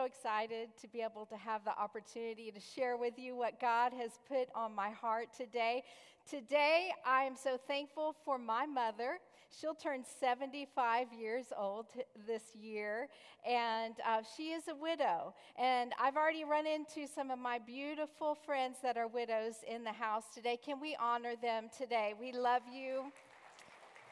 So 0.00 0.06
excited 0.06 0.70
to 0.80 0.88
be 0.88 1.02
able 1.02 1.26
to 1.26 1.36
have 1.36 1.62
the 1.64 1.78
opportunity 1.78 2.50
to 2.50 2.58
share 2.58 2.96
with 2.96 3.18
you 3.18 3.36
what 3.36 3.60
God 3.60 3.92
has 3.92 4.12
put 4.26 4.48
on 4.54 4.74
my 4.74 4.88
heart 4.88 5.28
today. 5.36 5.82
Today, 6.28 6.90
I 7.04 7.24
am 7.24 7.36
so 7.36 7.58
thankful 7.68 8.14
for 8.24 8.38
my 8.38 8.64
mother. 8.64 9.18
She'll 9.50 9.74
turn 9.74 10.04
75 10.18 11.12
years 11.12 11.46
old 11.54 11.86
this 12.26 12.42
year, 12.58 13.08
and 13.46 13.94
uh, 14.06 14.22
she 14.36 14.52
is 14.52 14.68
a 14.68 14.74
widow. 14.74 15.34
And 15.58 15.92
I've 16.00 16.16
already 16.16 16.44
run 16.44 16.66
into 16.66 17.06
some 17.06 17.30
of 17.30 17.38
my 17.38 17.58
beautiful 17.58 18.34
friends 18.34 18.78
that 18.82 18.96
are 18.96 19.08
widows 19.08 19.56
in 19.68 19.84
the 19.84 19.92
house 19.92 20.24
today. 20.32 20.56
Can 20.64 20.80
we 20.80 20.96
honor 20.98 21.34
them 21.42 21.68
today? 21.76 22.14
We 22.18 22.32
love 22.32 22.62
you. 22.72 23.12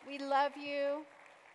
We 0.07 0.18
love 0.18 0.52
you. 0.62 1.05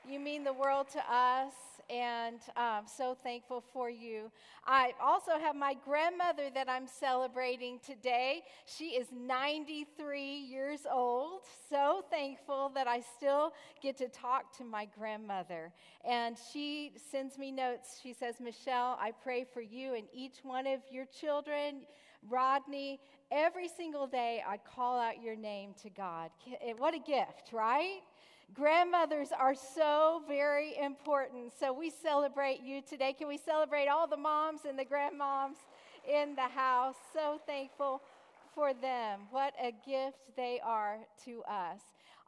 You 0.10 0.20
mean 0.20 0.44
the 0.44 0.54
world 0.54 0.88
to 0.94 1.00
us, 1.14 1.54
and 1.94 2.40
I'm 2.56 2.88
so 2.88 3.14
thankful 3.14 3.64
for 3.72 3.90
you. 3.90 4.32
I 4.66 4.94
also 5.02 5.34
have 5.40 5.56
my 5.56 5.76
grandmother 5.86 6.50
that 6.56 6.68
I'm 6.68 6.88
celebrating 6.88 7.80
today. 7.86 8.42
She 8.66 8.96
is 8.96 9.08
93 9.12 10.24
years 10.24 10.82
old. 10.92 11.42
So 11.70 12.04
thankful 12.10 12.72
that 12.74 12.88
I 12.88 13.02
still 13.18 13.54
get 13.82 13.98
to 13.98 14.08
talk 14.08 14.58
to 14.58 14.64
my 14.64 14.88
grandmother. 14.98 15.72
And 16.04 16.36
she 16.52 16.94
sends 17.12 17.38
me 17.38 17.52
notes. 17.52 18.00
She 18.02 18.14
says, 18.14 18.36
Michelle, 18.40 18.98
I 19.00 19.12
pray 19.12 19.46
for 19.54 19.62
you 19.62 19.94
and 19.94 20.08
each 20.14 20.38
one 20.42 20.66
of 20.66 20.80
your 20.90 21.06
children. 21.06 21.82
Rodney, 22.28 23.00
every 23.32 23.68
single 23.68 24.08
day 24.08 24.42
I 24.48 24.58
call 24.58 25.00
out 25.00 25.22
your 25.22 25.36
name 25.36 25.76
to 25.84 25.90
God. 25.92 26.32
Eh, 26.48 26.74
what 26.78 26.96
a 26.96 27.00
gift, 27.00 27.52
right? 27.52 28.00
Grandmothers 28.54 29.30
are 29.38 29.56
so 29.56 30.22
very 30.28 30.78
important. 30.78 31.54
So 31.60 31.74
we 31.74 31.90
celebrate 31.90 32.62
you 32.62 32.82
today. 32.82 33.14
Can 33.14 33.28
we 33.28 33.38
celebrate 33.38 33.88
all 33.88 34.08
the 34.08 34.18
moms 34.18 34.62
and 34.68 34.78
the 34.78 34.86
grandmoms 34.86 35.58
in 36.08 36.36
the 36.36 36.42
house? 36.42 36.96
So 37.14 37.40
thankful 37.48 38.02
for 38.54 38.74
them. 38.74 39.22
What 39.32 39.54
a 39.62 39.72
gift 39.86 40.20
they 40.36 40.60
are 40.64 41.00
to 41.26 41.44
us. 41.44 41.82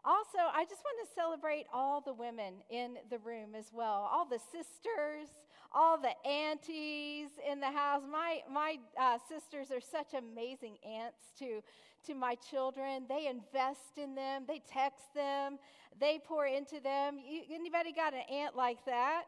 Also, 0.04 0.38
I 0.54 0.66
just 0.66 0.82
want 0.84 1.08
to 1.08 1.14
celebrate 1.16 1.66
all 1.74 2.00
the 2.00 2.14
women 2.14 2.56
in 2.70 2.98
the 3.10 3.18
room 3.20 3.56
as 3.56 3.72
well, 3.74 4.08
all 4.12 4.26
the 4.26 4.40
sisters, 4.52 5.30
all 5.74 5.98
the 5.98 6.16
aunties 6.28 7.30
in 7.52 7.60
the 7.60 7.72
house. 7.72 8.04
My, 8.10 8.42
my 8.52 8.78
uh, 9.00 9.18
sisters 9.28 9.72
are 9.72 9.82
such 9.82 10.14
amazing 10.14 10.78
aunts 10.88 11.18
to, 11.40 11.62
to 12.08 12.16
my 12.16 12.36
children. 12.36 13.06
They 13.08 13.28
invest 13.28 13.98
in 13.98 14.16
them, 14.16 14.44
they 14.48 14.62
text 14.72 15.14
them, 15.14 15.58
they 16.00 16.20
pour 16.26 16.46
into 16.46 16.80
them. 16.80 17.18
You, 17.18 17.42
anybody 17.54 17.92
got 17.92 18.14
an 18.14 18.24
aunt 18.32 18.56
like 18.56 18.84
that? 18.86 19.24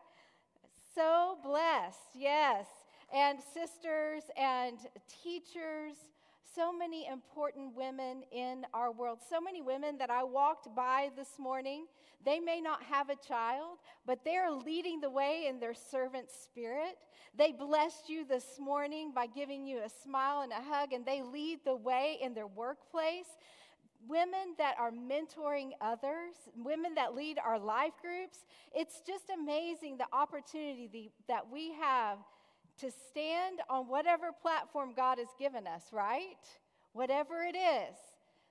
So 0.95 1.37
blessed, 1.43 2.15
yes. 2.15 2.65
And 3.13 3.39
sisters 3.53 4.23
and 4.37 4.77
teachers 5.23 5.95
so 6.57 6.73
many 6.73 7.07
important 7.07 7.75
women 7.75 8.23
in 8.31 8.65
our 8.73 8.91
world. 8.91 9.19
So 9.29 9.39
many 9.39 9.61
women 9.61 9.99
that 9.99 10.09
I 10.09 10.23
walked 10.23 10.75
by 10.75 11.11
this 11.15 11.37
morning. 11.37 11.85
They 12.27 12.41
may 12.41 12.59
not 12.59 12.83
have 12.83 13.09
a 13.09 13.15
child, 13.15 13.77
but 14.05 14.25
they're 14.25 14.51
leading 14.51 14.99
the 14.99 15.09
way 15.09 15.45
in 15.47 15.61
their 15.61 15.73
servant 15.73 16.27
spirit. 16.29 16.97
They 17.37 17.53
blessed 17.53 18.09
you 18.09 18.25
this 18.25 18.59
morning 18.59 19.13
by 19.15 19.27
giving 19.27 19.65
you 19.65 19.77
a 19.77 19.89
smile 20.03 20.41
and 20.41 20.51
a 20.51 20.61
hug, 20.61 20.91
and 20.91 21.05
they 21.05 21.21
lead 21.21 21.59
the 21.63 21.77
way 21.77 22.17
in 22.21 22.33
their 22.33 22.45
workplace. 22.45 23.27
Women 24.09 24.55
that 24.57 24.75
are 24.77 24.91
mentoring 24.91 25.69
others, 25.79 26.33
women 26.57 26.95
that 26.95 27.15
lead 27.15 27.37
our 27.39 27.57
life 27.57 27.93
groups. 28.01 28.39
It's 28.75 29.01
just 29.07 29.29
amazing 29.33 29.97
the 29.97 30.07
opportunity 30.11 31.13
that 31.29 31.49
we 31.49 31.71
have 31.79 32.17
to 32.79 32.91
stand 33.09 33.61
on 33.69 33.87
whatever 33.87 34.31
platform 34.41 34.91
God 34.93 35.17
has 35.17 35.29
given 35.39 35.65
us, 35.65 35.83
right? 35.93 36.43
Whatever 36.91 37.43
it 37.43 37.55
is, 37.55 37.95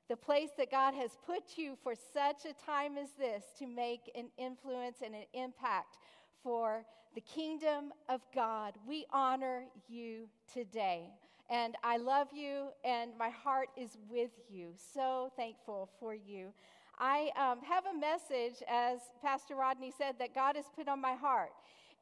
the 0.08 0.16
place 0.16 0.50
that 0.58 0.70
God 0.70 0.94
has 0.94 1.10
put 1.26 1.56
you 1.56 1.76
for 1.82 1.94
such 1.94 2.44
a 2.44 2.54
time 2.64 2.96
as 2.96 3.08
this 3.18 3.44
to 3.58 3.66
make 3.66 4.10
an 4.14 4.28
influence 4.38 4.98
and 5.04 5.14
an 5.14 5.24
impact 5.32 5.98
for 6.42 6.84
the 7.14 7.20
kingdom 7.22 7.92
of 8.08 8.20
God. 8.34 8.74
We 8.86 9.06
honor 9.10 9.64
you 9.88 10.28
today. 10.52 11.10
And 11.48 11.76
I 11.84 11.96
love 11.96 12.28
you, 12.32 12.68
and 12.84 13.12
my 13.18 13.30
heart 13.30 13.68
is 13.76 13.96
with 14.10 14.32
you. 14.50 14.70
So 14.94 15.32
thankful 15.36 15.88
for 16.00 16.14
you. 16.14 16.52
I 16.98 17.30
um, 17.36 17.60
have 17.62 17.84
a 17.86 17.98
message, 17.98 18.62
as 18.68 18.98
Pastor 19.22 19.54
Rodney 19.54 19.92
said, 19.96 20.16
that 20.18 20.34
God 20.34 20.56
has 20.56 20.64
put 20.74 20.88
on 20.88 21.00
my 21.00 21.14
heart. 21.14 21.52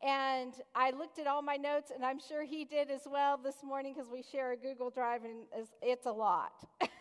And 0.02 0.54
I 0.74 0.90
looked 0.90 1.18
at 1.18 1.26
all 1.26 1.42
my 1.42 1.56
notes, 1.56 1.90
and 1.94 2.04
I'm 2.04 2.20
sure 2.20 2.44
he 2.44 2.64
did 2.64 2.90
as 2.90 3.02
well 3.06 3.38
this 3.42 3.56
morning 3.62 3.94
because 3.94 4.10
we 4.10 4.22
share 4.22 4.52
a 4.52 4.56
Google 4.56 4.90
Drive, 4.90 5.24
and 5.24 5.66
it's 5.82 6.06
a 6.06 6.12
lot. 6.12 6.52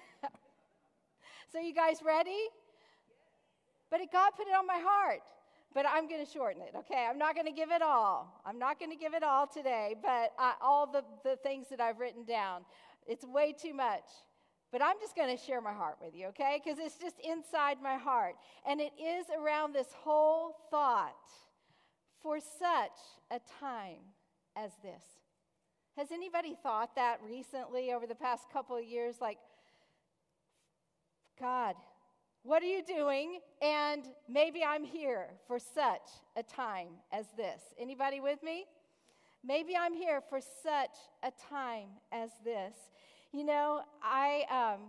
so, 1.53 1.59
you 1.59 1.73
guys 1.73 1.97
ready? 2.03 2.49
But 3.91 4.01
it, 4.01 4.11
God 4.11 4.31
put 4.35 4.47
it 4.47 4.55
on 4.57 4.65
my 4.65 4.81
heart. 4.83 5.21
But 5.75 5.85
I'm 5.87 6.07
going 6.07 6.23
to 6.25 6.31
shorten 6.31 6.63
it, 6.63 6.73
okay? 6.75 7.07
I'm 7.07 7.19
not 7.19 7.35
going 7.35 7.45
to 7.45 7.51
give 7.51 7.71
it 7.71 7.81
all. 7.83 8.41
I'm 8.43 8.57
not 8.57 8.79
going 8.79 8.91
to 8.91 8.97
give 8.97 9.13
it 9.13 9.23
all 9.23 9.45
today, 9.45 9.95
but 10.01 10.33
I, 10.39 10.53
all 10.61 10.87
the, 10.91 11.03
the 11.23 11.35
things 11.37 11.67
that 11.69 11.79
I've 11.79 11.99
written 11.99 12.25
down. 12.25 12.61
It's 13.07 13.23
way 13.23 13.53
too 13.53 13.73
much. 13.73 14.03
But 14.71 14.81
I'm 14.81 14.95
just 14.99 15.15
going 15.15 15.35
to 15.35 15.43
share 15.43 15.61
my 15.61 15.73
heart 15.73 15.97
with 16.03 16.15
you, 16.15 16.27
okay? 16.27 16.59
Because 16.63 16.79
it's 16.79 16.97
just 16.97 17.15
inside 17.23 17.77
my 17.83 17.97
heart. 17.97 18.33
And 18.67 18.81
it 18.81 18.93
is 18.99 19.27
around 19.39 19.73
this 19.73 19.89
whole 20.03 20.55
thought 20.71 21.13
for 22.21 22.39
such 22.39 22.97
a 23.29 23.39
time 23.59 24.01
as 24.55 24.71
this. 24.81 25.03
Has 25.97 26.11
anybody 26.11 26.55
thought 26.63 26.95
that 26.95 27.19
recently 27.23 27.93
over 27.93 28.07
the 28.07 28.15
past 28.15 28.45
couple 28.51 28.75
of 28.75 28.83
years? 28.83 29.17
Like, 29.21 29.37
God, 31.39 31.75
what 32.43 32.61
are 32.61 32.67
you 32.67 32.83
doing? 32.83 33.39
And 33.61 34.03
maybe 34.29 34.63
I'm 34.63 34.83
here 34.83 35.27
for 35.47 35.59
such 35.59 36.09
a 36.35 36.43
time 36.43 36.89
as 37.11 37.25
this. 37.37 37.61
Anybody 37.79 38.19
with 38.19 38.43
me? 38.43 38.65
Maybe 39.43 39.75
I'm 39.75 39.93
here 39.93 40.21
for 40.29 40.39
such 40.41 40.95
a 41.23 41.31
time 41.49 41.89
as 42.11 42.29
this. 42.43 42.75
You 43.31 43.45
know, 43.45 43.81
I 44.01 44.43
um, 44.49 44.81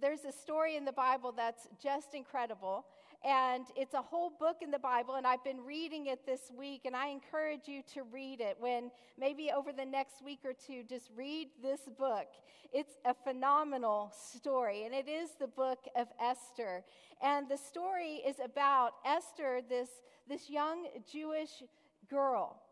there's 0.00 0.24
a 0.24 0.32
story 0.32 0.76
in 0.76 0.84
the 0.84 0.92
Bible 0.92 1.32
that's 1.36 1.66
just 1.82 2.14
incredible. 2.14 2.86
And 3.24 3.66
it's 3.74 3.94
a 3.94 4.02
whole 4.02 4.30
book 4.38 4.58
in 4.62 4.70
the 4.70 4.78
Bible, 4.78 5.16
and 5.16 5.26
I've 5.26 5.42
been 5.42 5.60
reading 5.64 6.06
it 6.06 6.24
this 6.24 6.52
week, 6.56 6.82
and 6.84 6.94
I 6.94 7.08
encourage 7.08 7.66
you 7.66 7.82
to 7.94 8.04
read 8.04 8.40
it 8.40 8.56
when 8.60 8.92
maybe 9.18 9.50
over 9.50 9.72
the 9.72 9.84
next 9.84 10.24
week 10.24 10.40
or 10.44 10.52
two, 10.52 10.84
just 10.88 11.10
read 11.16 11.48
this 11.60 11.80
book. 11.98 12.28
It's 12.72 12.92
a 13.04 13.14
phenomenal 13.14 14.12
story, 14.16 14.84
and 14.84 14.94
it 14.94 15.08
is 15.08 15.30
the 15.40 15.48
book 15.48 15.80
of 15.96 16.06
Esther. 16.22 16.84
And 17.20 17.48
the 17.48 17.56
story 17.56 18.22
is 18.24 18.36
about 18.42 18.92
Esther, 19.04 19.62
this, 19.68 19.88
this 20.28 20.48
young 20.48 20.86
Jewish 21.10 21.64
girl 22.08 22.62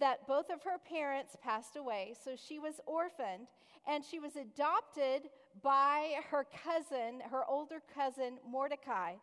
that 0.00 0.26
both 0.26 0.50
of 0.50 0.62
her 0.64 0.78
parents 0.90 1.36
passed 1.42 1.76
away, 1.76 2.12
so 2.24 2.32
she 2.36 2.58
was 2.58 2.80
orphaned, 2.86 3.46
and 3.88 4.04
she 4.04 4.18
was 4.18 4.34
adopted 4.34 5.30
by 5.62 6.16
her 6.30 6.44
cousin, 6.64 7.20
her 7.30 7.44
older 7.48 7.80
cousin, 7.94 8.38
Mordecai 8.46 9.14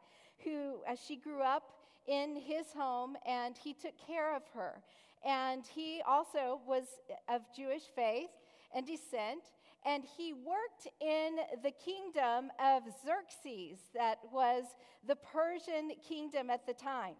who, 0.43 0.77
as 0.87 0.99
she 0.99 1.15
grew 1.15 1.41
up 1.41 1.63
in 2.07 2.35
his 2.35 2.67
home, 2.75 3.15
and 3.25 3.57
he 3.57 3.73
took 3.73 3.93
care 4.05 4.35
of 4.35 4.43
her. 4.53 4.81
And 5.25 5.63
he 5.73 6.01
also 6.05 6.59
was 6.67 6.83
of 7.29 7.41
Jewish 7.55 7.83
faith 7.95 8.29
and 8.75 8.85
descent, 8.85 9.43
and 9.85 10.03
he 10.17 10.33
worked 10.33 10.87
in 11.01 11.37
the 11.61 11.71
kingdom 11.71 12.51
of 12.59 12.83
Xerxes, 13.05 13.79
that 13.93 14.19
was 14.31 14.63
the 15.05 15.15
Persian 15.15 15.91
kingdom 16.07 16.49
at 16.49 16.65
the 16.65 16.73
time. 16.73 17.15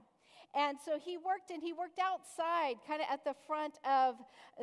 And 0.56 0.78
so 0.86 1.00
he 1.00 1.18
worked 1.18 1.50
and 1.50 1.64
he 1.64 1.74
worked 1.74 2.00
outside, 2.00 2.76
kind 2.88 3.02
of 3.02 3.08
at 3.12 3.26
the 3.26 3.34
front 3.48 3.80
of 3.84 4.16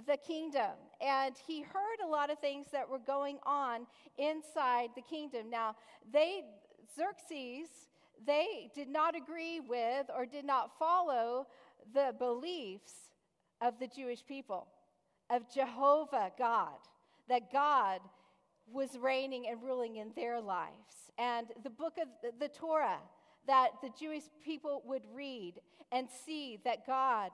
the 0.07 0.17
kingdom. 0.17 0.71
And 1.01 1.35
he 1.47 1.63
heard 1.63 1.99
a 2.05 2.07
lot 2.07 2.31
of 2.31 2.39
things 2.39 2.67
that 2.73 2.89
were 2.89 3.01
going 3.01 3.39
on 3.45 3.87
inside 4.17 4.91
the 4.95 5.03
kingdom. 5.03 5.51
Now, 5.51 5.75
they, 6.13 6.45
Xerxes, 6.97 7.69
they 8.27 8.71
did 8.75 8.89
not 8.89 9.17
agree 9.17 9.61
with 9.61 10.07
or 10.15 10.27
did 10.27 10.45
not 10.45 10.79
follow 10.79 11.47
the 11.95 12.15
beliefs 12.19 12.93
of 13.61 13.79
the 13.79 13.87
Jewish 13.87 14.25
people, 14.27 14.67
of 15.31 15.43
Jehovah 15.53 16.33
God, 16.39 16.79
that 17.29 17.53
God 17.53 18.01
was 18.71 18.99
reigning 18.99 19.47
and 19.49 19.63
ruling 19.63 19.97
in 19.97 20.13
their 20.15 20.41
lives. 20.41 21.11
And 21.19 21.49
the 21.63 21.71
book 21.71 21.95
of 22.01 22.09
the 22.39 22.49
Torah 22.49 23.01
that 23.47 23.71
the 23.83 23.91
Jewish 23.99 24.25
people 24.45 24.83
would 24.87 25.03
read 25.13 25.55
and 25.93 26.09
see 26.25 26.59
that 26.65 26.87
God 26.87 27.31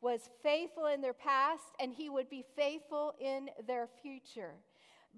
was 0.00 0.28
faithful 0.42 0.86
in 0.86 1.00
their 1.00 1.14
past 1.14 1.62
and 1.80 1.92
he 1.92 2.10
would 2.10 2.28
be 2.28 2.44
faithful 2.56 3.12
in 3.20 3.48
their 3.66 3.88
future. 4.02 4.54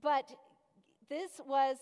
But 0.03 0.31
this 1.09 1.41
was 1.47 1.77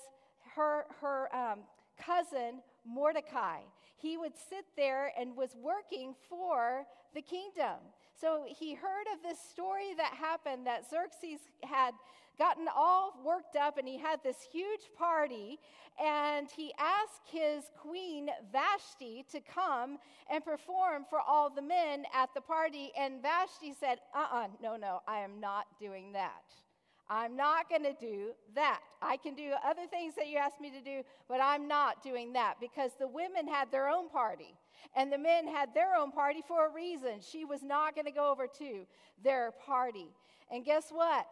her, 0.55 0.85
her 1.01 1.35
um, 1.35 1.61
cousin 1.99 2.61
Mordecai. 2.87 3.61
He 3.97 4.17
would 4.17 4.37
sit 4.37 4.65
there 4.77 5.13
and 5.19 5.37
was 5.37 5.57
working 5.61 6.15
for 6.29 6.87
the 7.15 7.23
kingdom. 7.23 7.79
So 8.21 8.45
he 8.47 8.75
heard 8.75 9.07
of 9.13 9.23
this 9.23 9.39
story 9.39 9.95
that 9.97 10.15
happened 10.15 10.67
that 10.67 10.89
Xerxes 10.89 11.41
had 11.63 11.95
gotten 12.39 12.67
all 12.75 13.15
worked 13.25 13.57
up 13.57 13.79
and 13.79 13.87
he 13.87 13.99
had 13.99 14.21
this 14.23 14.37
huge 14.51 14.91
party 14.99 15.59
and 16.03 16.49
he 16.51 16.73
asked 16.79 17.29
his 17.31 17.65
queen 17.81 18.29
Vashti 18.53 19.25
to 19.31 19.41
come 19.41 19.99
and 20.31 20.45
perform 20.45 21.05
for 21.09 21.21
all 21.21 21.49
the 21.49 21.63
men 21.63 22.05
at 22.13 22.31
the 22.35 22.41
party 22.41 22.93
and 22.99 23.23
Vashti 23.23 23.73
said, 23.79 24.01
"Uh-uh, 24.15 24.49
no, 24.61 24.77
no, 24.77 25.01
I 25.07 25.21
am 25.21 25.39
not 25.39 25.67
doing 25.79 26.13
that." 26.13 26.64
I'm 27.09 27.37
not 27.37 27.69
going 27.69 27.83
to 27.83 27.93
do 27.93 28.33
that. 28.55 28.81
I 29.03 29.17
can 29.19 29.35
do 29.35 29.53
other 29.65 29.87
things 29.91 30.15
that 30.17 30.29
you 30.29 30.39
asked 30.39 30.61
me 30.61 30.71
to 30.71 30.81
do, 30.81 31.03
but 31.29 31.41
I'm 31.43 31.69
not 31.69 32.03
doing 32.03 32.33
that 32.33 32.55
because 32.61 32.93
the 32.99 33.09
women 33.09 33.47
had 33.47 33.71
their 33.71 33.89
own 33.89 34.09
party 34.09 34.55
and 34.97 35.13
the 35.13 35.19
men 35.19 35.47
had 35.47 35.75
their 35.75 35.95
own 35.95 36.13
party 36.13 36.43
for 36.47 36.67
a 36.67 36.73
reason. 36.73 37.21
She 37.21 37.45
was 37.45 37.63
not 37.63 37.95
going 37.95 38.07
to 38.07 38.11
go 38.11 38.31
over 38.31 38.47
to 38.59 38.87
their 39.23 39.53
party. 39.67 40.09
And 40.51 40.65
guess 40.65 40.87
what? 40.91 41.27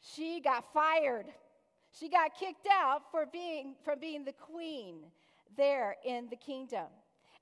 She 0.00 0.40
got 0.40 0.72
fired. 0.72 1.26
She 1.98 2.08
got 2.08 2.34
kicked 2.38 2.66
out 2.70 3.02
for 3.10 3.26
being 3.26 3.74
from 3.84 4.00
being 4.00 4.24
the 4.24 4.32
queen 4.32 4.96
there 5.56 5.96
in 6.04 6.28
the 6.28 6.36
kingdom. 6.36 6.86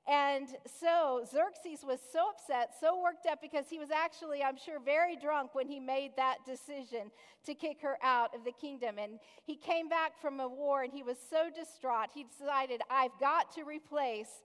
And 0.09 0.49
so 0.81 1.25
Xerxes 1.31 1.85
was 1.87 2.01
so 2.13 2.31
upset, 2.31 2.71
so 2.81 3.01
worked 3.01 3.27
up, 3.27 3.41
because 3.41 3.67
he 3.71 3.79
was 3.79 3.91
actually, 3.91 4.43
I'm 4.43 4.57
sure, 4.57 4.81
very 4.81 5.15
drunk 5.15 5.55
when 5.55 5.69
he 5.69 5.79
made 5.79 6.17
that 6.17 6.39
decision 6.45 7.13
to 7.47 7.55
kick 7.55 7.81
her 7.83 7.97
out 8.03 8.35
of 8.35 8.45
the 8.45 8.51
kingdom. 8.51 8.99
And 8.99 9.21
he 9.45 9.55
came 9.55 9.89
back 9.89 10.21
from 10.21 10.41
a 10.41 10.49
war 10.49 10.83
and 10.83 10.93
he 10.93 11.05
was 11.05 11.19
so 11.31 11.49
distraught, 11.55 12.09
he 12.13 12.25
decided, 12.25 12.81
I've 12.91 13.17
got 13.21 13.55
to 13.55 13.63
replace 13.63 14.43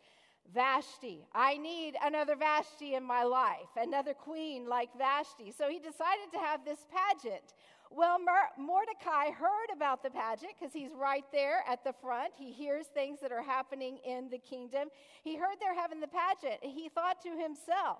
Vashti. 0.53 1.25
I 1.33 1.57
need 1.57 1.95
another 2.03 2.35
Vashti 2.35 2.93
in 2.93 3.03
my 3.03 3.23
life, 3.23 3.67
another 3.75 4.13
queen 4.13 4.67
like 4.67 4.89
Vashti. 4.97 5.51
So 5.57 5.69
he 5.69 5.79
decided 5.79 6.31
to 6.33 6.39
have 6.39 6.63
this 6.63 6.85
pageant 6.89 7.53
well, 7.89 8.17
Mordecai 8.57 9.31
heard 9.31 9.69
about 9.73 10.03
the 10.03 10.09
pageant 10.09 10.53
because 10.59 10.73
he's 10.73 10.91
right 10.93 11.23
there 11.31 11.63
at 11.67 11.83
the 11.83 11.93
front. 12.01 12.33
He 12.37 12.51
hears 12.51 12.87
things 12.87 13.19
that 13.21 13.31
are 13.31 13.41
happening 13.41 13.99
in 14.05 14.29
the 14.29 14.37
kingdom. 14.37 14.89
He 15.23 15.37
heard 15.37 15.55
they're 15.59 15.79
having 15.79 15.99
the 15.99 16.07
pageant. 16.07 16.61
He 16.61 16.89
thought 16.89 17.21
to 17.23 17.29
himself, 17.29 17.99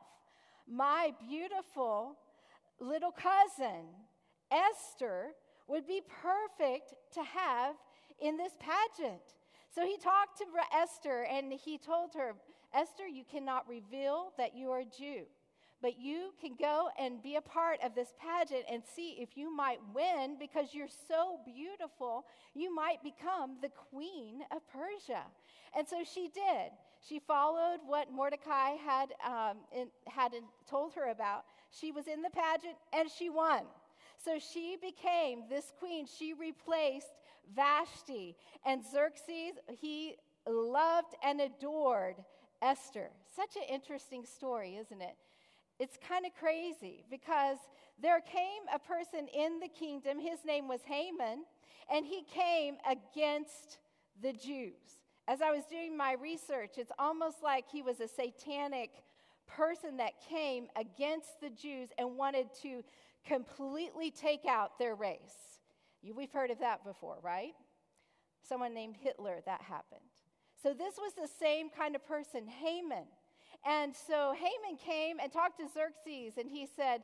My 0.67 1.13
beautiful 1.27 2.17
little 2.79 3.11
cousin, 3.11 3.85
Esther, 4.51 5.31
would 5.67 5.87
be 5.87 6.01
perfect 6.21 6.93
to 7.13 7.23
have 7.23 7.75
in 8.21 8.37
this 8.37 8.53
pageant. 8.59 9.21
So 9.73 9.85
he 9.85 9.97
talked 9.97 10.37
to 10.39 10.45
Esther 10.75 11.25
and 11.31 11.53
he 11.53 11.77
told 11.77 12.13
her, 12.15 12.35
Esther, 12.73 13.07
you 13.07 13.23
cannot 13.23 13.67
reveal 13.67 14.31
that 14.37 14.55
you 14.55 14.71
are 14.71 14.79
a 14.79 14.85
Jew 14.85 15.25
but 15.81 15.99
you 15.99 16.33
can 16.41 16.55
go 16.59 16.89
and 16.99 17.21
be 17.21 17.35
a 17.35 17.41
part 17.41 17.79
of 17.83 17.93
this 17.93 18.13
pageant 18.19 18.65
and 18.71 18.81
see 18.95 19.17
if 19.19 19.37
you 19.37 19.55
might 19.55 19.79
win 19.93 20.35
because 20.39 20.73
you're 20.73 20.87
so 21.07 21.39
beautiful, 21.45 22.25
you 22.55 22.73
might 22.73 23.03
become 23.03 23.57
the 23.61 23.69
queen 23.69 24.41
of 24.51 24.61
Persia. 24.71 25.23
And 25.77 25.87
so 25.87 25.97
she 26.03 26.29
did. 26.33 26.71
She 27.07 27.19
followed 27.19 27.79
what 27.85 28.11
Mordecai 28.11 28.71
had, 28.71 29.13
um, 29.25 29.57
in, 29.75 29.87
had 30.07 30.31
told 30.69 30.93
her 30.95 31.11
about. 31.11 31.45
She 31.69 31.91
was 31.91 32.07
in 32.07 32.21
the 32.21 32.29
pageant 32.29 32.75
and 32.91 33.09
she 33.09 33.29
won. 33.29 33.61
So 34.23 34.39
she 34.39 34.77
became 34.81 35.43
this 35.47 35.71
queen. 35.79 36.07
She 36.07 36.33
replaced 36.33 37.13
Vashti. 37.55 38.35
And 38.65 38.81
Xerxes, 38.83 39.53
he 39.79 40.15
loved 40.47 41.13
and 41.23 41.39
adored 41.41 42.15
Esther. 42.61 43.09
Such 43.35 43.55
an 43.55 43.63
interesting 43.69 44.25
story, 44.25 44.75
isn't 44.77 45.01
it? 45.01 45.15
It's 45.79 45.97
kind 46.07 46.25
of 46.25 46.31
crazy 46.39 47.05
because 47.09 47.57
there 48.01 48.19
came 48.21 48.63
a 48.73 48.79
person 48.79 49.27
in 49.33 49.59
the 49.59 49.67
kingdom, 49.67 50.19
his 50.19 50.39
name 50.45 50.67
was 50.67 50.81
Haman, 50.85 51.45
and 51.91 52.05
he 52.05 52.23
came 52.23 52.77
against 52.89 53.79
the 54.21 54.33
Jews. 54.33 55.01
As 55.27 55.41
I 55.41 55.51
was 55.51 55.65
doing 55.65 55.97
my 55.97 56.13
research, 56.13 56.77
it's 56.77 56.91
almost 56.97 57.43
like 57.43 57.65
he 57.69 57.81
was 57.81 57.99
a 57.99 58.07
satanic 58.07 58.91
person 59.45 59.97
that 59.97 60.13
came 60.29 60.67
against 60.75 61.41
the 61.41 61.49
Jews 61.49 61.89
and 61.97 62.17
wanted 62.17 62.47
to 62.61 62.83
completely 63.25 64.11
take 64.11 64.45
out 64.45 64.79
their 64.79 64.95
race. 64.95 65.59
We've 66.15 66.31
heard 66.31 66.51
of 66.51 66.59
that 66.59 66.85
before, 66.85 67.17
right? 67.21 67.53
Someone 68.47 68.73
named 68.73 68.95
Hitler, 69.01 69.41
that 69.45 69.61
happened. 69.61 70.01
So 70.61 70.73
this 70.73 70.95
was 70.97 71.13
the 71.13 71.27
same 71.39 71.69
kind 71.69 71.95
of 71.95 72.05
person, 72.07 72.47
Haman. 72.47 73.05
And 73.67 73.93
so 73.93 74.33
Haman 74.33 74.77
came 74.77 75.17
and 75.21 75.29
talked 75.31 75.59
to 75.59 75.67
Xerxes, 75.67 76.37
and 76.37 76.49
he 76.49 76.67
said, 76.73 77.01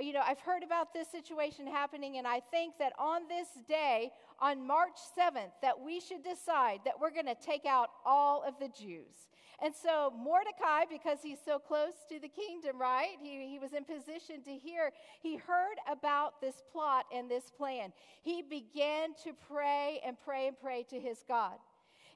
You 0.00 0.12
know, 0.12 0.22
I've 0.26 0.40
heard 0.40 0.64
about 0.64 0.92
this 0.92 1.06
situation 1.08 1.64
happening, 1.64 2.18
and 2.18 2.26
I 2.26 2.40
think 2.50 2.74
that 2.80 2.92
on 2.98 3.28
this 3.28 3.46
day, 3.68 4.10
on 4.40 4.66
March 4.66 4.98
7th, 5.16 5.52
that 5.62 5.80
we 5.80 6.00
should 6.00 6.24
decide 6.24 6.80
that 6.84 6.94
we're 7.00 7.12
going 7.12 7.26
to 7.26 7.36
take 7.36 7.66
out 7.66 7.90
all 8.04 8.42
of 8.42 8.54
the 8.58 8.68
Jews. 8.68 9.28
And 9.62 9.72
so 9.72 10.12
Mordecai, 10.18 10.86
because 10.90 11.18
he's 11.22 11.38
so 11.44 11.60
close 11.60 11.92
to 12.08 12.18
the 12.18 12.26
kingdom, 12.26 12.80
right? 12.80 13.14
He, 13.22 13.48
he 13.48 13.60
was 13.60 13.72
in 13.72 13.84
position 13.84 14.42
to 14.42 14.50
hear. 14.50 14.90
He 15.20 15.36
heard 15.36 15.76
about 15.88 16.40
this 16.40 16.56
plot 16.72 17.04
and 17.14 17.30
this 17.30 17.52
plan. 17.56 17.92
He 18.22 18.42
began 18.42 19.10
to 19.22 19.30
pray 19.48 20.00
and 20.04 20.16
pray 20.24 20.48
and 20.48 20.58
pray 20.60 20.84
to 20.90 20.98
his 20.98 21.18
God. 21.28 21.58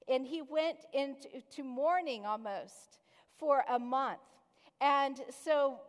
And 0.09 0.27
he 0.27 0.43
went 0.43 0.79
into 0.93 1.62
mourning 1.62 2.27
almost 2.27 2.99
for 3.38 3.65
a 3.69 3.79
month. 3.79 4.19
And 4.81 5.21
so 5.44 5.81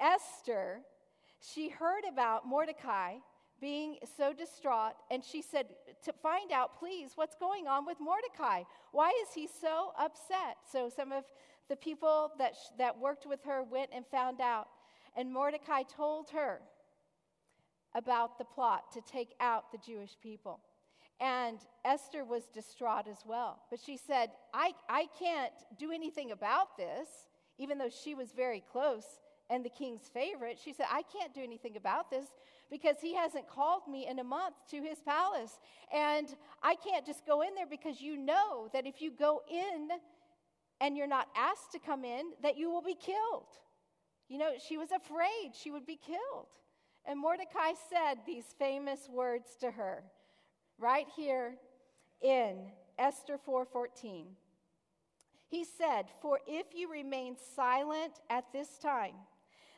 Esther, 0.00 0.80
she 1.40 1.68
heard 1.68 2.04
about 2.10 2.46
Mordecai 2.46 3.16
being 3.60 3.96
so 4.16 4.32
distraught, 4.32 4.92
and 5.10 5.24
she 5.24 5.42
said, 5.42 5.66
To 6.04 6.12
find 6.12 6.52
out, 6.52 6.78
please, 6.78 7.12
what's 7.16 7.34
going 7.34 7.66
on 7.66 7.86
with 7.86 7.98
Mordecai? 8.00 8.62
Why 8.92 9.10
is 9.22 9.34
he 9.34 9.48
so 9.60 9.92
upset? 9.98 10.58
So 10.70 10.90
some 10.94 11.12
of 11.12 11.24
the 11.68 11.76
people 11.76 12.32
that, 12.38 12.54
sh- 12.54 12.72
that 12.78 12.98
worked 12.98 13.26
with 13.26 13.42
her 13.44 13.62
went 13.62 13.90
and 13.92 14.06
found 14.06 14.40
out. 14.40 14.68
And 15.16 15.32
Mordecai 15.32 15.82
told 15.82 16.30
her 16.30 16.60
about 17.94 18.38
the 18.38 18.44
plot 18.44 18.92
to 18.92 19.00
take 19.00 19.34
out 19.40 19.72
the 19.72 19.78
Jewish 19.78 20.16
people. 20.22 20.60
And 21.20 21.58
Esther 21.84 22.24
was 22.24 22.44
distraught 22.46 23.08
as 23.08 23.24
well. 23.26 23.60
But 23.70 23.80
she 23.84 23.96
said, 23.96 24.30
I, 24.54 24.72
I 24.88 25.06
can't 25.18 25.52
do 25.78 25.90
anything 25.90 26.30
about 26.30 26.76
this, 26.76 27.08
even 27.58 27.78
though 27.78 27.90
she 27.90 28.14
was 28.14 28.32
very 28.32 28.62
close 28.70 29.04
and 29.50 29.64
the 29.64 29.70
king's 29.70 30.08
favorite. 30.12 30.58
She 30.62 30.72
said, 30.72 30.86
I 30.90 31.02
can't 31.02 31.34
do 31.34 31.42
anything 31.42 31.76
about 31.76 32.10
this 32.10 32.26
because 32.70 32.96
he 33.00 33.14
hasn't 33.14 33.48
called 33.48 33.82
me 33.88 34.06
in 34.06 34.18
a 34.18 34.24
month 34.24 34.54
to 34.70 34.82
his 34.82 35.00
palace. 35.00 35.58
And 35.92 36.28
I 36.62 36.74
can't 36.76 37.06
just 37.06 37.26
go 37.26 37.42
in 37.42 37.54
there 37.54 37.66
because 37.66 38.00
you 38.00 38.16
know 38.16 38.68
that 38.72 38.86
if 38.86 39.00
you 39.00 39.10
go 39.10 39.42
in 39.50 39.88
and 40.80 40.96
you're 40.96 41.06
not 41.06 41.28
asked 41.34 41.72
to 41.72 41.78
come 41.78 42.04
in, 42.04 42.32
that 42.42 42.56
you 42.56 42.70
will 42.70 42.82
be 42.82 42.94
killed. 42.94 43.48
You 44.28 44.38
know, 44.38 44.50
she 44.64 44.76
was 44.76 44.90
afraid 44.92 45.52
she 45.54 45.70
would 45.70 45.86
be 45.86 45.96
killed. 45.96 46.48
And 47.06 47.18
Mordecai 47.18 47.72
said 47.88 48.18
these 48.26 48.44
famous 48.58 49.08
words 49.10 49.56
to 49.60 49.70
her 49.70 50.04
right 50.78 51.08
here 51.16 51.58
in 52.20 52.72
Esther 52.98 53.38
4:14. 53.38 54.36
He 55.46 55.64
said, 55.64 56.10
"For 56.20 56.40
if 56.46 56.74
you 56.74 56.88
remain 56.88 57.36
silent 57.36 58.20
at 58.28 58.52
this 58.52 58.78
time, 58.78 59.26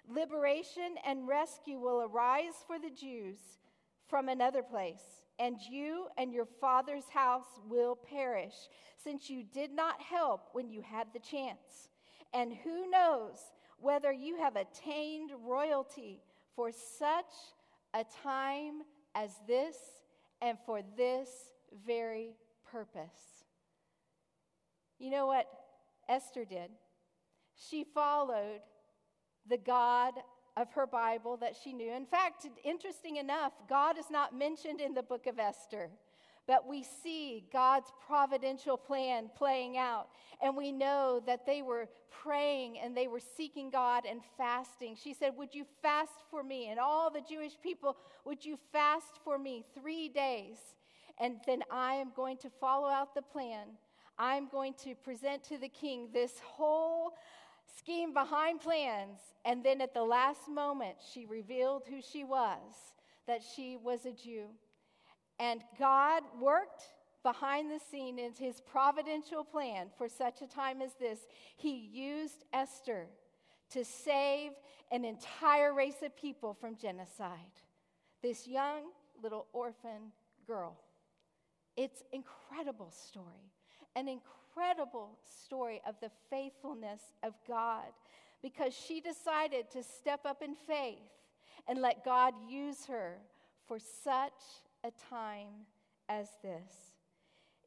liberation 0.07 0.99
and 0.99 1.29
rescue 1.29 1.79
will 1.79 2.03
arise 2.03 2.65
for 2.67 2.79
the 2.79 2.91
Jews 2.91 3.59
from 4.07 4.29
another 4.29 4.63
place, 4.63 5.25
and 5.39 5.61
you 5.63 6.09
and 6.17 6.33
your 6.33 6.47
father's 6.47 7.09
house 7.11 7.59
will 7.65 7.95
perish, 7.95 8.69
since 8.97 9.31
you 9.31 9.45
did 9.45 9.71
not 9.71 10.03
help 10.03 10.53
when 10.53 10.69
you 10.69 10.83
had 10.83 11.13
the 11.13 11.21
chance. 11.21 11.89
And 12.33 12.53
who 12.53 12.89
knows 12.89 13.53
whether 13.79 14.13
you 14.13 14.37
have 14.37 14.57
attained 14.57 15.31
royalty 15.33 16.23
for 16.55 16.73
such 16.73 17.55
a 17.95 18.05
time 18.05 18.85
as 19.15 19.39
this?" 19.47 20.00
And 20.43 20.59
for 20.67 20.81
this 20.97 21.29
very 21.87 22.35
purpose. 22.71 23.45
You 24.99 25.11
know 25.11 25.27
what 25.27 25.47
Esther 26.09 26.45
did? 26.45 26.71
She 27.57 27.85
followed 27.85 28.61
the 29.49 29.59
God 29.59 30.15
of 30.57 30.73
her 30.73 30.87
Bible 30.87 31.37
that 31.39 31.57
she 31.63 31.73
knew. 31.73 31.93
In 31.93 32.07
fact, 32.07 32.47
interesting 32.65 33.17
enough, 33.17 33.53
God 33.69 33.99
is 33.99 34.11
not 34.11 34.37
mentioned 34.37 34.81
in 34.81 34.95
the 34.95 35.03
book 35.03 35.27
of 35.27 35.39
Esther. 35.39 35.91
But 36.51 36.67
we 36.67 36.83
see 36.83 37.45
God's 37.53 37.93
providential 38.09 38.77
plan 38.77 39.31
playing 39.37 39.79
out. 39.79 40.09
And 40.43 40.57
we 40.57 40.73
know 40.73 41.23
that 41.25 41.47
they 41.47 41.63
were 41.63 41.89
praying 42.11 42.81
and 42.81 42.97
they 42.97 43.07
were 43.07 43.21
seeking 43.21 43.71
God 43.71 44.03
and 44.05 44.21
fasting. 44.37 44.97
She 45.01 45.15
said, 45.15 45.35
Would 45.37 45.55
you 45.55 45.65
fast 45.81 46.25
for 46.29 46.43
me? 46.43 46.67
And 46.67 46.81
all 46.81 47.09
the 47.09 47.21
Jewish 47.21 47.53
people, 47.63 47.97
Would 48.25 48.45
you 48.45 48.59
fast 48.73 49.21
for 49.23 49.39
me 49.39 49.65
three 49.81 50.09
days? 50.09 50.57
And 51.21 51.37
then 51.47 51.63
I 51.71 51.95
am 51.95 52.11
going 52.17 52.37
to 52.39 52.51
follow 52.51 52.89
out 52.89 53.15
the 53.15 53.23
plan. 53.23 53.69
I'm 54.19 54.49
going 54.49 54.75
to 54.83 54.97
present 54.97 55.45
to 55.45 55.57
the 55.57 55.69
king 55.69 56.09
this 56.13 56.41
whole 56.43 57.13
scheme 57.79 58.13
behind 58.13 58.61
plans. 58.61 59.21
And 59.45 59.65
then 59.65 59.81
at 59.81 59.95
the 59.95 60.03
last 60.03 60.49
moment, 60.49 60.97
she 61.15 61.27
revealed 61.27 61.85
who 61.89 62.01
she 62.03 62.25
was 62.25 62.59
that 63.29 63.41
she 63.55 63.77
was 63.77 64.05
a 64.05 64.11
Jew. 64.11 64.47
And 65.41 65.63
God 65.79 66.23
worked 66.39 66.83
behind 67.23 67.71
the 67.71 67.81
scene 67.91 68.19
in 68.19 68.33
his 68.39 68.61
providential 68.61 69.43
plan 69.43 69.89
for 69.97 70.07
such 70.07 70.43
a 70.43 70.47
time 70.47 70.83
as 70.83 70.93
this. 71.01 71.21
He 71.57 71.75
used 71.75 72.45
Esther 72.53 73.07
to 73.71 73.85
save 73.85 74.53
an 74.93 75.05
entire 75.05 75.73
race 75.73 76.03
of 76.03 76.15
people 76.15 76.53
from 76.53 76.77
genocide. 76.77 77.39
This 78.23 78.47
young 78.47 78.83
little 79.23 79.47
orphan 79.55 80.13
girl. 80.47 80.77
It's 81.77 82.03
incredible 82.13 82.91
story. 82.91 83.51
An 83.97 84.09
incredible 84.09 85.19
story 85.25 85.81
of 85.87 85.95
the 86.03 86.11
faithfulness 86.29 87.01
of 87.23 87.33
God 87.49 87.87
because 88.43 88.75
she 88.75 89.01
decided 89.01 89.71
to 89.71 89.83
step 89.83 90.21
up 90.27 90.43
in 90.43 90.55
faith 90.55 90.99
and 91.67 91.81
let 91.81 92.05
God 92.05 92.35
use 92.49 92.87
her 92.87 93.19
for 93.67 93.79
such 93.79 94.33
a 94.85 94.91
time 95.09 95.67
as 96.09 96.29
this. 96.43 96.97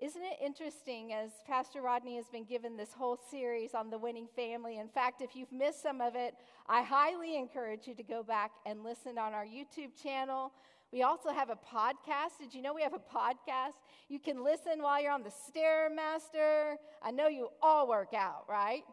Isn't 0.01 0.23
it 0.23 0.37
interesting 0.43 1.13
as 1.13 1.31
Pastor 1.47 1.81
Rodney 1.81 2.17
has 2.17 2.25
been 2.25 2.43
given 2.43 2.75
this 2.75 2.91
whole 2.91 3.17
series 3.31 3.73
on 3.73 3.89
the 3.89 3.97
winning 3.97 4.27
family? 4.35 4.79
In 4.79 4.89
fact, 4.89 5.21
if 5.21 5.35
you've 5.35 5.51
missed 5.51 5.81
some 5.81 6.01
of 6.01 6.15
it, 6.15 6.33
I 6.67 6.81
highly 6.81 7.37
encourage 7.37 7.87
you 7.87 7.95
to 7.95 8.03
go 8.03 8.21
back 8.21 8.51
and 8.65 8.83
listen 8.83 9.17
on 9.17 9.33
our 9.33 9.45
YouTube 9.45 10.01
channel. 10.01 10.51
We 10.91 11.03
also 11.03 11.29
have 11.29 11.49
a 11.49 11.55
podcast. 11.55 12.39
Did 12.39 12.53
you 12.53 12.61
know 12.61 12.73
we 12.73 12.81
have 12.81 12.93
a 12.93 12.99
podcast? 12.99 13.73
You 14.09 14.19
can 14.19 14.43
listen 14.43 14.81
while 14.81 15.01
you're 15.01 15.11
on 15.11 15.23
the 15.23 15.31
Stairmaster. 15.31 16.75
I 17.01 17.11
know 17.11 17.27
you 17.27 17.49
all 17.61 17.87
work 17.87 18.13
out, 18.13 18.43
right? 18.49 18.83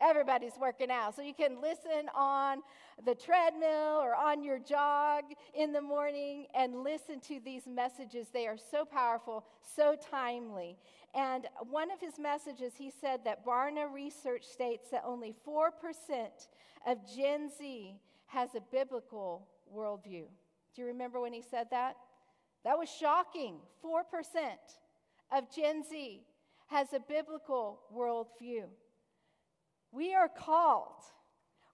Everybody's 0.00 0.52
working 0.60 0.90
out. 0.90 1.16
So 1.16 1.22
you 1.22 1.34
can 1.34 1.60
listen 1.60 2.08
on 2.14 2.58
the 3.04 3.14
treadmill 3.14 4.00
or 4.00 4.14
on 4.14 4.44
your 4.44 4.58
jog 4.58 5.24
in 5.54 5.72
the 5.72 5.80
morning 5.80 6.46
and 6.54 6.84
listen 6.84 7.20
to 7.20 7.40
these 7.44 7.66
messages. 7.66 8.28
They 8.32 8.46
are 8.46 8.56
so 8.56 8.84
powerful, 8.84 9.44
so 9.76 9.96
timely. 10.10 10.76
And 11.14 11.46
one 11.70 11.90
of 11.90 12.00
his 12.00 12.18
messages, 12.18 12.74
he 12.76 12.92
said 13.00 13.24
that 13.24 13.44
Barna 13.44 13.92
research 13.92 14.44
states 14.44 14.88
that 14.90 15.02
only 15.04 15.34
4% 15.46 15.70
of 16.86 16.98
Gen 17.16 17.50
Z 17.56 17.94
has 18.26 18.54
a 18.54 18.60
biblical 18.70 19.48
worldview. 19.74 20.26
Do 20.74 20.82
you 20.82 20.86
remember 20.86 21.20
when 21.20 21.32
he 21.32 21.42
said 21.42 21.68
that? 21.70 21.96
That 22.64 22.78
was 22.78 22.88
shocking. 22.88 23.56
4% 23.84 24.02
of 25.32 25.44
Gen 25.54 25.82
Z 25.88 26.22
has 26.66 26.92
a 26.92 27.00
biblical 27.00 27.80
worldview. 27.94 28.64
We 29.92 30.14
are 30.14 30.28
called. 30.28 31.02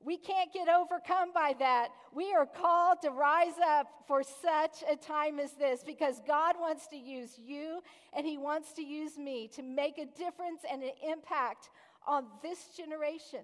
We 0.04 0.18
can't 0.18 0.52
get 0.52 0.68
overcome 0.68 1.33
by 1.33 1.54
that. 1.59 1.88
We 2.12 2.35
are 2.35 2.44
called 2.44 2.99
to 3.02 3.11
rise 3.11 3.59
up 3.66 3.87
for 4.06 4.23
such 4.23 4.85
a 4.90 4.97
time 4.97 5.40
as 5.40 5.52
this 5.52 5.83
because 5.83 6.21
God 6.26 6.56
wants 6.61 6.87
to 6.88 6.97
use 6.97 7.38
you 7.42 7.80
and 8.14 8.26
He 8.26 8.37
wants 8.37 8.73
to 8.75 8.83
use 8.83 9.16
me 9.16 9.49
to 9.54 9.62
make 9.62 9.97
a 9.97 10.04
difference 10.04 10.61
and 10.71 10.83
an 10.83 10.92
impact 11.11 11.71
on 12.06 12.26
this 12.42 12.68
generation. 12.76 13.40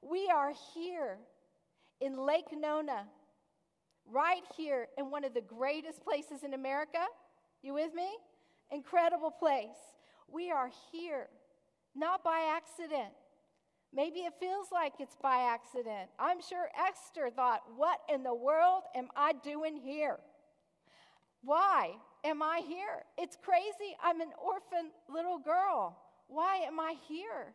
We 0.00 0.30
are 0.32 0.52
here 0.74 1.18
in 2.00 2.16
Lake 2.16 2.56
Nona, 2.56 3.06
right 4.10 4.42
here 4.56 4.86
in 4.96 5.10
one 5.10 5.24
of 5.24 5.34
the 5.34 5.40
greatest 5.40 6.02
places 6.04 6.44
in 6.44 6.54
America. 6.54 7.04
You 7.62 7.74
with 7.74 7.94
me? 7.94 8.08
Incredible 8.70 9.30
place. 9.30 9.76
We 10.32 10.52
are 10.52 10.70
here, 10.92 11.26
not 11.96 12.22
by 12.22 12.54
accident. 12.56 13.12
Maybe 13.94 14.20
it 14.20 14.34
feels 14.38 14.68
like 14.72 14.94
it's 15.00 15.16
by 15.20 15.50
accident. 15.52 16.10
I'm 16.18 16.40
sure 16.40 16.68
Esther 16.88 17.30
thought, 17.34 17.62
What 17.76 17.98
in 18.12 18.22
the 18.22 18.34
world 18.34 18.84
am 18.94 19.08
I 19.16 19.32
doing 19.32 19.76
here? 19.76 20.18
Why 21.42 21.92
am 22.24 22.42
I 22.42 22.62
here? 22.66 23.04
It's 23.18 23.36
crazy. 23.42 23.96
I'm 24.02 24.20
an 24.20 24.30
orphan 24.42 24.90
little 25.12 25.38
girl. 25.38 25.98
Why 26.28 26.58
am 26.58 26.78
I 26.78 26.94
here? 27.08 27.54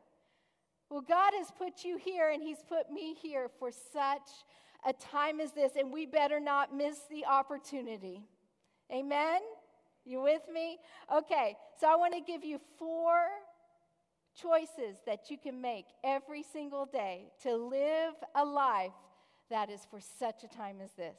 Well, 0.89 1.01
God 1.01 1.33
has 1.37 1.51
put 1.57 1.83
you 1.83 1.97
here 1.97 2.31
and 2.31 2.43
He's 2.43 2.63
put 2.67 2.91
me 2.91 3.15
here 3.21 3.49
for 3.59 3.71
such 3.71 4.29
a 4.85 4.93
time 4.93 5.39
as 5.39 5.51
this, 5.51 5.71
and 5.77 5.91
we 5.91 6.05
better 6.05 6.39
not 6.39 6.75
miss 6.75 6.99
the 7.09 7.25
opportunity. 7.25 8.21
Amen? 8.91 9.41
You 10.03 10.21
with 10.21 10.43
me? 10.53 10.77
Okay, 11.11 11.57
so 11.79 11.87
I 11.87 11.95
want 11.95 12.13
to 12.13 12.21
give 12.21 12.43
you 12.43 12.59
four 12.77 13.25
choices 14.41 14.97
that 15.05 15.29
you 15.29 15.37
can 15.37 15.61
make 15.61 15.85
every 16.03 16.43
single 16.43 16.85
day 16.85 17.31
to 17.43 17.55
live 17.55 18.13
a 18.35 18.43
life 18.43 18.91
that 19.49 19.69
is 19.69 19.81
for 19.89 19.99
such 19.99 20.43
a 20.43 20.47
time 20.47 20.77
as 20.83 20.91
this. 20.93 21.17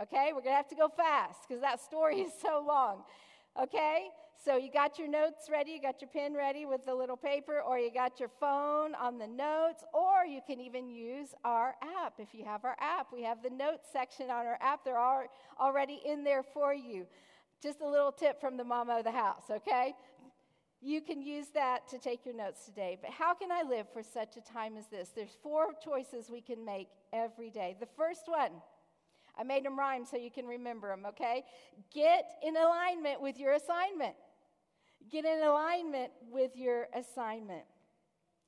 Okay, 0.00 0.32
we're 0.34 0.42
gonna 0.42 0.56
have 0.56 0.68
to 0.68 0.74
go 0.74 0.88
fast 0.88 1.40
because 1.46 1.60
that 1.60 1.80
story 1.80 2.20
is 2.20 2.32
so 2.40 2.64
long. 2.66 3.02
Okay, 3.60 4.08
so 4.44 4.56
you 4.56 4.70
got 4.70 4.98
your 4.98 5.08
notes 5.08 5.48
ready, 5.50 5.70
you 5.70 5.80
got 5.80 6.00
your 6.00 6.10
pen 6.10 6.34
ready 6.34 6.66
with 6.66 6.84
the 6.84 6.94
little 6.94 7.16
paper, 7.16 7.60
or 7.60 7.78
you 7.78 7.92
got 7.92 8.18
your 8.18 8.28
phone 8.40 8.94
on 8.96 9.16
the 9.16 9.28
notes, 9.28 9.84
or 9.94 10.26
you 10.26 10.40
can 10.46 10.60
even 10.60 10.88
use 10.88 11.28
our 11.44 11.76
app. 12.02 12.14
If 12.18 12.34
you 12.34 12.44
have 12.44 12.64
our 12.64 12.76
app, 12.80 13.06
we 13.12 13.22
have 13.22 13.42
the 13.42 13.50
notes 13.50 13.86
section 13.92 14.30
on 14.30 14.46
our 14.46 14.58
app, 14.60 14.84
they're 14.84 14.98
all 14.98 15.22
already 15.60 16.00
in 16.04 16.24
there 16.24 16.42
for 16.42 16.74
you. 16.74 17.06
Just 17.62 17.80
a 17.80 17.88
little 17.88 18.12
tip 18.12 18.40
from 18.40 18.56
the 18.56 18.64
mama 18.64 18.98
of 18.98 19.04
the 19.04 19.12
house, 19.12 19.44
okay? 19.50 19.94
You 20.84 21.00
can 21.00 21.22
use 21.22 21.46
that 21.54 21.88
to 21.88 21.98
take 21.98 22.26
your 22.26 22.34
notes 22.34 22.66
today. 22.66 22.98
But 23.00 23.10
how 23.10 23.32
can 23.32 23.50
I 23.50 23.62
live 23.62 23.86
for 23.92 24.02
such 24.02 24.36
a 24.36 24.40
time 24.40 24.76
as 24.76 24.86
this? 24.88 25.08
There's 25.14 25.36
four 25.42 25.68
choices 25.82 26.28
we 26.30 26.42
can 26.42 26.64
make 26.64 26.88
every 27.12 27.50
day. 27.50 27.76
The 27.80 27.88
first 27.96 28.24
one, 28.26 28.50
I 29.38 29.44
made 29.44 29.64
them 29.64 29.78
rhyme 29.78 30.04
so 30.04 30.18
you 30.18 30.30
can 30.30 30.46
remember 30.46 30.88
them, 30.88 31.06
okay? 31.06 31.44
Get 31.92 32.24
in 32.46 32.56
alignment 32.56 33.22
with 33.22 33.38
your 33.38 33.54
assignment. 33.54 34.14
Get 35.10 35.24
in 35.24 35.42
alignment 35.42 36.12
with 36.30 36.52
your 36.54 36.88
assignment. 36.94 37.64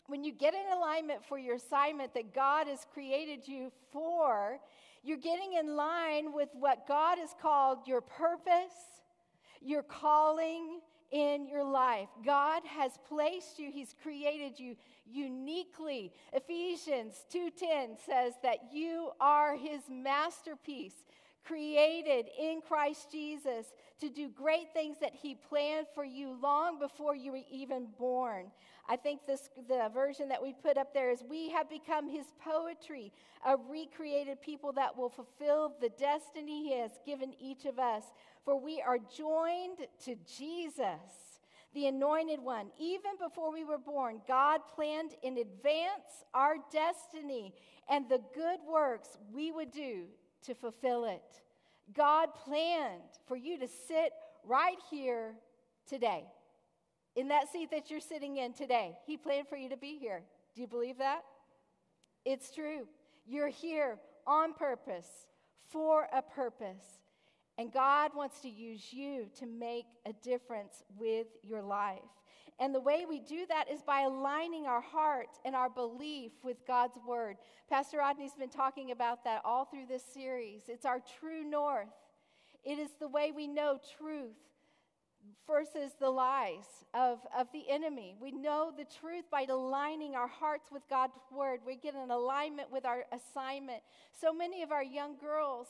When 0.07 0.23
you 0.23 0.33
get 0.33 0.55
in 0.55 0.76
alignment 0.76 1.25
for 1.25 1.38
your 1.38 1.57
assignment 1.57 2.12
that 2.14 2.35
God 2.35 2.66
has 2.69 2.87
created 2.93 3.49
you 3.49 3.73
for, 3.93 4.59
you're 5.02 5.16
getting 5.16 5.55
in 5.59 5.75
line 5.75 6.33
with 6.33 6.50
what 6.52 6.87
God 6.87 7.19
has 7.19 7.31
called 7.40 7.87
your 7.87 8.02
purpose, 8.02 9.00
your 9.61 9.83
calling, 9.83 10.81
in 11.10 11.46
your 11.46 11.64
life. 11.64 12.08
God 12.25 12.62
has 12.64 12.92
placed 13.08 13.58
you, 13.58 13.70
He's 13.70 13.94
created 14.02 14.58
you 14.58 14.76
uniquely. 15.06 16.12
Ephesians 16.32 17.25
2:10 17.30 17.96
says 18.04 18.34
that 18.42 18.72
you 18.72 19.12
are 19.20 19.56
his 19.56 19.88
masterpiece, 19.88 21.04
created 21.44 22.28
in 22.38 22.60
Christ 22.60 23.10
Jesus 23.10 23.72
to 24.00 24.08
do 24.08 24.28
great 24.28 24.72
things 24.72 24.98
that 25.00 25.14
he 25.14 25.34
planned 25.34 25.86
for 25.94 26.04
you 26.04 26.36
long 26.42 26.78
before 26.78 27.14
you 27.14 27.32
were 27.32 27.44
even 27.50 27.86
born. 27.98 28.50
I 28.88 28.97
think 28.97 29.26
this 29.26 29.50
the 29.69 29.90
version 29.93 30.28
that 30.28 30.43
we 30.43 30.52
put 30.52 30.76
up 30.76 30.95
there 30.95 31.11
is 31.11 31.25
we 31.28 31.50
have 31.50 31.69
become 31.69 32.09
his 32.09 32.26
poetry, 32.45 33.12
a 33.45 33.57
recreated 33.57 34.40
people 34.40 34.73
that 34.73 34.97
will 34.97 35.09
fulfill 35.09 35.75
the 35.81 35.88
destiny 35.90 36.69
he 36.69 36.78
has 36.78 36.93
given 37.05 37.35
each 37.40 37.64
of 37.64 37.78
us. 37.78 38.05
For 38.45 38.59
we 38.59 38.81
are 38.81 38.99
joined 38.99 39.78
to 40.05 40.14
Jesus, 40.38 41.40
the 41.75 41.88
anointed 41.88 42.40
one. 42.40 42.69
Even 42.78 43.12
before 43.21 43.52
we 43.52 43.64
were 43.64 43.78
born, 43.78 44.21
God 44.28 44.61
planned 44.73 45.12
in 45.23 45.38
advance 45.38 46.25
our 46.33 46.57
destiny 46.71 47.55
and 47.88 48.09
the 48.09 48.21
good 48.35 48.61
works 48.71 49.19
we 49.33 49.50
would 49.50 49.73
do 49.73 50.05
to 50.45 50.55
fulfill 50.55 51.07
it. 51.07 51.43
God 51.95 52.28
planned 52.35 53.02
for 53.26 53.37
you 53.37 53.59
to 53.59 53.66
sit 53.66 54.12
right 54.45 54.78
here 54.90 55.35
today, 55.88 56.25
in 57.16 57.28
that 57.28 57.50
seat 57.50 57.70
that 57.70 57.90
you're 57.90 57.99
sitting 57.99 58.37
in 58.37 58.52
today. 58.52 58.96
He 59.06 59.16
planned 59.16 59.49
for 59.49 59.56
you 59.56 59.70
to 59.70 59.76
be 59.76 59.99
here. 59.99 60.23
Do 60.54 60.61
you 60.61 60.68
believe 60.68 60.99
that? 60.99 61.23
It's 62.25 62.54
true. 62.54 62.87
You're 63.26 63.49
here 63.49 63.99
on 64.26 64.52
purpose, 64.52 65.08
for 65.68 66.08
a 66.12 66.23
purpose. 66.23 67.00
And 67.58 67.73
God 67.73 68.11
wants 68.14 68.40
to 68.40 68.50
use 68.50 68.92
you 68.92 69.26
to 69.38 69.46
make 69.46 69.87
a 70.04 70.12
difference 70.12 70.85
with 70.99 71.26
your 71.42 71.62
life. 71.62 72.00
And 72.58 72.75
the 72.75 72.80
way 72.80 73.04
we 73.08 73.20
do 73.20 73.46
that 73.49 73.70
is 73.70 73.82
by 73.82 74.02
aligning 74.02 74.66
our 74.66 74.80
heart 74.80 75.28
and 75.44 75.54
our 75.54 75.68
belief 75.68 76.32
with 76.42 76.66
God's 76.66 76.99
word. 77.06 77.37
Pastor 77.68 77.99
Rodney's 77.99 78.35
been 78.35 78.49
talking 78.49 78.90
about 78.90 79.25
that 79.25 79.42
all 79.44 79.64
through 79.64 79.87
this 79.88 80.02
series. 80.02 80.62
It's 80.68 80.87
our 80.87 81.00
true 81.20 81.44
north, 81.44 81.88
it 82.64 82.78
is 82.78 82.90
the 82.99 83.08
way 83.08 83.32
we 83.35 83.46
know 83.46 83.78
truth 83.99 84.35
versus 85.47 85.92
the 85.99 86.11
lies 86.11 86.85
of, 86.95 87.18
of 87.37 87.47
the 87.52 87.64
enemy. 87.68 88.16
We 88.21 88.33
know 88.33 88.73
the 88.76 88.87
truth 89.00 89.25
by 89.30 89.47
aligning 89.49 90.14
our 90.14 90.28
hearts 90.28 90.71
with 90.73 90.83
God's 90.88 91.18
word. 91.30 91.61
We 91.66 91.76
get 91.76 91.95
an 91.95 92.11
alignment 92.11 92.71
with 92.71 92.85
our 92.85 93.04
assignment. 93.12 93.83
So 94.18 94.33
many 94.33 94.62
of 94.62 94.73
our 94.73 94.85
young 94.85 95.16
girls 95.18 95.68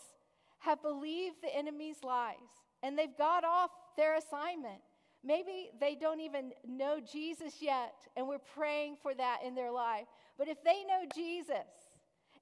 have 0.61 0.83
believed 0.83 1.37
the 1.43 1.55
enemy's 1.55 2.03
lies 2.03 2.37
and 2.83 2.99
they've 2.99 3.17
got 3.17 3.45
off 3.45 3.71
their 3.97 4.17
assignment. 4.17 4.81
Maybe 5.25 5.71
they 5.81 5.97
don't 5.97 6.21
even 6.21 6.53
know 6.65 7.01
Jesus 7.01 7.55
yet, 7.61 7.95
and 8.17 8.29
we're 8.29 8.39
praying 8.55 8.97
for 9.03 9.13
that 9.15 9.39
in 9.45 9.57
their 9.57 9.73
life. 9.73 10.07
But 10.39 10.47
if 10.47 10.63
they 10.63 10.85
know 10.85 11.03
Jesus, 11.13 11.67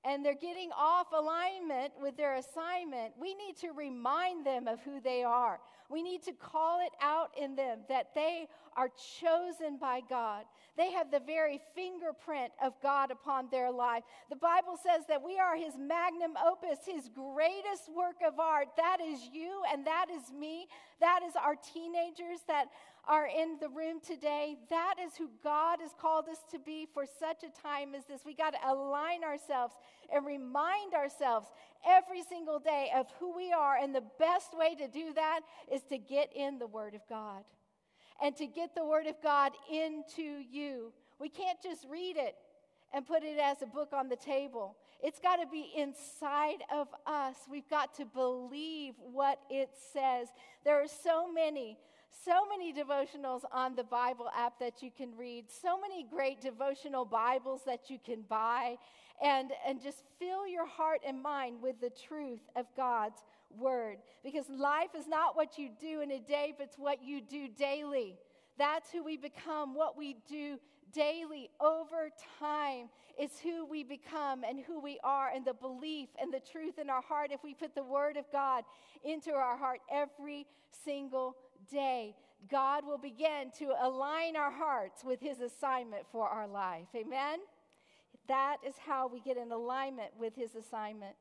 and 0.05 0.25
they're 0.25 0.35
getting 0.35 0.71
off 0.77 1.07
alignment 1.13 1.93
with 2.01 2.17
their 2.17 2.35
assignment, 2.35 3.15
we 3.19 3.35
need 3.35 3.57
to 3.59 3.73
remind 3.73 4.45
them 4.45 4.69
of 4.69 4.81
who 4.83 5.01
they 5.01 5.23
are. 5.23 5.61
We 5.91 6.03
need 6.03 6.23
to 6.25 6.33
call 6.33 6.85
it 6.85 6.93
out 7.01 7.31
in 7.41 7.57
them 7.57 7.81
that 7.89 8.15
they 8.15 8.49
are 8.77 8.91
chosen 9.21 9.79
by 9.79 10.01
God. 10.09 10.45
They 10.77 10.91
have 10.93 11.11
the 11.11 11.21
very 11.21 11.61
fingerprint 11.75 12.53
of 12.63 12.73
God 12.83 13.11
upon 13.11 13.49
their 13.51 13.71
life. 13.71 14.03
The 14.29 14.37
Bible 14.37 14.77
says 14.83 15.05
that 15.09 15.23
we 15.23 15.39
are 15.39 15.57
His 15.57 15.75
magnum 15.79 16.33
opus, 16.45 16.79
His 16.85 17.09
greatest 17.09 17.89
work 17.95 18.17
of 18.27 18.41
art. 18.41 18.69
That 18.77 18.99
is 19.01 19.21
you 19.33 19.63
and 19.73 19.87
that 19.87 20.07
is 20.11 20.33
me. 20.33 20.67
That 21.01 21.21
is 21.27 21.35
our 21.37 21.55
teenagers 21.55 22.41
that 22.49 22.67
are 23.09 23.27
in 23.27 23.59
the 23.61 23.69
room 23.69 24.01
today. 24.07 24.57
That 24.71 24.95
is 25.05 25.17
who 25.17 25.29
God 25.43 25.79
has 25.81 25.93
called 26.01 26.29
us 26.29 26.39
to 26.51 26.59
be 26.59 26.87
for 26.93 27.05
such 27.07 27.43
a 27.43 27.63
time 27.63 27.95
as 27.95 28.05
this. 28.07 28.23
We 28.25 28.35
got 28.35 28.55
to 28.55 28.71
align 28.71 29.25
ourselves 29.25 29.75
and 30.13 30.25
remind 30.25 30.95
ourselves 30.95 31.49
every 31.87 32.23
single 32.23 32.59
day 32.59 32.91
of 32.97 33.07
who 33.19 33.37
we 33.37 33.53
are. 33.53 33.77
And 33.77 33.95
the 33.95 34.05
best 34.19 34.57
way 34.57 34.75
to 34.77 34.89
do 34.89 35.13
that 35.15 35.41
is 35.73 35.83
to 35.91 35.99
get 35.99 36.31
in 36.35 36.59
the 36.59 36.67
Word 36.67 36.95
of 36.95 37.03
God 37.09 37.45
and 38.23 38.35
to 38.37 38.47
get 38.47 38.75
the 38.75 38.85
Word 38.85 39.07
of 39.07 39.17
God 39.23 39.53
into 39.71 40.23
you. 40.23 40.93
We 41.19 41.29
can't 41.29 41.61
just 41.63 41.87
read 41.91 42.17
it 42.17 42.35
and 42.93 43.07
put 43.07 43.23
it 43.23 43.39
as 43.39 43.61
a 43.61 43.67
book 43.67 43.91
on 43.93 44.09
the 44.09 44.17
table. 44.17 44.77
It's 45.03 45.19
got 45.19 45.37
to 45.37 45.47
be 45.47 45.71
inside 45.77 46.63
of 46.73 46.89
us. 47.07 47.35
We've 47.51 47.69
got 47.69 47.95
to 47.97 48.07
believe 48.07 48.95
what 48.99 49.41
it 49.51 49.71
says. 49.93 50.29
There 50.65 50.81
are 50.81 50.89
so 50.89 51.31
many 51.31 51.77
so 52.25 52.47
many 52.49 52.73
devotionals 52.73 53.43
on 53.53 53.75
the 53.75 53.85
Bible 53.85 54.29
app 54.37 54.59
that 54.61 54.83
you 54.83 54.91
can 54.91 55.17
read, 55.17 55.47
so 55.51 55.81
many 55.81 56.05
great 56.05 56.41
devotional 56.41 57.05
Bibles 57.05 57.63
that 57.67 57.91
you 57.91 57.99
can 58.05 58.23
buy, 58.29 58.77
and, 59.23 59.53
and 59.67 59.83
just 59.83 60.03
fill 60.19 60.47
your 60.47 60.67
heart 60.67 61.01
and 61.07 61.23
mind 61.23 61.61
with 61.61 61.81
the 61.81 61.91
truth 61.91 62.41
of 62.57 62.67
God's 62.77 63.23
word. 63.51 63.99
Because 64.23 64.49
life 64.49 64.91
is 64.97 65.07
not 65.07 65.37
what 65.37 65.59
you 65.59 65.71
do 65.81 66.01
in 66.01 66.11
a 66.13 66.21
day, 66.21 66.55
but 66.57 66.69
it's 66.69 66.79
what 66.79 67.03
you 67.03 67.21
do 67.21 67.49
daily. 67.49 68.17
That's 68.59 68.91
who 68.91 69.03
we 69.03 69.17
become, 69.17 69.75
what 69.75 69.97
we 69.97 70.17
do 70.29 70.59
daily 70.93 71.51
over 71.61 72.11
time 72.39 72.89
is 73.21 73.31
who 73.43 73.67
we 73.67 73.83
become 73.83 74.45
and 74.45 74.61
who 74.61 74.81
we 74.81 74.99
are, 75.03 75.31
and 75.35 75.45
the 75.45 75.55
belief 75.55 76.09
and 76.21 76.33
the 76.33 76.41
truth 76.41 76.79
in 76.79 76.89
our 76.89 77.03
heart 77.03 77.31
if 77.33 77.43
we 77.43 77.55
put 77.55 77.75
the 77.75 77.83
Word 77.83 78.17
of 78.17 78.31
God 78.31 78.65
into 79.05 79.33
our 79.33 79.57
heart 79.57 79.81
every 79.91 80.47
single 80.85 81.37
day. 81.71 82.15
God 82.51 82.87
will 82.87 82.99
begin 82.99 83.51
to 83.59 83.73
align 83.83 84.37
our 84.37 84.51
hearts 84.51 85.03
with 85.05 85.21
His 85.21 85.41
assignment 85.41 86.05
for 86.11 86.29
our 86.29 86.47
life. 86.47 86.89
Amen? 86.95 87.39
That 88.29 88.59
is 88.67 88.75
how 88.85 89.09
we 89.09 89.21
get 89.21 89.37
in 89.37 89.53
alignment 89.53 90.11
with 90.19 90.35
His 90.35 90.55
assignment. 90.55 91.17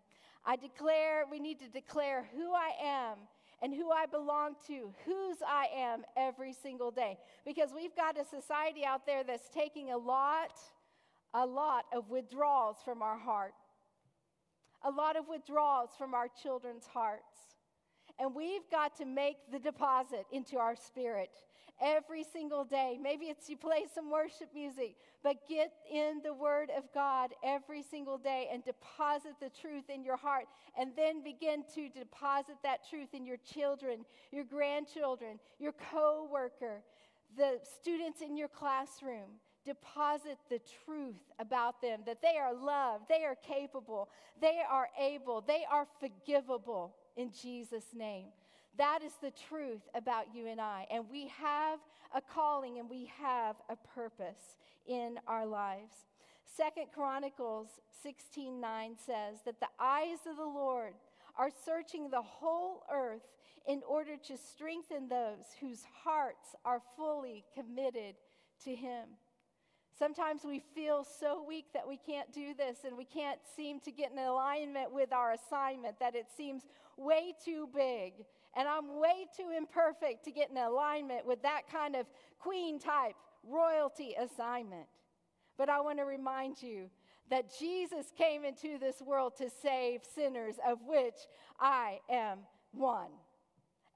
I 0.45 0.55
declare, 0.55 1.23
we 1.29 1.39
need 1.39 1.59
to 1.59 1.69
declare 1.69 2.25
who 2.35 2.53
I 2.53 2.71
am 2.84 3.17
and 3.62 3.73
who 3.73 3.91
I 3.91 4.06
belong 4.06 4.56
to, 4.67 4.93
whose 5.06 5.38
I 5.47 5.67
am 5.73 6.03
every 6.17 6.51
single 6.51 6.91
day. 6.91 7.17
Because 7.45 7.69
we've 7.73 7.95
got 7.95 8.19
a 8.19 8.25
society 8.25 8.84
out 8.86 9.06
there 9.06 9.23
that's 9.23 9.47
taking 9.47 9.91
a 9.91 9.97
lot, 9.97 10.60
a 11.34 11.45
lot 11.45 11.86
of 11.95 12.10
withdrawals 12.10 12.77
from 12.84 13.01
our 13.01 13.17
heart, 13.17 13.53
a 14.84 14.91
lot 14.91 15.15
of 15.15 15.29
withdrawals 15.29 15.91
from 15.97 16.13
our 16.13 16.27
children's 16.41 16.86
hearts. 16.88 17.52
And 18.19 18.36
we've 18.36 18.69
got 18.69 18.95
to 18.97 19.06
make 19.06 19.38
the 19.52 19.60
deposit 19.60 20.26
into 20.32 20.58
our 20.58 20.76
spirit 20.76 21.32
every 21.82 22.23
single 22.23 22.63
day. 22.63 22.97
Maybe 23.02 23.26
it's 23.26 23.49
you 23.49 23.58
play 23.58 23.86
some 23.93 24.12
worship 24.12 24.49
music, 24.54 24.95
but 25.23 25.47
get 25.49 25.71
in 25.91 26.21
the 26.23 26.34
Word 26.34 26.69
of 26.78 26.84
God 26.93 27.32
every 27.43 27.82
single 27.82 28.17
day 28.17 28.49
and 28.52 28.63
deposit 28.63 29.34
the 29.41 29.49
truth 29.49 29.89
in 29.89 30.04
your 30.04 30.17
heart. 30.17 30.45
And 30.80 30.91
then 30.95 31.23
begin 31.23 31.63
to 31.76 31.89
deposit 31.89 32.56
that 32.63 32.88
truth 32.89 33.10
in 33.13 33.26
your 33.26 33.38
children, 33.38 34.06
your 34.32 34.43
grandchildren, 34.43 35.39
your 35.60 35.73
co 35.91 36.28
worker, 36.32 36.84
the 37.36 37.60
students 37.82 38.21
in 38.21 38.38
your 38.38 38.47
classroom. 38.49 39.39
Deposit 39.65 40.38
the 40.49 40.60
truth 40.86 41.32
about 41.39 41.82
them 41.82 42.02
that 42.06 42.21
they 42.21 42.38
are 42.38 42.54
loved, 42.54 43.06
they 43.08 43.23
are 43.23 43.38
capable, 43.47 44.10
they 44.41 44.60
are 44.69 44.89
able, 44.99 45.39
they 45.39 45.63
are 45.71 45.88
forgivable 46.02 46.93
in 47.15 47.32
Jesus' 47.32 47.93
name. 47.93 48.28
That 48.78 49.02
is 49.04 49.13
the 49.21 49.32
truth 49.32 49.82
about 49.93 50.34
you 50.34 50.47
and 50.47 50.60
I. 50.60 50.88
And 50.89 51.06
we 51.12 51.28
have 51.39 51.80
a 52.15 52.21
calling 52.21 52.80
and 52.80 52.89
we 52.89 53.12
have 53.21 53.56
a 53.69 53.76
purpose 53.76 54.58
in 54.88 55.19
our 55.28 55.45
lives. 55.45 55.93
Second 56.45 56.88
Chronicles 56.93 57.80
16:9 58.04 58.97
says 58.97 59.41
that 59.45 59.60
the 59.60 59.69
eyes 59.80 60.26
of 60.28 60.38
the 60.38 60.45
Lord 60.45 60.93
are 61.36 61.49
searching 61.49 62.10
the 62.10 62.21
whole 62.21 62.84
earth 62.91 63.28
in 63.67 63.82
order 63.88 64.17
to 64.17 64.38
strengthen 64.38 65.08
those 65.08 65.45
whose 65.60 65.84
hearts 66.04 66.56
are 66.65 66.82
fully 66.95 67.45
committed 67.56 68.15
to 68.63 68.76
him. 68.76 69.17
Sometimes 69.97 70.43
we 70.43 70.60
feel 70.60 71.04
so 71.04 71.43
weak 71.43 71.67
that 71.73 71.88
we 71.88 71.97
can't 71.97 72.32
do 72.34 72.54
this 72.54 72.80
and 72.84 72.97
we 72.97 73.06
can't 73.06 73.39
seem 73.56 73.80
to 73.82 73.91
get 73.91 74.12
in 74.12 74.17
alignment 74.17 74.91
with 74.91 75.13
our 75.13 75.34
assignment, 75.34 75.99
that 75.99 76.15
it 76.15 76.28
seems 76.36 76.63
way 76.97 77.34
too 77.43 77.67
big. 77.73 78.13
And 78.56 78.67
I'm 78.67 78.99
way 78.99 79.25
too 79.36 79.49
imperfect 79.56 80.25
to 80.25 80.32
get 80.32 80.51
in 80.51 80.58
alignment 80.58 81.25
with 81.25 81.41
that 81.41 81.62
kind 81.71 81.95
of 81.95 82.06
queen 82.39 82.79
type 82.79 83.15
royalty 83.43 84.15
assignment. 84.19 84.88
But 85.58 85.69
I 85.69 85.82
want 85.82 85.99
to 85.99 86.06
remind 86.06 86.62
you 86.62 86.89
that 87.29 87.51
Jesus 87.60 88.08
came 88.17 88.43
into 88.45 88.77
this 88.77 89.01
world 89.01 89.36
to 89.38 89.49
save 89.62 90.01
sinners, 90.15 90.56
of 90.67 90.79
which 90.86 91.15
I 91.60 91.99
am 92.10 92.39
one 92.71 93.10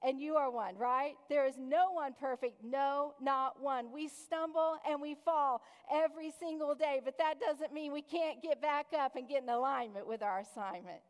and 0.02 0.20
you 0.20 0.36
are 0.36 0.50
one, 0.50 0.76
right? 0.76 1.14
There 1.28 1.46
is 1.46 1.54
no 1.58 1.90
one 1.92 2.14
perfect, 2.18 2.62
no, 2.64 3.14
not 3.20 3.60
one. 3.60 3.92
We 3.92 4.08
stumble 4.08 4.76
and 4.88 5.00
we 5.00 5.16
fall 5.24 5.62
every 5.92 6.32
single 6.38 6.74
day, 6.74 7.00
but 7.04 7.18
that 7.18 7.40
doesn't 7.40 7.72
mean 7.72 7.92
we 7.92 8.02
can't 8.02 8.42
get 8.42 8.62
back 8.62 8.86
up 8.98 9.16
and 9.16 9.28
get 9.28 9.42
in 9.42 9.48
alignment 9.48 10.06
with 10.06 10.22
our 10.22 10.40
assignment. 10.40 11.00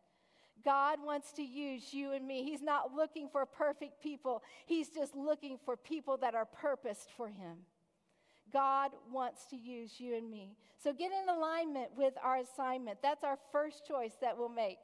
God 0.64 0.99
wants 1.05 1.33
to 1.33 1.42
use 1.42 1.92
you 1.92 2.12
and 2.12 2.27
me. 2.27 2.44
He's 2.44 2.62
not 2.62 2.94
looking 2.94 3.29
for 3.31 3.47
perfect 3.47 4.03
people, 4.03 4.42
He's 4.66 4.88
just 4.88 5.14
looking 5.14 5.59
for 5.64 5.77
people 5.77 6.16
that 6.18 6.35
are 6.35 6.47
purposed 6.47 7.11
for 7.16 7.29
Him. 7.29 7.59
God 8.53 8.92
wants 9.12 9.44
to 9.51 9.57
use 9.57 10.01
you 10.01 10.16
and 10.16 10.31
me. 10.31 10.57
So 10.83 10.92
get 10.92 11.11
in 11.12 11.29
alignment 11.29 11.90
with 11.97 12.14
our 12.23 12.38
assignment. 12.38 12.99
That's 13.03 13.25
our 13.25 13.38
first 13.53 13.87
choice 13.87 14.14
that 14.21 14.38
we'll 14.38 14.49
make. 14.49 14.79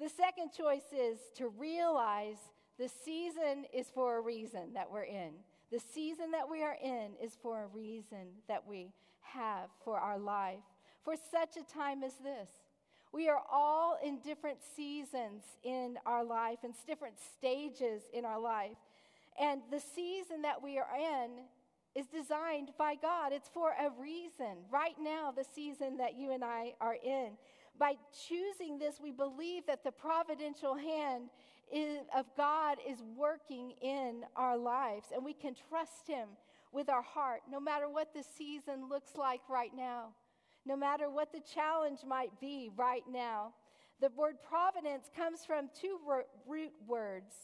The 0.00 0.08
second 0.08 0.50
choice 0.52 0.92
is 0.92 1.18
to 1.36 1.48
realize 1.48 2.38
the 2.78 2.88
season 3.04 3.64
is 3.72 3.86
for 3.94 4.18
a 4.18 4.20
reason 4.20 4.74
that 4.74 4.90
we're 4.90 5.04
in. 5.04 5.32
The 5.70 5.80
season 5.80 6.30
that 6.32 6.48
we 6.50 6.62
are 6.62 6.76
in 6.82 7.12
is 7.22 7.36
for 7.40 7.64
a 7.64 7.66
reason 7.66 8.28
that 8.48 8.66
we 8.66 8.92
have 9.20 9.70
for 9.84 9.98
our 9.98 10.18
life, 10.18 10.62
for 11.04 11.14
such 11.30 11.56
a 11.56 11.72
time 11.72 12.02
as 12.02 12.14
this. 12.14 12.48
We 13.16 13.30
are 13.30 13.40
all 13.50 13.96
in 14.04 14.18
different 14.18 14.58
seasons 14.76 15.42
in 15.64 15.98
our 16.04 16.22
life 16.22 16.58
and 16.64 16.74
different 16.86 17.14
stages 17.18 18.02
in 18.12 18.26
our 18.26 18.38
life. 18.38 18.76
And 19.40 19.62
the 19.70 19.80
season 19.80 20.42
that 20.42 20.62
we 20.62 20.76
are 20.76 20.86
in 20.94 21.30
is 21.94 22.04
designed 22.08 22.72
by 22.76 22.94
God. 22.94 23.32
It's 23.32 23.48
for 23.48 23.70
a 23.70 23.88
reason. 23.98 24.58
Right 24.70 24.96
now, 25.00 25.32
the 25.34 25.46
season 25.54 25.96
that 25.96 26.18
you 26.18 26.32
and 26.32 26.44
I 26.44 26.74
are 26.78 26.98
in. 27.02 27.38
By 27.80 27.94
choosing 28.28 28.78
this, 28.78 29.00
we 29.02 29.12
believe 29.12 29.62
that 29.66 29.82
the 29.82 29.92
providential 29.92 30.74
hand 30.74 31.30
is, 31.72 32.00
of 32.14 32.26
God 32.36 32.76
is 32.86 32.98
working 33.16 33.72
in 33.80 34.24
our 34.36 34.58
lives, 34.58 35.06
and 35.14 35.24
we 35.24 35.32
can 35.32 35.54
trust 35.70 36.06
Him 36.06 36.28
with 36.70 36.90
our 36.90 37.00
heart, 37.00 37.40
no 37.50 37.60
matter 37.60 37.88
what 37.88 38.12
the 38.12 38.22
season 38.36 38.90
looks 38.90 39.16
like 39.16 39.40
right 39.48 39.74
now, 39.74 40.08
no 40.66 40.76
matter 40.76 41.08
what 41.08 41.32
the 41.32 41.40
challenge 41.54 42.00
might 42.06 42.38
be 42.40 42.70
right 42.76 43.04
now. 43.10 43.52
The 44.00 44.10
word 44.16 44.36
providence 44.46 45.10
comes 45.16 45.44
from 45.46 45.70
two 45.80 45.98
root 46.46 46.72
words 46.86 47.34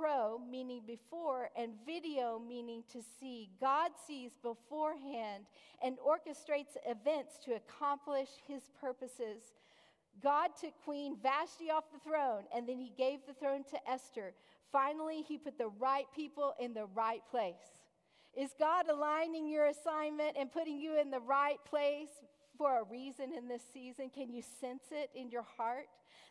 pro, 0.00 0.38
meaning 0.50 0.82
before, 0.86 1.50
and 1.56 1.72
video, 1.84 2.38
meaning 2.38 2.82
to 2.92 3.00
see. 3.18 3.50
God 3.60 3.90
sees 4.06 4.30
beforehand 4.42 5.44
and 5.82 5.98
orchestrates 5.98 6.76
events 6.86 7.38
to 7.44 7.54
accomplish 7.54 8.28
his 8.46 8.62
purposes. 8.80 9.42
God 10.22 10.50
took 10.60 10.72
Queen 10.84 11.16
Vashti 11.22 11.70
off 11.70 11.84
the 11.92 11.98
throne, 12.08 12.44
and 12.54 12.68
then 12.68 12.78
he 12.78 12.92
gave 12.96 13.20
the 13.26 13.34
throne 13.34 13.64
to 13.70 13.90
Esther. 13.90 14.32
Finally, 14.72 15.22
he 15.26 15.38
put 15.38 15.58
the 15.58 15.70
right 15.78 16.06
people 16.14 16.54
in 16.60 16.72
the 16.72 16.86
right 16.94 17.22
place. 17.30 17.54
Is 18.36 18.50
God 18.58 18.88
aligning 18.88 19.48
your 19.48 19.66
assignment 19.66 20.36
and 20.38 20.52
putting 20.52 20.78
you 20.78 21.00
in 21.00 21.10
the 21.10 21.20
right 21.20 21.58
place 21.68 22.10
for 22.60 22.78
a 22.78 22.84
reason 22.84 23.32
in 23.34 23.48
this 23.48 23.62
season? 23.72 24.10
Can 24.10 24.30
you 24.30 24.42
sense 24.60 24.82
it 24.90 25.08
in 25.14 25.30
your 25.30 25.46
heart 25.56 25.86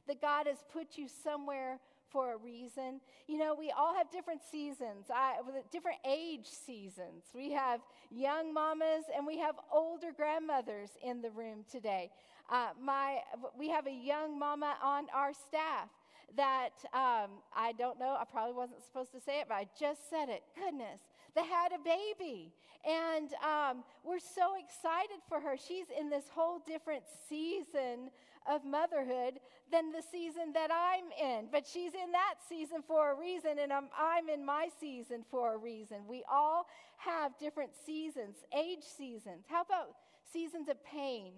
that 0.07 0.21
God 0.21 0.45
has 0.45 0.59
put 0.71 0.95
you 0.95 1.07
somewhere 1.07 1.79
for 2.11 2.33
a 2.33 2.37
reason. 2.37 3.01
You 3.27 3.37
know, 3.37 3.55
we 3.57 3.71
all 3.75 3.95
have 3.95 4.11
different 4.11 4.41
seasons, 4.51 5.05
I, 5.13 5.37
different 5.71 5.97
age 6.05 6.47
seasons. 6.47 7.25
We 7.33 7.51
have 7.51 7.81
young 8.11 8.53
mamas 8.53 9.05
and 9.15 9.25
we 9.25 9.37
have 9.39 9.55
older 9.73 10.11
grandmothers 10.15 10.89
in 11.03 11.21
the 11.21 11.31
room 11.31 11.65
today. 11.71 12.11
Uh, 12.51 12.69
my, 12.81 13.19
we 13.57 13.69
have 13.69 13.87
a 13.87 13.93
young 13.93 14.37
mama 14.37 14.75
on 14.83 15.05
our 15.13 15.33
staff 15.33 15.89
that 16.35 16.73
um, 16.93 17.29
I 17.55 17.73
don't 17.77 17.99
know, 17.99 18.17
I 18.19 18.23
probably 18.31 18.53
wasn't 18.53 18.83
supposed 18.83 19.11
to 19.13 19.21
say 19.21 19.39
it, 19.41 19.45
but 19.47 19.55
I 19.55 19.67
just 19.79 20.09
said 20.09 20.29
it. 20.29 20.43
Goodness, 20.55 21.01
that 21.35 21.45
had 21.45 21.71
a 21.71 21.83
baby. 21.83 22.53
And 22.85 23.29
um, 23.43 23.83
we're 24.03 24.19
so 24.19 24.55
excited 24.57 25.19
for 25.27 25.39
her. 25.39 25.55
She's 25.57 25.87
in 25.97 26.09
this 26.09 26.25
whole 26.33 26.59
different 26.65 27.03
season 27.27 28.09
of 28.49 28.65
motherhood 28.65 29.39
than 29.71 29.91
the 29.91 30.01
season 30.11 30.53
that 30.53 30.71
I'm 30.71 31.11
in. 31.21 31.47
But 31.51 31.67
she's 31.67 31.93
in 31.93 32.11
that 32.13 32.35
season 32.47 32.83
for 32.87 33.11
a 33.11 33.15
reason, 33.15 33.59
and 33.59 33.71
I'm, 33.71 33.89
I'm 33.97 34.29
in 34.29 34.45
my 34.45 34.69
season 34.79 35.23
for 35.29 35.53
a 35.53 35.57
reason. 35.57 36.07
We 36.07 36.23
all 36.31 36.67
have 36.97 37.37
different 37.37 37.71
seasons, 37.85 38.37
age 38.57 38.83
seasons. 38.97 39.45
How 39.47 39.61
about 39.61 39.95
seasons 40.31 40.69
of 40.69 40.83
pain 40.83 41.33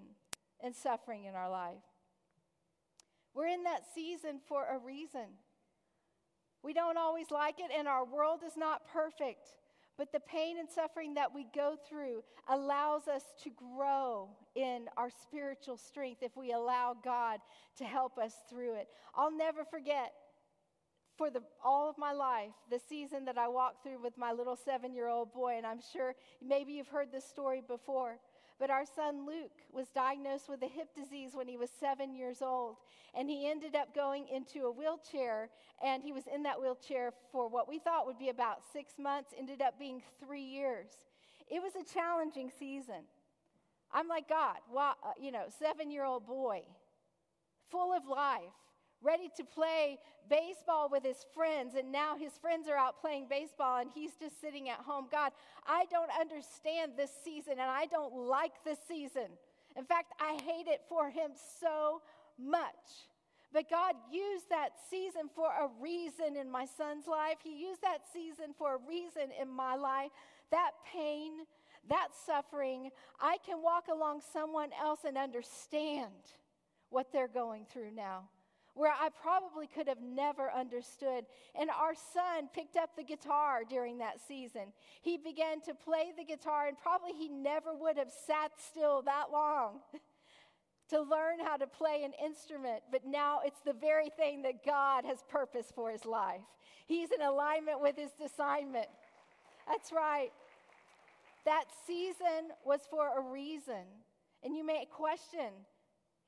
and 0.63 0.75
suffering 0.75 1.25
in 1.25 1.36
our 1.36 1.49
life? 1.49 1.84
We're 3.34 3.47
in 3.47 3.63
that 3.63 3.84
season 3.95 4.39
for 4.47 4.65
a 4.65 4.77
reason. 4.77 5.38
We 6.63 6.73
don't 6.73 6.97
always 6.97 7.32
like 7.32 7.60
it, 7.60 7.71
and 7.75 7.88
our 7.88 8.06
world 8.06 8.41
is 8.45 8.56
not 8.56 8.88
perfect. 8.91 9.49
But 10.02 10.12
the 10.12 10.20
pain 10.20 10.58
and 10.58 10.68
suffering 10.68 11.14
that 11.14 11.32
we 11.32 11.46
go 11.54 11.76
through 11.88 12.24
allows 12.50 13.08
us 13.08 13.22
to 13.44 13.52
grow 13.52 14.30
in 14.56 14.88
our 14.98 15.12
spiritual 15.12 15.78
strength 15.78 16.24
if 16.24 16.36
we 16.36 16.54
allow 16.54 16.98
God 17.04 17.40
to 17.78 17.84
help 17.84 18.18
us 18.18 18.34
through 18.50 18.78
it. 18.78 18.88
I'll 19.14 19.30
never 19.30 19.64
forget 19.64 20.12
for 21.20 21.30
the, 21.30 21.44
all 21.64 21.88
of 21.88 22.00
my 22.00 22.14
life 22.14 22.50
the 22.72 22.80
season 22.90 23.26
that 23.26 23.38
I 23.38 23.48
walked 23.48 23.84
through 23.84 24.02
with 24.02 24.18
my 24.18 24.32
little 24.32 24.56
seven 24.56 24.92
year 24.96 25.08
old 25.08 25.34
boy. 25.34 25.58
And 25.58 25.68
I'm 25.68 25.82
sure 25.94 26.16
maybe 26.44 26.74
you've 26.74 26.88
heard 26.88 27.12
this 27.12 27.26
story 27.26 27.62
before. 27.62 28.18
But 28.62 28.69
our 28.69 28.86
son 28.86 29.26
Luke 29.26 29.63
was 29.74 29.88
diagnosed 29.88 30.47
with 30.47 30.62
a 30.62 30.67
hip 30.67 30.89
disease 30.95 31.32
when 31.34 31.47
he 31.47 31.58
was 31.58 31.71
seven 31.80 32.13
years 32.13 32.43
old. 32.43 32.76
And 33.15 33.28
he 33.28 33.50
ended 33.50 33.76
up 33.76 33.95
going 33.95 34.28
into 34.28 34.67
a 34.67 34.71
wheelchair. 34.71 35.50
And 35.84 36.04
he 36.04 36.13
was 36.13 36.26
in 36.32 36.43
that 36.43 36.62
wheelchair 36.62 37.12
for 37.32 37.50
what 37.50 37.67
we 37.67 37.80
thought 37.80 38.06
would 38.06 38.19
be 38.19 38.30
about 38.30 38.60
six 38.71 39.00
months, 39.00 39.34
ended 39.36 39.63
up 39.63 39.80
being 39.80 40.04
three 40.24 40.43
years. 40.43 40.89
It 41.50 41.60
was 41.60 41.71
a 41.76 41.91
challenging 41.91 42.52
season. 42.60 43.02
I'm 43.91 44.08
like, 44.08 44.30
God, 44.30 44.58
wow, 44.71 44.93
uh, 45.04 45.13
you 45.19 45.32
know, 45.32 45.45
seven 45.58 45.89
year 45.89 46.06
old 46.06 46.28
boy, 46.28 46.62
full 47.71 47.91
of 47.91 48.06
life 48.06 48.41
ready 49.04 49.30
to 49.38 49.44
play 49.44 49.98
baseball 50.30 50.90
with 50.90 51.04
his 51.04 51.26
friends, 51.34 51.76
and 51.76 51.92
now 51.92 52.16
his 52.18 52.32
friends 52.42 52.68
are 52.68 52.78
out 52.78 53.02
playing 53.02 53.28
baseball 53.30 53.80
and 53.80 53.90
he's 53.94 54.16
just 54.16 54.40
sitting 54.40 54.70
at 54.70 54.80
home. 54.80 55.08
God, 55.12 55.32
I 55.68 55.86
don't 55.92 56.10
understand 56.20 56.94
this 56.96 57.12
season 57.24 57.54
and 57.54 57.62
I 57.62 57.86
don't 57.86 58.14
like 58.16 58.54
this 58.64 58.80
season. 58.88 59.28
In 59.76 59.86
fact, 59.86 60.14
I 60.20 60.38
hate 60.44 60.68
it 60.68 60.82
for 60.88 61.10
him 61.10 61.32
so 61.60 62.02
much. 62.40 63.08
But 63.54 63.70
God 63.70 63.96
used 64.12 64.50
that 64.50 64.70
season 64.90 65.30
for 65.36 65.48
a 65.48 65.68
reason 65.82 66.38
in 66.38 66.50
my 66.50 66.66
son's 66.66 67.08
life. 67.08 67.38
He 67.44 67.62
used 67.62 67.82
that 67.82 68.00
season 68.14 68.54
for 68.58 68.76
a 68.76 68.88
reason 68.88 69.32
in 69.40 69.50
my 69.50 69.76
life. 69.76 70.12
That 70.52 70.72
pain, 70.94 71.32
that 71.90 72.10
suffering, 72.26 72.92
I 73.20 73.38
can 73.46 73.62
walk 73.62 73.88
along 73.94 74.22
someone 74.32 74.70
else 74.82 75.02
and 75.06 75.18
understand 75.18 76.12
what 76.90 77.12
they're 77.12 77.28
going 77.28 77.66
through 77.70 77.92
now 77.92 78.30
where 78.74 78.92
I 78.92 79.10
probably 79.22 79.68
could 79.68 79.88
have 79.88 80.02
never 80.02 80.52
understood. 80.52 81.26
And 81.60 81.70
our 81.70 81.94
son 81.94 82.50
picked 82.54 82.78
up 82.78 82.96
the 82.96 83.04
guitar 83.04 83.62
during 83.70 83.98
that 83.98 84.20
season. 84.26 84.74
He 85.02 85.18
began 85.18 85.62
to 85.62 85.74
play 85.74 86.12
the 86.18 86.24
guitar, 86.24 86.68
and 86.68 86.78
probably 86.78 87.14
he 87.14 87.28
never 87.28 87.74
would 87.74 87.98
have 87.98 88.12
sat 88.26 88.52
still 88.58 89.02
that 89.04 89.26
long 89.32 89.80
to 90.90 91.02
learn 91.02 91.40
how 91.44 91.58
to 91.58 91.68
play 91.68 92.04
an 92.04 92.14
instrument. 92.24 92.84
But 92.92 93.06
now 93.06 93.40
it's 93.46 93.62
the 93.66 93.74
very 93.74 94.10
thing 94.10 94.42
that 94.44 94.66
God 94.66 95.06
has 95.06 95.24
purposed 95.30 95.76
for 95.76 95.92
his 95.92 96.06
life. 96.06 96.42
He's 96.86 97.12
in 97.12 97.22
alignment 97.22 97.82
with 97.82 97.98
his 97.98 98.12
assignment. 98.24 98.88
That's 99.68 99.92
right. 99.92 100.32
That 101.46 101.66
season 101.88 102.52
was 102.66 102.82
for 102.90 103.18
a 103.18 103.32
reason. 103.32 103.84
And 104.44 104.56
you 104.56 104.66
may 104.66 104.86
question, 104.92 105.52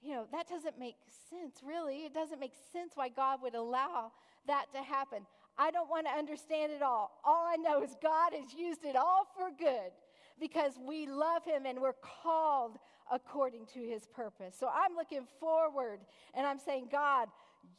you 0.04 0.13
know, 0.13 0.26
that 0.32 0.48
doesn't 0.48 0.78
make 0.80 0.96
sense, 1.30 1.62
really. 1.66 2.06
It 2.06 2.13
doesn't 2.13 2.39
make 2.39 2.54
sense 2.72 2.94
why 2.96 3.10
God 3.10 3.42
would 3.42 3.56
allow 3.56 4.12
that 4.48 4.66
to 4.74 4.82
happen. 4.82 5.26
I 5.58 5.72
don't 5.72 5.89
want 5.89 6.08
to 6.08 6.12
understand 6.12 6.72
it 6.72 6.82
all. 6.82 7.12
All 7.24 7.46
I 7.48 7.56
know 7.58 7.84
is 7.84 7.96
God 8.02 8.34
has 8.34 8.54
used 8.54 8.84
it 8.84 8.96
all 8.96 9.28
for 9.38 9.50
good 9.58 9.92
because 10.39 10.74
we 10.86 11.06
love 11.06 11.46
Him 11.46 11.66
and 11.66 11.80
we're 11.80 11.94
called 12.24 12.78
according 13.12 13.68
to 13.74 13.80
His 13.80 14.06
purpose. 14.08 14.56
So 14.60 14.68
I'm 14.68 14.96
looking 14.96 15.28
forward 15.39 16.00
and 16.34 16.46
I'm 16.46 16.60
saying, 16.60 16.88
God, 16.92 17.28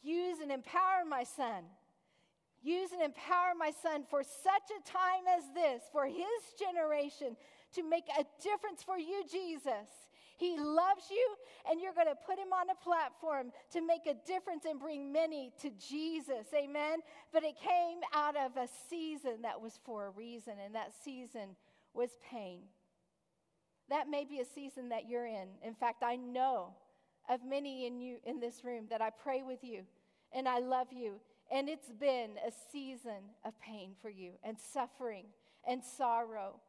use 0.01 0.39
and 0.41 0.51
empower 0.51 1.05
my 1.07 1.23
son. 1.23 1.63
Use 2.63 2.91
and 2.93 3.01
empower 3.01 3.53
my 3.55 3.71
son 3.83 4.05
for 4.09 4.23
such 4.23 4.71
a 4.73 4.89
time 4.89 5.25
as 5.37 5.43
this, 5.53 5.83
for 5.91 6.07
his 6.07 6.41
generation, 6.57 7.37
to 7.75 7.87
make 7.87 8.05
a 8.17 8.25
difference 8.41 8.81
for 8.81 8.97
you, 8.97 9.23
Jesus. 9.31 9.85
He 10.37 10.57
loves 10.57 11.05
you, 11.09 11.35
and 11.69 11.79
you're 11.79 11.93
going 11.93 12.07
to 12.07 12.17
put 12.25 12.37
him 12.37 12.51
on 12.53 12.69
a 12.69 12.75
platform 12.75 13.51
to 13.71 13.81
make 13.81 14.05
a 14.05 14.15
difference 14.27 14.65
and 14.65 14.79
bring 14.79 15.11
many 15.11 15.51
to 15.61 15.69
Jesus. 15.71 16.47
Amen. 16.53 16.99
But 17.31 17.43
it 17.43 17.55
came 17.57 17.99
out 18.13 18.35
of 18.35 18.57
a 18.57 18.67
season 18.89 19.41
that 19.43 19.61
was 19.61 19.79
for 19.85 20.07
a 20.07 20.09
reason, 20.09 20.53
and 20.63 20.75
that 20.75 20.91
season 21.03 21.55
was 21.93 22.09
pain. 22.29 22.61
That 23.89 24.09
may 24.09 24.25
be 24.25 24.39
a 24.39 24.45
season 24.45 24.89
that 24.89 25.07
you're 25.07 25.27
in. 25.27 25.47
In 25.63 25.75
fact, 25.75 26.03
I 26.03 26.15
know 26.15 26.73
of 27.29 27.43
many 27.43 27.87
in 27.87 27.99
you 27.99 28.17
in 28.25 28.39
this 28.39 28.63
room 28.63 28.85
that 28.89 29.01
I 29.01 29.09
pray 29.09 29.43
with 29.43 29.63
you 29.63 29.83
and 30.33 30.47
I 30.47 30.59
love 30.59 30.87
you. 30.91 31.19
And 31.51 31.69
it's 31.69 31.91
been 31.91 32.31
a 32.45 32.51
season 32.71 33.31
of 33.43 33.59
pain 33.59 33.91
for 34.01 34.09
you 34.09 34.31
and 34.43 34.57
suffering 34.59 35.25
and 35.67 35.83
sorrow. 35.83 36.59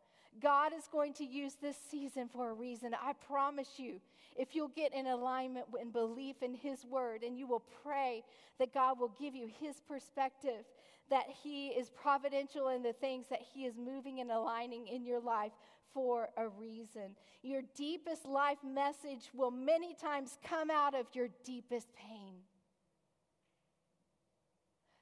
God 0.42 0.72
is 0.76 0.88
going 0.90 1.12
to 1.14 1.24
use 1.24 1.54
this 1.60 1.76
season 1.90 2.28
for 2.28 2.50
a 2.50 2.54
reason. 2.54 2.94
I 2.94 3.12
promise 3.26 3.78
you, 3.78 4.00
if 4.38 4.54
you'll 4.54 4.68
get 4.68 4.94
in 4.94 5.06
alignment 5.06 5.66
and 5.80 5.92
belief 5.92 6.42
in 6.42 6.54
His 6.54 6.84
word 6.84 7.22
and 7.22 7.38
you 7.38 7.46
will 7.46 7.62
pray 7.82 8.22
that 8.58 8.74
God 8.74 8.98
will 8.98 9.14
give 9.18 9.34
you 9.34 9.48
His 9.60 9.80
perspective, 9.88 10.64
that 11.10 11.26
He 11.42 11.68
is 11.68 11.90
providential 11.90 12.68
in 12.68 12.82
the 12.82 12.92
things 12.92 13.26
that 13.30 13.42
He 13.54 13.64
is 13.64 13.74
moving 13.78 14.20
and 14.20 14.30
aligning 14.30 14.88
in 14.88 15.04
your 15.04 15.20
life 15.20 15.52
for 15.94 16.28
a 16.36 16.48
reason. 16.48 17.16
Your 17.42 17.62
deepest 17.74 18.26
life 18.26 18.58
message 18.62 19.30
will 19.32 19.50
many 19.50 19.94
times 19.94 20.38
come 20.44 20.70
out 20.70 20.94
of 20.94 21.06
your 21.14 21.28
deepest 21.44 21.88
pain. 21.94 22.34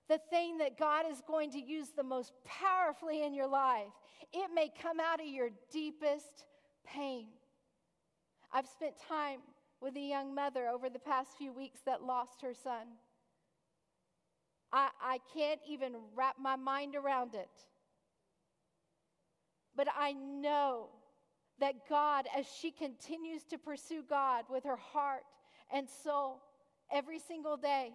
The 0.08 0.18
thing 0.30 0.58
that 0.58 0.78
God 0.78 1.06
is 1.10 1.22
going 1.26 1.50
to 1.52 1.60
use 1.60 1.88
the 1.96 2.02
most 2.02 2.32
powerfully 2.44 3.24
in 3.24 3.34
your 3.34 3.46
life 3.46 3.92
it 4.32 4.50
may 4.54 4.70
come 4.82 4.98
out 4.98 5.20
of 5.20 5.26
your 5.26 5.50
deepest 5.70 6.46
pain. 6.84 7.26
I've 8.52 8.66
spent 8.66 8.94
time 9.08 9.40
with 9.80 9.96
a 9.96 10.00
young 10.00 10.34
mother 10.34 10.66
over 10.66 10.88
the 10.90 10.98
past 10.98 11.30
few 11.38 11.52
weeks 11.52 11.80
that 11.86 12.02
lost 12.02 12.42
her 12.42 12.54
son. 12.54 12.86
I, 14.72 14.88
I 15.00 15.18
can't 15.32 15.60
even 15.68 15.92
wrap 16.16 16.36
my 16.40 16.56
mind 16.56 16.96
around 16.96 17.34
it. 17.34 17.50
But 19.76 19.88
I 19.96 20.12
know 20.12 20.88
that 21.60 21.88
God, 21.88 22.26
as 22.36 22.46
she 22.60 22.70
continues 22.70 23.44
to 23.44 23.58
pursue 23.58 24.02
God 24.08 24.44
with 24.50 24.64
her 24.64 24.76
heart 24.76 25.22
and 25.72 25.88
soul 25.88 26.42
every 26.92 27.18
single 27.18 27.56
day, 27.56 27.92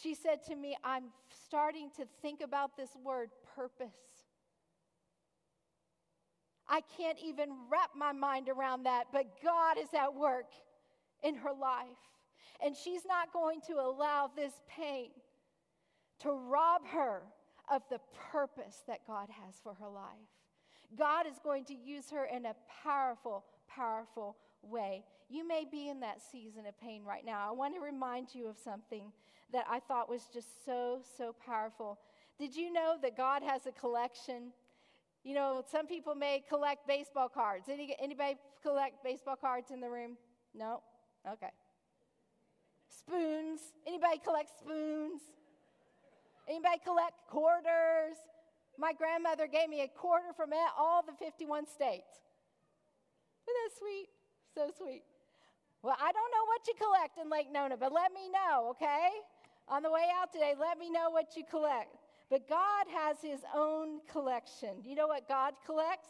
she 0.00 0.14
said 0.14 0.42
to 0.48 0.54
me, 0.54 0.76
I'm 0.84 1.04
starting 1.46 1.90
to 1.96 2.06
think 2.20 2.42
about 2.42 2.76
this 2.76 2.90
word 3.02 3.30
purpose. 3.54 3.88
I 6.68 6.80
can't 6.96 7.18
even 7.24 7.48
wrap 7.70 7.90
my 7.96 8.12
mind 8.12 8.48
around 8.48 8.84
that, 8.84 9.04
but 9.12 9.40
God 9.42 9.78
is 9.78 9.88
at 9.94 10.14
work 10.14 10.52
in 11.22 11.36
her 11.36 11.52
life. 11.52 11.86
And 12.64 12.76
she's 12.76 13.02
not 13.06 13.32
going 13.32 13.60
to 13.68 13.74
allow 13.74 14.30
this 14.34 14.52
pain 14.68 15.10
to 16.20 16.32
rob 16.32 16.82
her 16.88 17.22
of 17.70 17.82
the 17.90 18.00
purpose 18.32 18.82
that 18.88 19.06
God 19.06 19.28
has 19.30 19.54
for 19.62 19.74
her 19.74 19.88
life. 19.88 20.30
God 20.98 21.26
is 21.26 21.38
going 21.42 21.64
to 21.66 21.74
use 21.74 22.10
her 22.10 22.24
in 22.24 22.46
a 22.46 22.54
powerful, 22.82 23.44
powerful 23.68 24.36
way. 24.62 25.04
You 25.28 25.46
may 25.46 25.64
be 25.70 25.88
in 25.88 26.00
that 26.00 26.20
season 26.22 26.66
of 26.66 26.78
pain 26.80 27.02
right 27.04 27.24
now. 27.24 27.48
I 27.48 27.52
want 27.52 27.74
to 27.74 27.80
remind 27.80 28.28
you 28.34 28.48
of 28.48 28.56
something 28.56 29.12
that 29.52 29.66
I 29.68 29.80
thought 29.80 30.08
was 30.08 30.22
just 30.32 30.64
so, 30.64 31.00
so 31.16 31.34
powerful. 31.44 31.98
Did 32.38 32.54
you 32.54 32.72
know 32.72 32.96
that 33.02 33.16
God 33.16 33.42
has 33.42 33.66
a 33.66 33.72
collection? 33.72 34.52
You 35.24 35.34
know, 35.34 35.64
some 35.70 35.86
people 35.86 36.14
may 36.14 36.42
collect 36.48 36.86
baseball 36.86 37.28
cards. 37.28 37.68
Any, 37.68 37.96
anybody 38.00 38.36
collect 38.62 39.02
baseball 39.02 39.36
cards 39.36 39.70
in 39.70 39.80
the 39.80 39.88
room? 39.88 40.16
No? 40.54 40.82
Okay. 41.30 41.50
Spoons. 42.88 43.60
Anybody 43.86 44.18
collect 44.22 44.50
spoons? 44.58 45.20
Anybody 46.48 46.78
collect 46.84 47.14
quarters? 47.28 48.16
My 48.78 48.92
grandmother 48.92 49.46
gave 49.46 49.68
me 49.68 49.80
a 49.82 49.88
quarter 49.88 50.32
from 50.36 50.50
all 50.78 51.02
the 51.02 51.12
51 51.18 51.66
states. 51.66 52.20
Isn't 53.46 53.56
that 53.64 53.78
sweet? 53.78 54.08
So 54.54 54.70
sweet. 54.76 55.02
Well, 55.82 55.96
I 55.98 56.12
don't 56.12 56.30
know 56.34 56.44
what 56.46 56.66
you 56.66 56.74
collect 56.74 57.18
in 57.18 57.30
Lake 57.30 57.52
Nona, 57.52 57.76
but 57.76 57.92
let 57.92 58.12
me 58.12 58.28
know, 58.28 58.70
okay? 58.70 59.10
On 59.68 59.82
the 59.82 59.90
way 59.90 60.06
out 60.20 60.32
today, 60.32 60.54
let 60.58 60.78
me 60.78 60.90
know 60.90 61.10
what 61.10 61.36
you 61.36 61.42
collect. 61.48 61.96
But 62.30 62.48
God 62.48 62.86
has 62.92 63.16
his 63.22 63.40
own 63.54 64.00
collection. 64.10 64.82
You 64.84 64.94
know 64.94 65.08
what 65.08 65.28
God 65.28 65.54
collects? 65.64 66.08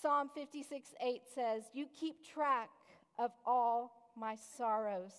Psalm 0.00 0.30
56 0.34 0.94
8 1.00 1.22
says, 1.34 1.62
You 1.72 1.86
keep 1.98 2.24
track 2.24 2.68
of 3.18 3.30
all 3.44 4.10
my 4.16 4.36
sorrows. 4.56 5.12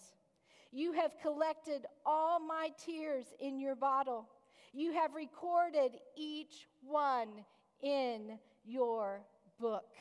You 0.72 0.94
have 0.94 1.12
collected 1.22 1.86
all 2.06 2.40
my 2.40 2.70
tears 2.86 3.26
in 3.40 3.60
your 3.60 3.76
bottle. 3.76 4.28
You 4.74 4.94
have 4.94 5.16
recorded 5.16 5.92
each 6.16 6.68
one 6.82 7.30
in 7.82 8.38
your 8.66 9.22
book. 9.60 9.96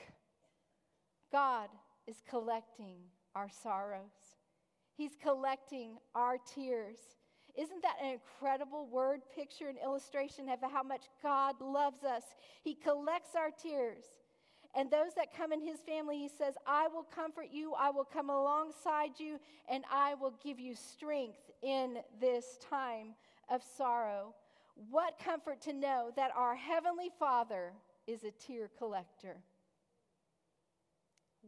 God 1.32 1.68
is 2.06 2.16
collecting 2.28 2.96
our 3.34 3.48
sorrows, 3.48 4.36
He's 4.96 5.16
collecting 5.20 5.98
our 6.14 6.36
tears. 6.54 6.98
Isn't 7.56 7.82
that 7.82 7.96
an 8.02 8.12
incredible 8.12 8.86
word 8.86 9.22
picture 9.34 9.68
and 9.68 9.78
illustration 9.78 10.48
of 10.48 10.58
how 10.70 10.82
much 10.82 11.04
God 11.22 11.56
loves 11.60 12.04
us? 12.04 12.22
He 12.62 12.74
collects 12.74 13.34
our 13.34 13.50
tears. 13.50 14.04
And 14.74 14.90
those 14.90 15.14
that 15.16 15.34
come 15.34 15.52
in 15.52 15.62
his 15.62 15.80
family, 15.80 16.18
he 16.18 16.28
says, 16.28 16.54
I 16.66 16.88
will 16.88 17.04
comfort 17.04 17.48
you, 17.50 17.72
I 17.72 17.88
will 17.90 18.04
come 18.04 18.28
alongside 18.28 19.18
you, 19.18 19.38
and 19.70 19.84
I 19.90 20.14
will 20.14 20.34
give 20.44 20.60
you 20.60 20.74
strength 20.74 21.50
in 21.62 21.98
this 22.20 22.58
time 22.68 23.14
of 23.48 23.62
sorrow. 23.76 24.34
What 24.90 25.18
comfort 25.18 25.62
to 25.62 25.72
know 25.72 26.10
that 26.16 26.30
our 26.36 26.54
Heavenly 26.54 27.10
Father 27.18 27.72
is 28.06 28.24
a 28.24 28.30
tear 28.32 28.68
collector. 28.76 29.38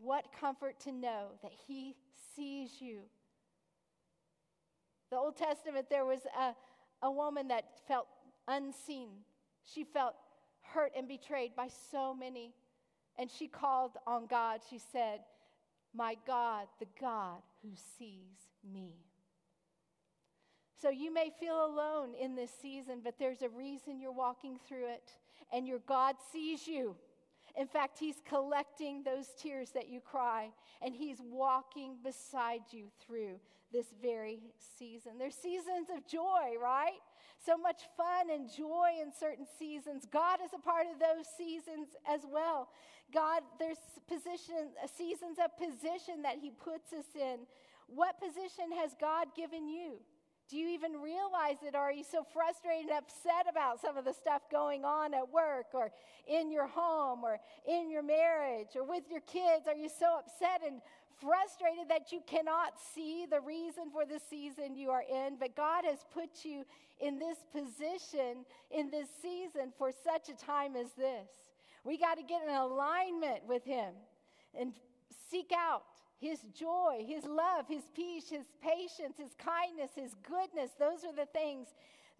What 0.01 0.25
comfort 0.41 0.81
to 0.81 0.93
know 0.93 1.33
that 1.43 1.53
He 1.67 1.97
sees 2.35 2.81
you. 2.81 3.01
The 5.11 5.17
Old 5.17 5.37
Testament, 5.37 5.87
there 5.89 6.05
was 6.05 6.21
a, 6.39 6.55
a 7.07 7.11
woman 7.11 7.49
that 7.49 7.65
felt 7.87 8.07
unseen. 8.47 9.09
She 9.65 9.85
felt 9.85 10.15
hurt 10.63 10.93
and 10.97 11.09
betrayed 11.09 11.57
by 11.57 11.69
so 11.91 12.15
many. 12.15 12.53
And 13.19 13.31
she 13.31 13.49
called 13.49 13.93
on 14.07 14.27
God. 14.27 14.61
She 14.69 14.79
said, 14.93 15.21
My 15.95 16.17
God, 16.27 16.67
the 16.79 16.87
God 17.01 17.41
who 17.63 17.71
sees 17.99 18.51
me. 18.73 18.93
So 20.81 20.91
you 20.91 21.13
may 21.13 21.33
feel 21.41 21.65
alone 21.65 22.15
in 22.21 22.37
this 22.37 22.53
season, 22.63 23.01
but 23.03 23.15
there's 23.19 23.43
a 23.43 23.49
reason 23.49 24.01
you're 24.01 24.13
walking 24.13 24.61
through 24.69 24.89
it, 24.91 25.11
and 25.53 25.67
your 25.67 25.81
God 25.81 26.15
sees 26.33 26.69
you. 26.69 26.95
In 27.57 27.67
fact, 27.67 27.99
He's 27.99 28.23
collecting 28.29 29.03
those 29.03 29.27
tears 29.37 29.71
that 29.71 29.89
you 29.89 30.01
cry, 30.01 30.51
and 30.81 30.95
He's 30.95 31.19
walking 31.21 31.97
beside 32.05 32.61
you 32.71 32.85
through 33.05 33.41
this 33.73 33.87
very 34.03 34.41
season. 34.79 35.13
There's 35.19 35.35
seasons 35.35 35.89
of 35.95 36.07
joy, 36.07 36.57
right? 36.61 37.01
So 37.45 37.57
much 37.57 37.83
fun 37.97 38.31
and 38.33 38.51
joy 38.51 38.99
in 39.01 39.13
certain 39.13 39.47
seasons. 39.59 40.07
God 40.11 40.41
is 40.45 40.51
a 40.55 40.59
part 40.59 40.87
of 40.93 40.99
those 40.99 41.27
seasons 41.37 41.89
as 42.07 42.23
well. 42.31 42.69
God, 43.13 43.43
there's 43.59 43.79
position, 44.09 44.71
uh, 44.83 44.87
seasons 44.87 45.39
of 45.43 45.57
position 45.57 46.23
that 46.23 46.37
He 46.41 46.51
puts 46.51 46.93
us 46.93 47.07
in. 47.15 47.47
What 47.87 48.21
position 48.21 48.73
has 48.77 48.93
God 49.01 49.29
given 49.37 49.69
you? 49.69 49.99
Do 50.49 50.57
you 50.57 50.69
even 50.69 51.01
realize 51.01 51.59
it? 51.63 51.75
Are 51.75 51.93
you 51.93 52.05
so 52.05 52.25
frustrated 52.33 52.91
and 52.91 52.99
upset 52.99 53.47
about 53.51 53.81
some 53.81 53.99
of 53.99 54.07
the 54.07 54.15
stuff 54.15 54.43
going 54.51 54.85
on 54.85 55.13
at 55.13 55.31
work 55.31 55.67
or 55.75 55.91
in 56.27 56.51
your 56.51 56.67
home 56.67 57.23
or 57.23 57.39
in 57.67 57.91
your 57.91 58.03
marriage 58.03 58.69
or 58.75 58.83
with 58.83 59.05
your 59.11 59.21
kids? 59.21 59.69
Are 59.69 59.75
you 59.75 59.91
so 59.91 60.21
upset 60.21 60.63
and 60.67 60.81
frustrated 61.21 61.89
that 61.89 62.13
you 62.13 62.21
cannot 62.27 62.75
see 62.95 63.27
the 63.31 63.41
reason 63.41 63.91
for 63.93 64.05
the 64.05 64.21
season 64.31 64.77
you 64.77 64.91
are 64.91 65.03
in? 65.03 65.37
But 65.39 65.57
God 65.57 65.85
has 65.85 65.99
put 66.13 66.45
you 66.45 66.65
in 67.01 67.19
this 67.19 67.39
position 67.53 68.45
in 68.71 68.91
this 68.91 69.09
season 69.23 69.73
for 69.77 69.91
such 69.93 70.29
a 70.29 70.35
time 70.35 70.77
as 70.77 70.93
this. 70.93 71.29
We 71.85 71.99
got 71.99 72.17
to 72.17 72.23
get 72.23 72.43
in 72.43 72.55
alignment 72.55 73.47
with 73.47 73.65
Him 73.65 73.95
and 74.59 74.73
seek 75.31 75.53
out 75.57 75.83
his 76.21 76.41
joy, 76.59 77.05
his 77.07 77.25
love, 77.25 77.67
his 77.69 77.85
peace, 77.95 78.29
his 78.29 78.47
patience, 78.61 79.17
his 79.19 79.35
kindness, 79.39 79.91
his 79.95 80.15
goodness. 80.29 80.71
Those 80.79 81.05
are 81.05 81.15
the 81.15 81.27
things 81.27 81.69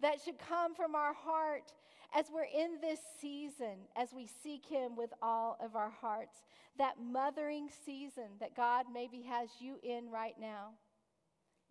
that 0.01 0.21
should 0.23 0.39
come 0.39 0.73
from 0.73 0.95
our 0.95 1.13
heart 1.13 1.73
as 2.15 2.25
we're 2.33 2.43
in 2.43 2.81
this 2.81 2.99
season, 3.21 3.87
as 3.95 4.13
we 4.13 4.27
seek 4.41 4.65
him 4.65 4.95
with 4.95 5.11
all 5.21 5.57
of 5.63 5.75
our 5.75 5.91
hearts. 6.01 6.37
That 6.77 6.95
mothering 7.01 7.69
season 7.85 8.37
that 8.39 8.55
God 8.55 8.85
maybe 8.93 9.21
has 9.29 9.49
you 9.59 9.77
in 9.83 10.09
right 10.09 10.35
now. 10.39 10.69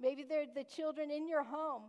Maybe 0.00 0.22
they're 0.22 0.44
the 0.54 0.64
children 0.64 1.10
in 1.10 1.28
your 1.28 1.42
home. 1.42 1.82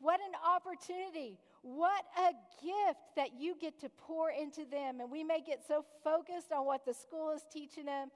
What 0.00 0.20
an 0.20 0.34
opportunity. 0.44 1.38
What 1.62 2.04
a 2.16 2.30
gift 2.64 3.00
that 3.16 3.38
you 3.38 3.54
get 3.60 3.80
to 3.80 3.88
pour 3.90 4.30
into 4.30 4.64
them. 4.64 5.00
And 5.00 5.10
we 5.10 5.24
may 5.24 5.40
get 5.40 5.62
so 5.66 5.84
focused 6.02 6.52
on 6.52 6.64
what 6.66 6.84
the 6.84 6.94
school 6.94 7.32
is 7.34 7.42
teaching 7.52 7.86
them 7.86 8.10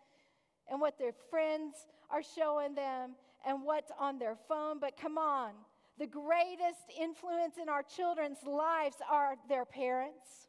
and 0.70 0.80
what 0.80 0.98
their 0.98 1.12
friends 1.30 1.74
are 2.10 2.22
showing 2.22 2.74
them 2.74 3.12
and 3.46 3.64
what's 3.64 3.90
on 3.98 4.18
their 4.18 4.36
phone. 4.48 4.78
But 4.80 4.96
come 4.96 5.18
on, 5.18 5.52
the 5.98 6.06
greatest 6.06 6.88
influence 6.98 7.56
in 7.60 7.68
our 7.68 7.82
children's 7.82 8.42
lives 8.46 8.96
are 9.10 9.36
their 9.48 9.64
parents. 9.64 10.48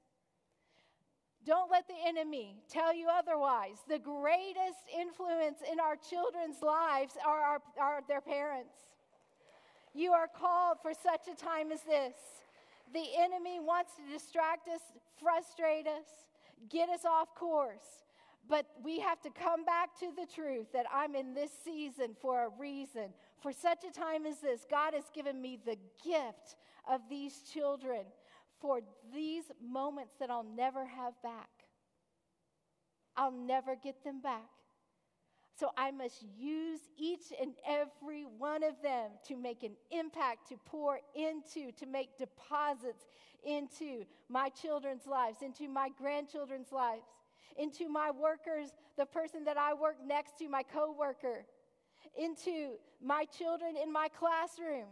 Don't 1.45 1.69
let 1.69 1.87
the 1.87 1.95
enemy 2.07 2.55
tell 2.69 2.95
you 2.95 3.07
otherwise. 3.09 3.77
The 3.89 3.99
greatest 3.99 4.87
influence 4.97 5.59
in 5.69 5.79
our 5.79 5.97
children's 5.97 6.61
lives 6.61 7.15
are, 7.25 7.41
our, 7.41 7.61
are 7.79 8.01
their 8.07 8.21
parents. 8.21 8.75
You 9.93 10.13
are 10.13 10.27
called 10.27 10.77
for 10.81 10.93
such 10.93 11.27
a 11.31 11.35
time 11.35 11.71
as 11.71 11.81
this. 11.81 12.15
The 12.93 13.05
enemy 13.19 13.59
wants 13.59 13.91
to 13.95 14.13
distract 14.13 14.69
us, 14.69 14.81
frustrate 15.19 15.87
us, 15.87 16.07
get 16.69 16.89
us 16.89 17.03
off 17.05 17.35
course. 17.35 18.03
But 18.49 18.65
we 18.83 18.99
have 18.99 19.21
to 19.21 19.29
come 19.29 19.65
back 19.65 19.97
to 19.99 20.11
the 20.15 20.25
truth 20.25 20.67
that 20.73 20.85
I'm 20.93 21.15
in 21.15 21.33
this 21.33 21.51
season 21.63 22.15
for 22.21 22.45
a 22.45 22.49
reason. 22.59 23.13
For 23.43 23.51
such 23.51 23.83
a 23.83 23.91
time 23.91 24.25
as 24.25 24.39
this, 24.39 24.65
God 24.71 24.93
has 24.93 25.03
given 25.13 25.41
me 25.41 25.59
the 25.63 25.77
gift 26.03 26.55
of 26.89 27.01
these 27.09 27.41
children 27.53 28.05
for 28.61 28.79
these 29.13 29.43
moments 29.61 30.13
that 30.21 30.31
I'll 30.31 30.45
never 30.55 30.85
have 30.85 31.21
back. 31.21 31.49
I'll 33.17 33.33
never 33.33 33.75
get 33.75 34.01
them 34.05 34.21
back. 34.21 34.49
So 35.59 35.71
I 35.77 35.91
must 35.91 36.25
use 36.39 36.79
each 36.97 37.33
and 37.39 37.51
every 37.67 38.23
one 38.23 38.63
of 38.63 38.81
them 38.81 39.11
to 39.27 39.35
make 39.35 39.63
an 39.63 39.73
impact, 39.91 40.47
to 40.49 40.55
pour 40.65 40.99
into, 41.13 41.73
to 41.73 41.85
make 41.85 42.17
deposits 42.17 43.03
into 43.43 44.05
my 44.29 44.49
children's 44.49 45.05
lives, 45.05 45.41
into 45.41 45.67
my 45.67 45.89
grandchildren's 45.99 46.71
lives 46.71 47.03
into 47.57 47.89
my 47.89 48.11
workers, 48.11 48.69
the 48.97 49.05
person 49.05 49.43
that 49.45 49.57
I 49.57 49.73
work 49.73 49.97
next 50.05 50.37
to, 50.39 50.49
my 50.49 50.63
coworker, 50.63 51.45
into 52.17 52.77
my 53.03 53.25
children 53.25 53.75
in 53.81 53.91
my 53.91 54.07
classroom. 54.07 54.87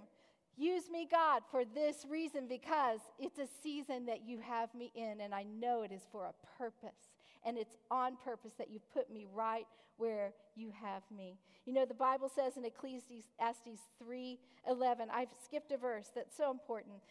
Use 0.58 0.90
me, 0.92 1.08
God, 1.10 1.44
for 1.50 1.64
this 1.64 2.06
reason 2.10 2.48
because 2.48 3.00
it's 3.18 3.40
a 3.40 3.48
season 3.64 4.06
that 4.06 4.22
you 4.28 4.40
have 4.40 4.74
me 4.76 4.92
in, 4.96 5.22
and 5.22 5.34
I 5.34 5.44
know 5.44 5.84
it 5.84 5.92
is 5.92 6.06
for 6.12 6.26
a 6.26 6.34
purpose. 6.58 7.10
And 7.44 7.58
it's 7.58 7.76
on 7.90 8.18
purpose 8.24 8.54
that 8.58 8.70
you 8.70 8.80
put 8.94 9.10
me 9.12 9.26
right 9.34 9.66
where 9.98 10.34
you 10.56 10.72
have 10.84 11.04
me. 11.16 11.38
You 11.66 11.74
know, 11.74 11.86
the 11.86 11.94
Bible 11.94 12.30
says 12.30 12.58
in 12.58 12.66
Ecclesiastes 12.66 13.90
3:11, 13.98 15.10
I've 15.10 15.34
skipped 15.44 15.72
a 15.72 15.78
verse 15.78 16.12
that's 16.14 16.36
so 16.36 16.52
important. 16.52 17.02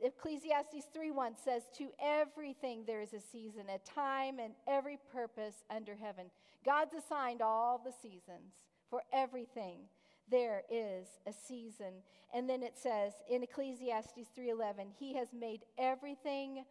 Ecclesiastes 0.00 0.86
3:1 0.92 1.34
says, 1.36 1.68
"To 1.74 1.92
everything 1.98 2.84
there 2.84 3.00
is 3.00 3.12
a 3.12 3.20
season, 3.20 3.68
a 3.68 3.78
time, 3.78 4.38
and 4.38 4.54
every 4.66 4.96
purpose 4.96 5.64
under 5.68 5.94
heaven." 5.94 6.30
God's 6.62 6.94
assigned 6.94 7.42
all 7.42 7.78
the 7.78 7.92
seasons 7.92 8.54
for 8.88 9.02
everything 9.12 9.88
there 10.30 10.62
is 10.70 11.06
a 11.26 11.32
season. 11.32 12.02
And 12.32 12.48
then 12.48 12.62
it 12.62 12.76
says 12.76 13.12
in 13.28 13.42
Ecclesiastes 13.42 14.28
3:11, 14.36 14.90
he 14.98 15.14
has 15.14 15.32
made 15.32 15.64
everything 15.78 16.64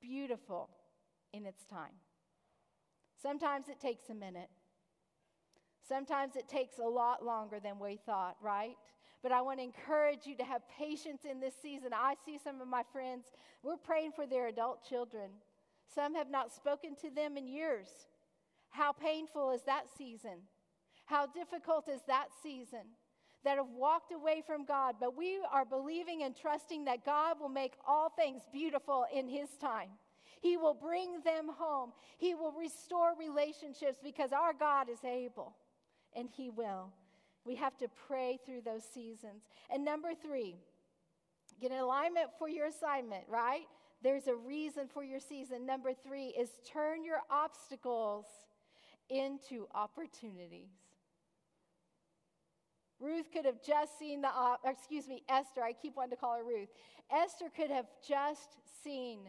beautiful 0.00 0.70
in 1.32 1.46
its 1.46 1.64
time. 1.64 2.00
Sometimes 3.20 3.68
it 3.68 3.80
takes 3.80 4.08
a 4.08 4.14
minute. 4.14 4.50
Sometimes 5.86 6.36
it 6.36 6.48
takes 6.48 6.78
a 6.78 6.88
lot 6.88 7.24
longer 7.24 7.60
than 7.60 7.78
we 7.78 7.96
thought, 7.96 8.36
right? 8.40 8.76
But 9.22 9.32
I 9.32 9.42
want 9.42 9.58
to 9.58 9.64
encourage 9.64 10.26
you 10.26 10.36
to 10.36 10.44
have 10.44 10.62
patience 10.68 11.24
in 11.24 11.40
this 11.40 11.54
season. 11.60 11.92
I 11.92 12.14
see 12.24 12.38
some 12.38 12.60
of 12.60 12.68
my 12.68 12.82
friends, 12.92 13.26
we're 13.62 13.76
praying 13.76 14.12
for 14.12 14.26
their 14.26 14.46
adult 14.46 14.82
children. 14.88 15.30
Some 15.94 16.14
have 16.14 16.30
not 16.30 16.52
spoken 16.52 16.94
to 17.02 17.10
them 17.10 17.36
in 17.36 17.46
years. 17.46 17.88
How 18.70 18.92
painful 18.92 19.50
is 19.50 19.62
that 19.64 19.86
season? 19.98 20.42
How 21.10 21.26
difficult 21.26 21.88
is 21.88 22.00
that 22.06 22.28
season? 22.40 22.86
That 23.42 23.56
have 23.56 23.66
walked 23.74 24.12
away 24.12 24.44
from 24.46 24.64
God, 24.64 24.94
but 25.00 25.16
we 25.16 25.40
are 25.52 25.64
believing 25.64 26.22
and 26.22 26.36
trusting 26.36 26.84
that 26.84 27.04
God 27.04 27.40
will 27.40 27.48
make 27.48 27.72
all 27.84 28.10
things 28.10 28.42
beautiful 28.52 29.06
in 29.12 29.26
His 29.28 29.48
time. 29.60 29.88
He 30.40 30.56
will 30.56 30.74
bring 30.74 31.20
them 31.24 31.48
home. 31.58 31.90
He 32.16 32.36
will 32.36 32.52
restore 32.52 33.14
relationships 33.18 33.98
because 34.00 34.30
our 34.30 34.52
God 34.52 34.88
is 34.88 35.02
able, 35.04 35.56
and 36.14 36.28
He 36.30 36.48
will. 36.48 36.92
We 37.44 37.56
have 37.56 37.76
to 37.78 37.88
pray 38.06 38.38
through 38.46 38.60
those 38.60 38.84
seasons. 38.84 39.42
And 39.68 39.84
number 39.84 40.10
three, 40.14 40.54
get 41.60 41.72
an 41.72 41.78
alignment 41.78 42.28
for 42.38 42.48
your 42.48 42.66
assignment, 42.66 43.24
right? 43.26 43.66
There's 44.00 44.28
a 44.28 44.36
reason 44.36 44.86
for 44.86 45.02
your 45.02 45.18
season. 45.18 45.66
Number 45.66 45.90
three 45.92 46.26
is 46.38 46.50
turn 46.72 47.04
your 47.04 47.22
obstacles 47.30 48.26
into 49.08 49.66
opportunities. 49.74 50.89
Ruth 53.00 53.32
could 53.32 53.46
have 53.46 53.62
just 53.66 53.98
seen 53.98 54.20
the, 54.20 54.28
op- 54.28 54.60
excuse 54.64 55.08
me, 55.08 55.22
Esther, 55.28 55.62
I 55.62 55.72
keep 55.72 55.96
wanting 55.96 56.10
to 56.10 56.16
call 56.16 56.36
her 56.36 56.44
Ruth. 56.44 56.68
Esther 57.10 57.46
could 57.54 57.70
have 57.70 57.86
just 58.06 58.58
seen 58.84 59.20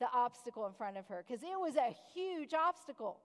the 0.00 0.06
obstacle 0.14 0.66
in 0.66 0.72
front 0.72 0.96
of 0.96 1.06
her 1.08 1.24
because 1.26 1.42
it 1.42 1.58
was 1.58 1.74
a 1.76 1.94
huge 2.14 2.54
obstacle. 2.54 3.18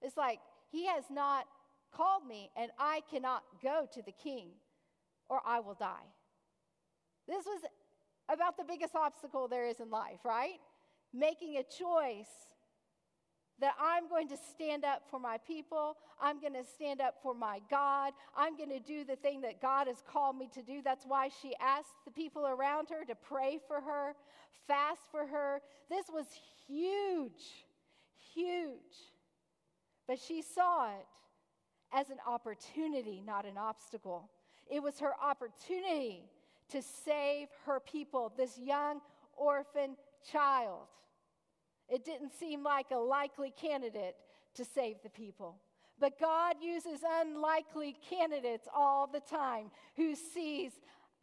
It's 0.00 0.16
like, 0.16 0.38
he 0.70 0.86
has 0.86 1.04
not 1.10 1.46
called 1.92 2.26
me, 2.26 2.50
and 2.56 2.70
I 2.78 3.02
cannot 3.10 3.42
go 3.62 3.86
to 3.92 4.02
the 4.02 4.12
king, 4.12 4.48
or 5.28 5.40
I 5.44 5.60
will 5.60 5.74
die. 5.74 6.06
This 7.26 7.44
was 7.46 7.62
about 8.28 8.56
the 8.56 8.64
biggest 8.64 8.94
obstacle 8.94 9.48
there 9.48 9.66
is 9.66 9.80
in 9.80 9.90
life, 9.90 10.20
right? 10.24 10.58
Making 11.12 11.56
a 11.56 11.62
choice 11.62 12.28
that 13.60 13.74
I'm 13.80 14.08
going 14.08 14.28
to 14.28 14.36
stand 14.36 14.84
up 14.84 15.02
for 15.10 15.20
my 15.20 15.38
people. 15.38 15.96
I'm 16.20 16.40
going 16.40 16.54
to 16.54 16.64
stand 16.64 17.00
up 17.00 17.14
for 17.22 17.34
my 17.34 17.60
God. 17.70 18.12
I'm 18.36 18.56
going 18.56 18.70
to 18.70 18.80
do 18.80 19.04
the 19.04 19.16
thing 19.16 19.40
that 19.42 19.62
God 19.62 19.86
has 19.86 20.02
called 20.10 20.36
me 20.36 20.48
to 20.54 20.62
do. 20.62 20.82
That's 20.82 21.04
why 21.06 21.28
she 21.40 21.54
asked 21.60 21.94
the 22.04 22.10
people 22.10 22.46
around 22.46 22.88
her 22.90 23.04
to 23.04 23.14
pray 23.14 23.58
for 23.66 23.80
her, 23.80 24.14
fast 24.66 25.02
for 25.10 25.26
her. 25.26 25.60
This 25.88 26.06
was 26.12 26.26
huge, 26.66 27.66
huge. 28.34 28.76
But 30.06 30.18
she 30.18 30.42
saw 30.42 30.90
it 30.90 31.06
as 31.92 32.10
an 32.10 32.18
opportunity, 32.26 33.22
not 33.24 33.46
an 33.46 33.56
obstacle. 33.56 34.28
It 34.70 34.82
was 34.82 34.98
her 34.98 35.12
opportunity 35.22 36.24
to 36.70 36.82
save 36.82 37.48
her 37.66 37.80
people, 37.80 38.32
this 38.36 38.58
young 38.58 39.00
orphan 39.36 39.96
child. 40.30 40.86
It 41.88 42.04
didn't 42.04 42.32
seem 42.38 42.62
like 42.62 42.86
a 42.90 42.96
likely 42.96 43.52
candidate 43.60 44.16
to 44.54 44.64
save 44.64 44.96
the 45.02 45.10
people. 45.10 45.56
But 46.00 46.18
God 46.18 46.56
uses 46.60 47.00
unlikely 47.20 47.96
candidates 48.08 48.68
all 48.74 49.06
the 49.06 49.20
time 49.20 49.70
who 49.96 50.14
sees 50.14 50.72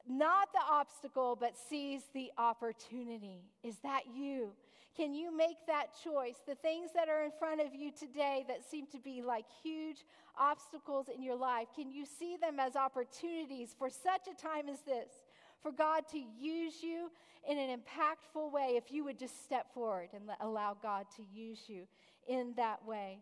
not 0.08 0.52
the 0.54 0.62
obstacle, 0.70 1.38
but 1.40 1.58
sees 1.58 2.02
the 2.14 2.32
opportunity. 2.38 3.44
Is 3.64 3.78
that 3.84 4.04
you? 4.16 4.52
Can 4.96 5.14
you 5.14 5.36
make 5.36 5.58
that 5.68 5.88
choice? 6.04 6.36
The 6.46 6.56
things 6.56 6.90
that 6.96 7.08
are 7.08 7.24
in 7.24 7.32
front 7.40 7.62
of 7.62 7.74
you 7.74 7.92
today 7.92 8.46
that 8.48 8.70
seem 8.70 8.88
to 8.88 9.00
be 9.00 9.22
like 9.22 9.46
huge 9.64 10.04
obstacles 10.38 11.08
in 11.14 11.22
your 11.24 11.36
life, 11.36 11.68
can 11.76 11.92
you 11.92 12.06
see 12.06 12.36
them 12.36 12.60
as 12.60 12.76
opportunities 12.76 13.76
for 13.78 13.90
such 13.90 14.28
a 14.28 14.40
time 14.40 14.68
as 14.68 14.82
this? 14.82 15.21
For 15.62 15.72
God 15.72 16.04
to 16.12 16.18
use 16.18 16.82
you 16.82 17.12
in 17.48 17.58
an 17.58 17.70
impactful 17.70 18.52
way 18.52 18.74
if 18.76 18.92
you 18.92 19.04
would 19.04 19.20
just 19.20 19.44
step 19.44 19.74
forward 19.74 20.10
and 20.14 20.24
allow 20.42 20.76
God 20.82 21.06
to 21.18 21.24
use 21.34 21.62
you 21.68 21.88
in 22.28 22.54
that 22.58 22.86
way. 22.86 23.20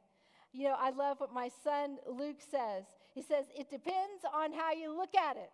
You 0.52 0.70
know, 0.70 0.76
I 0.80 0.90
love 0.90 1.20
what 1.20 1.34
my 1.34 1.50
son 1.64 1.98
Luke 2.08 2.42
says. 2.50 2.86
He 3.14 3.22
says, 3.22 3.46
It 3.56 3.70
depends 3.70 4.24
on 4.34 4.52
how 4.54 4.74
you 4.74 4.96
look 4.96 5.16
at 5.16 5.38
it, 5.38 5.52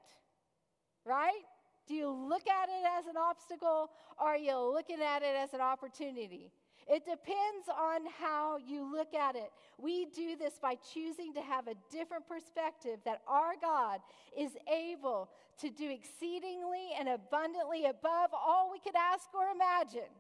right? 1.05 1.41
Do 1.87 1.93
you 1.93 2.09
look 2.09 2.47
at 2.47 2.69
it 2.69 2.85
as 2.97 3.05
an 3.05 3.17
obstacle 3.17 3.89
or 4.19 4.27
are 4.27 4.37
you 4.37 4.57
looking 4.57 5.01
at 5.01 5.21
it 5.21 5.35
as 5.35 5.53
an 5.53 5.61
opportunity? 5.61 6.51
It 6.87 7.03
depends 7.03 7.67
on 7.67 8.01
how 8.19 8.57
you 8.57 8.91
look 8.91 9.15
at 9.15 9.35
it. 9.35 9.51
We 9.79 10.05
do 10.05 10.35
this 10.35 10.53
by 10.61 10.75
choosing 10.93 11.33
to 11.33 11.41
have 11.41 11.67
a 11.67 11.73
different 11.91 12.27
perspective 12.27 12.99
that 13.05 13.21
our 13.27 13.53
God 13.59 14.01
is 14.37 14.51
able 14.71 15.29
to 15.61 15.71
do 15.71 15.89
exceedingly 15.89 16.89
and 16.97 17.09
abundantly 17.09 17.85
above 17.85 18.29
all 18.33 18.69
we 18.71 18.79
could 18.79 18.95
ask 18.95 19.25
or 19.33 19.49
imagine, 19.49 20.11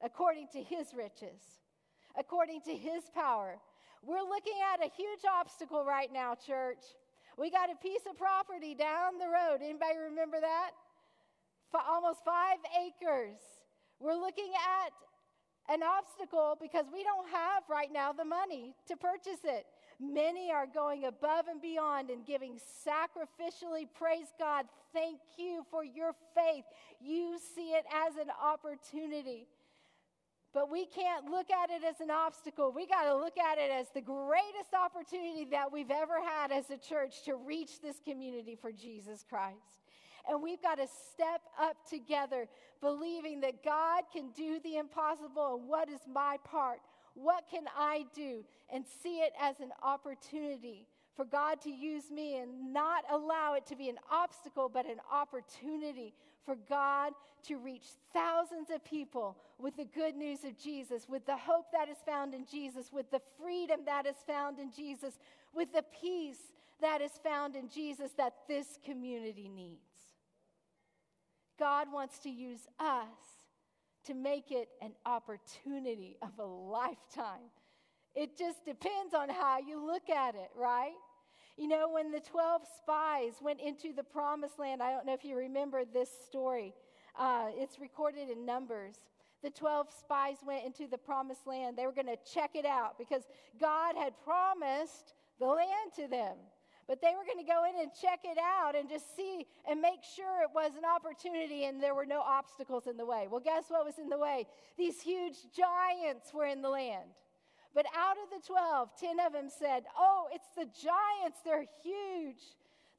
according 0.00 0.46
to 0.52 0.62
his 0.62 0.94
riches, 0.94 1.42
according 2.16 2.60
to 2.62 2.76
his 2.76 3.10
power. 3.12 3.58
We're 4.02 4.22
looking 4.22 4.58
at 4.72 4.86
a 4.86 4.90
huge 4.96 5.24
obstacle 5.28 5.84
right 5.84 6.12
now, 6.12 6.34
church. 6.34 6.84
We 7.36 7.50
got 7.50 7.68
a 7.68 7.76
piece 7.76 8.02
of 8.08 8.16
property 8.16 8.76
down 8.76 9.18
the 9.18 9.28
road. 9.28 9.58
Anybody 9.60 9.98
remember 9.98 10.40
that? 10.40 10.70
For 11.70 11.80
almost 11.80 12.20
five 12.24 12.58
acres. 12.78 13.38
We're 13.98 14.14
looking 14.14 14.52
at 14.54 14.92
an 15.70 15.80
obstacle 15.82 16.56
because 16.60 16.86
we 16.92 17.04
don't 17.04 17.28
have 17.30 17.62
right 17.70 17.92
now 17.92 18.12
the 18.12 18.24
money 18.24 18.74
to 18.88 18.96
purchase 18.96 19.40
it. 19.44 19.66
Many 20.00 20.50
are 20.50 20.66
going 20.66 21.04
above 21.04 21.46
and 21.48 21.62
beyond 21.62 22.10
and 22.10 22.26
giving 22.26 22.58
sacrificially. 22.86 23.86
Praise 23.94 24.32
God. 24.38 24.66
Thank 24.92 25.20
you 25.38 25.64
for 25.70 25.84
your 25.84 26.12
faith. 26.34 26.64
You 27.00 27.38
see 27.54 27.70
it 27.70 27.84
as 27.94 28.16
an 28.16 28.30
opportunity. 28.42 29.46
But 30.52 30.70
we 30.70 30.86
can't 30.86 31.26
look 31.26 31.50
at 31.50 31.70
it 31.70 31.84
as 31.84 32.00
an 32.00 32.10
obstacle. 32.10 32.72
We 32.74 32.86
got 32.86 33.04
to 33.04 33.14
look 33.14 33.38
at 33.38 33.58
it 33.58 33.70
as 33.70 33.86
the 33.94 34.00
greatest 34.00 34.74
opportunity 34.74 35.46
that 35.52 35.70
we've 35.70 35.90
ever 35.92 36.20
had 36.20 36.50
as 36.50 36.70
a 36.70 36.76
church 36.76 37.22
to 37.26 37.36
reach 37.36 37.80
this 37.80 38.00
community 38.04 38.58
for 38.60 38.72
Jesus 38.72 39.24
Christ. 39.28 39.79
And 40.28 40.42
we've 40.42 40.62
got 40.62 40.76
to 40.76 40.86
step 41.12 41.42
up 41.60 41.76
together, 41.88 42.48
believing 42.80 43.40
that 43.40 43.64
God 43.64 44.04
can 44.12 44.30
do 44.36 44.60
the 44.62 44.76
impossible. 44.76 45.56
And 45.58 45.68
what 45.68 45.88
is 45.88 46.00
my 46.12 46.36
part? 46.44 46.80
What 47.14 47.44
can 47.50 47.64
I 47.76 48.06
do? 48.14 48.44
And 48.72 48.84
see 49.02 49.18
it 49.18 49.32
as 49.40 49.60
an 49.60 49.70
opportunity 49.82 50.86
for 51.16 51.24
God 51.24 51.60
to 51.62 51.70
use 51.70 52.10
me 52.10 52.38
and 52.38 52.72
not 52.72 53.04
allow 53.10 53.54
it 53.54 53.66
to 53.66 53.76
be 53.76 53.88
an 53.88 53.98
obstacle, 54.10 54.70
but 54.72 54.86
an 54.86 55.00
opportunity 55.12 56.14
for 56.46 56.56
God 56.68 57.12
to 57.46 57.58
reach 57.58 57.84
thousands 58.12 58.70
of 58.74 58.84
people 58.84 59.36
with 59.58 59.76
the 59.76 59.84
good 59.84 60.16
news 60.16 60.44
of 60.44 60.58
Jesus, 60.58 61.08
with 61.08 61.26
the 61.26 61.36
hope 61.36 61.66
that 61.72 61.88
is 61.88 61.98
found 62.06 62.32
in 62.32 62.46
Jesus, 62.50 62.90
with 62.92 63.10
the 63.10 63.20
freedom 63.38 63.80
that 63.86 64.06
is 64.06 64.16
found 64.26 64.58
in 64.58 64.72
Jesus, 64.72 65.18
with 65.54 65.72
the 65.72 65.84
peace 66.00 66.52
that 66.80 67.02
is 67.02 67.12
found 67.22 67.56
in 67.56 67.68
Jesus 67.68 68.12
that 68.16 68.32
this 68.48 68.78
community 68.84 69.48
needs. 69.48 69.89
God 71.60 71.92
wants 71.92 72.18
to 72.20 72.30
use 72.30 72.66
us 72.80 73.06
to 74.06 74.14
make 74.14 74.50
it 74.50 74.70
an 74.80 74.92
opportunity 75.04 76.16
of 76.22 76.30
a 76.38 76.44
lifetime. 76.44 77.52
It 78.14 78.36
just 78.36 78.64
depends 78.64 79.14
on 79.14 79.28
how 79.28 79.58
you 79.58 79.86
look 79.86 80.08
at 80.08 80.34
it, 80.34 80.50
right? 80.56 80.94
You 81.58 81.68
know, 81.68 81.90
when 81.92 82.10
the 82.10 82.20
12 82.20 82.62
spies 82.78 83.34
went 83.42 83.60
into 83.60 83.92
the 83.94 84.02
promised 84.02 84.58
land, 84.58 84.82
I 84.82 84.90
don't 84.92 85.04
know 85.04 85.12
if 85.12 85.24
you 85.24 85.36
remember 85.36 85.82
this 85.84 86.08
story, 86.26 86.72
uh, 87.18 87.48
it's 87.50 87.78
recorded 87.78 88.30
in 88.30 88.46
Numbers. 88.46 88.94
The 89.42 89.50
12 89.50 89.88
spies 89.98 90.36
went 90.46 90.64
into 90.64 90.86
the 90.86 90.98
promised 90.98 91.46
land. 91.46 91.76
They 91.76 91.86
were 91.86 91.92
going 91.92 92.06
to 92.06 92.18
check 92.32 92.52
it 92.54 92.64
out 92.64 92.98
because 92.98 93.22
God 93.60 93.96
had 93.96 94.14
promised 94.24 95.14
the 95.38 95.46
land 95.46 95.92
to 95.96 96.08
them. 96.08 96.36
But 96.90 97.00
they 97.00 97.14
were 97.16 97.22
going 97.24 97.38
to 97.38 97.46
go 97.46 97.62
in 97.70 97.80
and 97.80 97.92
check 97.94 98.18
it 98.24 98.36
out 98.36 98.74
and 98.74 98.88
just 98.88 99.14
see 99.14 99.46
and 99.70 99.80
make 99.80 100.02
sure 100.02 100.42
it 100.42 100.50
was 100.52 100.72
an 100.76 100.82
opportunity 100.82 101.66
and 101.66 101.80
there 101.80 101.94
were 101.94 102.04
no 102.04 102.18
obstacles 102.20 102.88
in 102.88 102.96
the 102.96 103.06
way. 103.06 103.28
Well, 103.30 103.38
guess 103.38 103.66
what 103.68 103.84
was 103.84 104.00
in 104.00 104.08
the 104.08 104.18
way? 104.18 104.44
These 104.76 105.00
huge 105.00 105.36
giants 105.56 106.34
were 106.34 106.46
in 106.46 106.62
the 106.62 106.68
land. 106.68 107.10
But 107.76 107.86
out 107.96 108.16
of 108.18 108.30
the 108.30 108.44
12, 108.44 108.88
10 108.98 109.20
of 109.24 109.32
them 109.32 109.48
said, 109.56 109.84
Oh, 109.96 110.26
it's 110.32 110.48
the 110.56 110.64
giants. 110.64 111.38
They're 111.44 111.68
huge. 111.84 112.42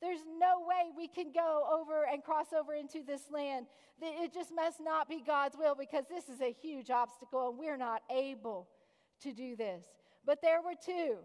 There's 0.01 0.21
no 0.39 0.65
way 0.65 0.95
we 0.95 1.09
can 1.09 1.33
go 1.33 1.67
over 1.69 2.05
and 2.09 2.23
cross 2.23 2.53
over 2.57 2.73
into 2.73 3.03
this 3.05 3.23
land. 3.29 3.65
It 4.01 4.33
just 4.33 4.53
must 4.55 4.79
not 4.79 5.09
be 5.09 5.21
God's 5.21 5.57
will 5.57 5.75
because 5.75 6.05
this 6.09 6.29
is 6.29 6.39
a 6.39 6.53
huge 6.53 6.91
obstacle 6.91 7.49
and 7.49 7.59
we're 7.59 7.75
not 7.75 8.03
able 8.09 8.69
to 9.23 9.33
do 9.33 9.57
this. 9.57 9.83
But 10.25 10.41
there 10.41 10.61
were 10.61 10.75
two 10.81 11.17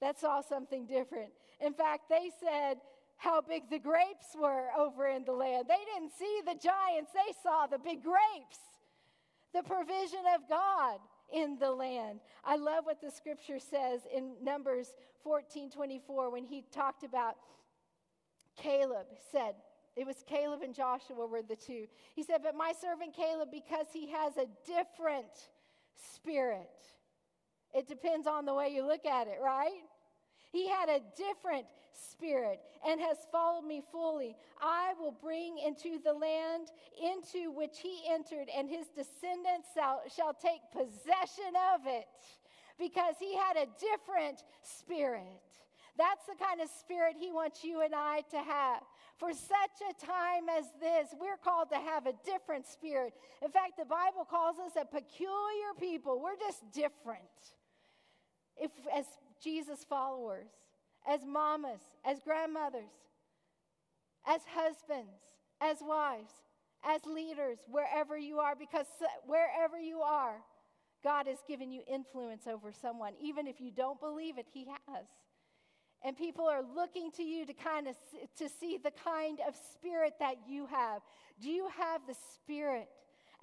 that 0.00 0.20
saw 0.20 0.42
something 0.42 0.86
different. 0.86 1.32
In 1.60 1.72
fact, 1.72 2.08
they 2.08 2.30
said 2.42 2.78
how 3.16 3.40
big 3.40 3.70
the 3.70 3.78
grapes 3.78 4.36
were 4.38 4.68
over 4.78 5.06
in 5.06 5.24
the 5.24 5.32
land. 5.32 5.66
They 5.68 5.84
didn't 5.94 6.12
see 6.18 6.40
the 6.44 6.58
giants, 6.58 7.12
they 7.12 7.32
saw 7.42 7.66
the 7.66 7.78
big 7.78 8.02
grapes. 8.02 8.58
The 9.54 9.62
provision 9.62 10.20
of 10.34 10.48
God 10.48 10.98
in 11.32 11.58
the 11.58 11.70
land. 11.70 12.20
I 12.44 12.56
love 12.56 12.84
what 12.84 13.00
the 13.00 13.10
scripture 13.10 13.58
says 13.58 14.02
in 14.14 14.34
Numbers 14.42 14.88
14 15.22 15.70
24 15.70 16.30
when 16.30 16.44
he 16.44 16.62
talked 16.72 17.04
about 17.04 17.36
Caleb 18.56 19.06
said, 19.32 19.54
it 19.96 20.06
was 20.06 20.22
Caleb 20.26 20.60
and 20.62 20.74
Joshua 20.74 21.26
were 21.26 21.42
the 21.42 21.56
two. 21.56 21.86
He 22.14 22.22
said, 22.22 22.42
But 22.42 22.54
my 22.54 22.72
servant 22.78 23.14
Caleb, 23.14 23.48
because 23.50 23.86
he 23.92 24.10
has 24.10 24.36
a 24.36 24.46
different 24.66 25.32
spirit. 26.12 26.68
It 27.74 27.88
depends 27.88 28.26
on 28.26 28.44
the 28.44 28.54
way 28.54 28.68
you 28.68 28.86
look 28.86 29.06
at 29.06 29.26
it, 29.26 29.38
right? 29.42 29.82
He 30.56 30.66
had 30.70 30.88
a 30.88 31.02
different 31.18 31.66
spirit 31.92 32.60
and 32.88 32.98
has 32.98 33.18
followed 33.30 33.66
me 33.66 33.82
fully. 33.92 34.34
I 34.58 34.94
will 34.98 35.12
bring 35.12 35.58
into 35.58 35.98
the 36.02 36.14
land 36.14 36.68
into 36.96 37.50
which 37.52 37.76
he 37.82 38.00
entered, 38.08 38.48
and 38.56 38.66
his 38.66 38.86
descendants 38.96 39.68
shall, 39.76 40.32
take 40.40 40.62
possession 40.72 41.52
of 41.74 41.82
it 41.84 42.06
because 42.78 43.16
he 43.20 43.36
had 43.36 43.58
a 43.58 43.68
different 43.78 44.44
spirit. 44.62 45.44
That's 45.98 46.24
the 46.24 46.42
kind 46.42 46.62
of 46.62 46.70
spirit 46.80 47.16
he 47.20 47.32
wants 47.32 47.62
you 47.62 47.82
and 47.82 47.94
I 47.94 48.22
to 48.30 48.38
have. 48.38 48.80
For 49.18 49.34
such 49.34 49.76
a 49.90 50.06
time 50.06 50.48
as 50.56 50.64
this, 50.80 51.14
we're 51.20 51.36
called 51.36 51.68
to 51.68 51.76
have 51.76 52.06
a 52.06 52.14
different 52.24 52.66
spirit. 52.66 53.12
In 53.42 53.50
fact, 53.50 53.76
the 53.78 53.84
Bible 53.84 54.24
calls 54.24 54.56
us 54.58 54.72
a 54.80 54.86
peculiar 54.86 55.76
people. 55.78 56.18
We're 56.18 56.40
just 56.40 56.72
different. 56.72 57.20
If, 58.56 58.70
as 58.94 59.04
Jesus 59.46 59.86
followers, 59.88 60.48
as 61.08 61.20
mamas, 61.24 61.80
as 62.04 62.18
grandmothers, 62.18 62.90
as 64.26 64.40
husbands, 64.52 65.20
as 65.60 65.76
wives, 65.80 66.32
as 66.84 67.00
leaders, 67.06 67.58
wherever 67.70 68.18
you 68.18 68.40
are, 68.40 68.56
because 68.56 68.86
wherever 69.24 69.78
you 69.78 70.00
are, 70.00 70.38
God 71.04 71.28
has 71.28 71.38
given 71.46 71.70
you 71.70 71.82
influence 71.86 72.48
over 72.48 72.72
someone. 72.72 73.12
Even 73.22 73.46
if 73.46 73.60
you 73.60 73.70
don't 73.70 74.00
believe 74.00 74.36
it, 74.36 74.46
He 74.52 74.66
has. 74.88 75.06
And 76.04 76.16
people 76.16 76.46
are 76.46 76.62
looking 76.74 77.12
to 77.12 77.22
you 77.22 77.46
to 77.46 77.52
kind 77.52 77.86
of 77.86 77.94
to 78.38 78.48
see 78.48 78.78
the 78.82 78.92
kind 79.04 79.38
of 79.46 79.54
spirit 79.72 80.14
that 80.18 80.38
you 80.48 80.66
have. 80.66 81.02
Do 81.40 81.50
you 81.50 81.68
have 81.78 82.00
the 82.08 82.16
spirit 82.34 82.88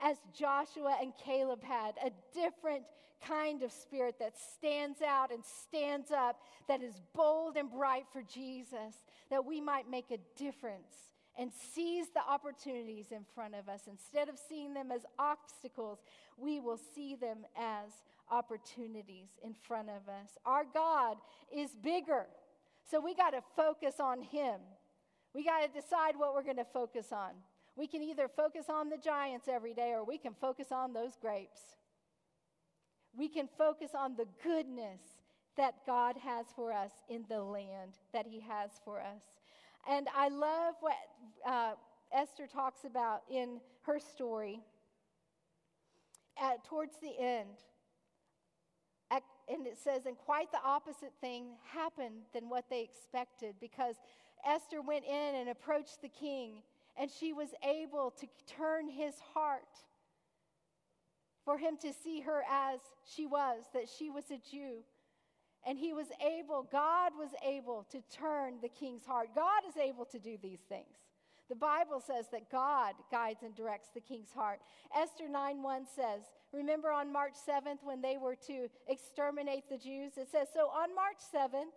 as 0.01 0.17
Joshua 0.37 0.97
and 1.01 1.13
Caleb 1.23 1.63
had, 1.63 1.93
a 2.05 2.11
different 2.33 2.83
kind 3.27 3.63
of 3.63 3.71
spirit 3.71 4.15
that 4.19 4.33
stands 4.37 5.01
out 5.01 5.31
and 5.31 5.43
stands 5.43 6.11
up, 6.11 6.37
that 6.67 6.81
is 6.81 7.01
bold 7.15 7.57
and 7.57 7.71
bright 7.71 8.05
for 8.11 8.21
Jesus, 8.21 9.03
that 9.29 9.45
we 9.45 9.61
might 9.61 9.89
make 9.89 10.11
a 10.11 10.17
difference 10.37 11.11
and 11.37 11.51
seize 11.73 12.07
the 12.13 12.21
opportunities 12.21 13.07
in 13.11 13.25
front 13.33 13.55
of 13.55 13.67
us. 13.67 13.81
Instead 13.87 14.29
of 14.29 14.35
seeing 14.37 14.73
them 14.73 14.91
as 14.91 15.05
obstacles, 15.17 15.99
we 16.37 16.59
will 16.59 16.79
see 16.93 17.15
them 17.15 17.39
as 17.57 17.91
opportunities 18.29 19.29
in 19.43 19.53
front 19.53 19.89
of 19.89 20.07
us. 20.07 20.37
Our 20.45 20.65
God 20.71 21.17
is 21.55 21.71
bigger, 21.83 22.27
so 22.89 22.99
we 22.99 23.15
got 23.15 23.31
to 23.31 23.41
focus 23.55 23.95
on 23.99 24.21
Him. 24.21 24.59
We 25.33 25.43
got 25.43 25.61
to 25.61 25.81
decide 25.81 26.15
what 26.17 26.33
we're 26.33 26.43
going 26.43 26.57
to 26.57 26.65
focus 26.65 27.11
on. 27.11 27.31
We 27.75 27.87
can 27.87 28.03
either 28.03 28.27
focus 28.27 28.65
on 28.69 28.89
the 28.89 28.97
giants 28.97 29.47
every 29.47 29.73
day 29.73 29.93
or 29.93 30.03
we 30.03 30.19
can 30.19 30.33
focus 30.39 30.71
on 30.71 30.93
those 30.93 31.15
grapes. 31.19 31.61
We 33.17 33.27
can 33.27 33.47
focus 33.57 33.91
on 33.97 34.15
the 34.15 34.27
goodness 34.43 35.01
that 35.55 35.75
God 35.85 36.15
has 36.17 36.47
for 36.55 36.71
us 36.73 36.91
in 37.09 37.25
the 37.29 37.41
land 37.41 37.93
that 38.11 38.25
He 38.25 38.39
has 38.41 38.71
for 38.83 38.99
us. 38.99 39.21
And 39.89 40.07
I 40.15 40.29
love 40.29 40.75
what 40.79 40.95
uh, 41.45 41.73
Esther 42.11 42.47
talks 42.47 42.85
about 42.85 43.21
in 43.29 43.59
her 43.83 43.99
story. 43.99 44.61
At, 46.41 46.65
towards 46.65 46.97
the 46.97 47.13
end, 47.19 47.49
at, 49.11 49.21
and 49.47 49.67
it 49.67 49.77
says, 49.77 50.07
and 50.07 50.17
quite 50.17 50.51
the 50.51 50.63
opposite 50.65 51.13
thing 51.21 51.45
happened 51.71 52.23
than 52.33 52.49
what 52.49 52.65
they 52.71 52.81
expected 52.81 53.53
because 53.61 53.95
Esther 54.45 54.81
went 54.81 55.05
in 55.05 55.35
and 55.35 55.49
approached 55.49 56.01
the 56.01 56.09
king 56.09 56.63
and 56.97 57.09
she 57.09 57.33
was 57.33 57.49
able 57.63 58.11
to 58.19 58.27
turn 58.47 58.89
his 58.89 59.15
heart 59.33 59.61
for 61.45 61.57
him 61.57 61.77
to 61.81 61.91
see 61.93 62.21
her 62.21 62.43
as 62.49 62.79
she 63.05 63.25
was, 63.25 63.63
that 63.73 63.89
she 63.89 64.09
was 64.09 64.25
a 64.31 64.39
Jew. 64.51 64.83
And 65.65 65.77
he 65.77 65.93
was 65.93 66.07
able, 66.21 66.67
God 66.71 67.13
was 67.17 67.29
able 67.45 67.85
to 67.91 68.01
turn 68.11 68.55
the 68.61 68.69
king's 68.69 69.05
heart. 69.05 69.29
God 69.33 69.63
is 69.67 69.77
able 69.77 70.05
to 70.05 70.19
do 70.19 70.37
these 70.41 70.59
things. 70.67 70.97
The 71.49 71.55
Bible 71.55 72.01
says 72.05 72.25
that 72.31 72.49
God 72.49 72.93
guides 73.11 73.43
and 73.43 73.55
directs 73.55 73.89
the 73.93 74.01
king's 74.01 74.31
heart. 74.33 74.59
Esther 74.95 75.27
9 75.29 75.61
1 75.61 75.85
says, 75.93 76.21
Remember 76.51 76.91
on 76.91 77.11
March 77.11 77.35
7th 77.47 77.83
when 77.83 78.01
they 78.01 78.17
were 78.17 78.35
to 78.47 78.69
exterminate 78.87 79.69
the 79.69 79.77
Jews? 79.77 80.13
It 80.17 80.29
says, 80.31 80.47
So 80.53 80.67
on 80.67 80.95
March 80.95 81.19
7th, 81.33 81.73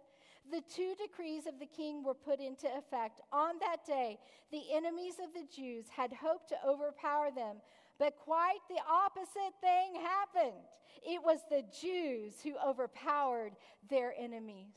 the 0.50 0.62
two 0.72 0.94
decrees 0.96 1.46
of 1.46 1.58
the 1.58 1.66
king 1.66 2.04
were 2.04 2.14
put 2.14 2.40
into 2.40 2.68
effect. 2.76 3.20
On 3.32 3.58
that 3.60 3.84
day, 3.84 4.18
the 4.52 4.62
enemies 4.72 5.14
of 5.22 5.34
the 5.34 5.46
Jews 5.54 5.86
had 5.94 6.12
hoped 6.12 6.48
to 6.50 6.56
overpower 6.66 7.30
them, 7.34 7.56
but 7.98 8.16
quite 8.18 8.60
the 8.68 8.80
opposite 8.90 9.54
thing 9.60 10.00
happened. 10.02 10.66
It 11.06 11.22
was 11.22 11.38
the 11.50 11.62
Jews 11.80 12.34
who 12.42 12.54
overpowered 12.64 13.52
their 13.88 14.12
enemies. 14.18 14.74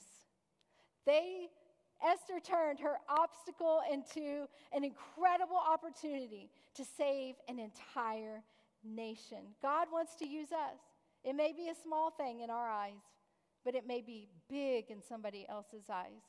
They 1.05 1.49
Esther 2.05 2.39
turned 2.39 2.80
her 2.80 2.97
obstacle 3.09 3.82
into 3.91 4.47
an 4.74 4.84
incredible 4.84 5.57
opportunity 5.57 6.49
to 6.76 6.86
save 6.97 7.36
an 7.49 7.59
entire 7.59 8.41
nation. 8.84 9.39
God 9.61 9.88
wants 9.91 10.15
to 10.15 10.28
use 10.28 10.51
us. 10.51 10.80
It 11.24 11.34
may 11.34 11.51
be 11.51 11.67
a 11.67 11.76
small 11.84 12.11
thing 12.11 12.39
in 12.39 12.49
our 12.49 12.70
eyes, 12.70 13.03
but 13.65 13.76
it 13.76 13.86
may 13.86 14.01
be 14.01 14.30
big 14.49 14.86
in 14.89 15.01
somebody 15.01 15.45
else's 15.49 15.89
eyes. 15.89 16.24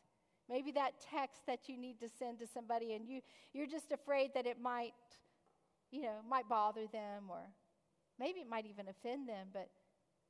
Maybe 0.48 0.72
that 0.72 0.94
text 1.00 1.42
that 1.46 1.68
you 1.68 1.78
need 1.78 2.00
to 2.00 2.08
send 2.08 2.40
to 2.40 2.46
somebody 2.46 2.94
and 2.94 3.06
you, 3.06 3.20
you're 3.52 3.68
just 3.68 3.92
afraid 3.92 4.32
that 4.34 4.46
it 4.46 4.60
might, 4.60 4.94
you 5.90 6.02
know, 6.02 6.20
might 6.28 6.48
bother 6.48 6.86
them 6.92 7.24
or 7.28 7.40
maybe 8.18 8.40
it 8.40 8.48
might 8.48 8.66
even 8.66 8.88
offend 8.88 9.28
them, 9.28 9.48
but 9.52 9.68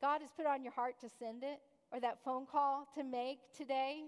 God 0.01 0.21
has 0.23 0.31
put 0.31 0.47
on 0.47 0.63
your 0.63 0.73
heart 0.73 1.01
to 1.01 1.09
send 1.09 1.43
it 1.43 1.59
or 1.93 2.01
that 2.01 2.19
phone 2.25 2.47
call 2.47 2.87
to 2.95 3.05
make 3.05 3.39
today. 3.57 4.05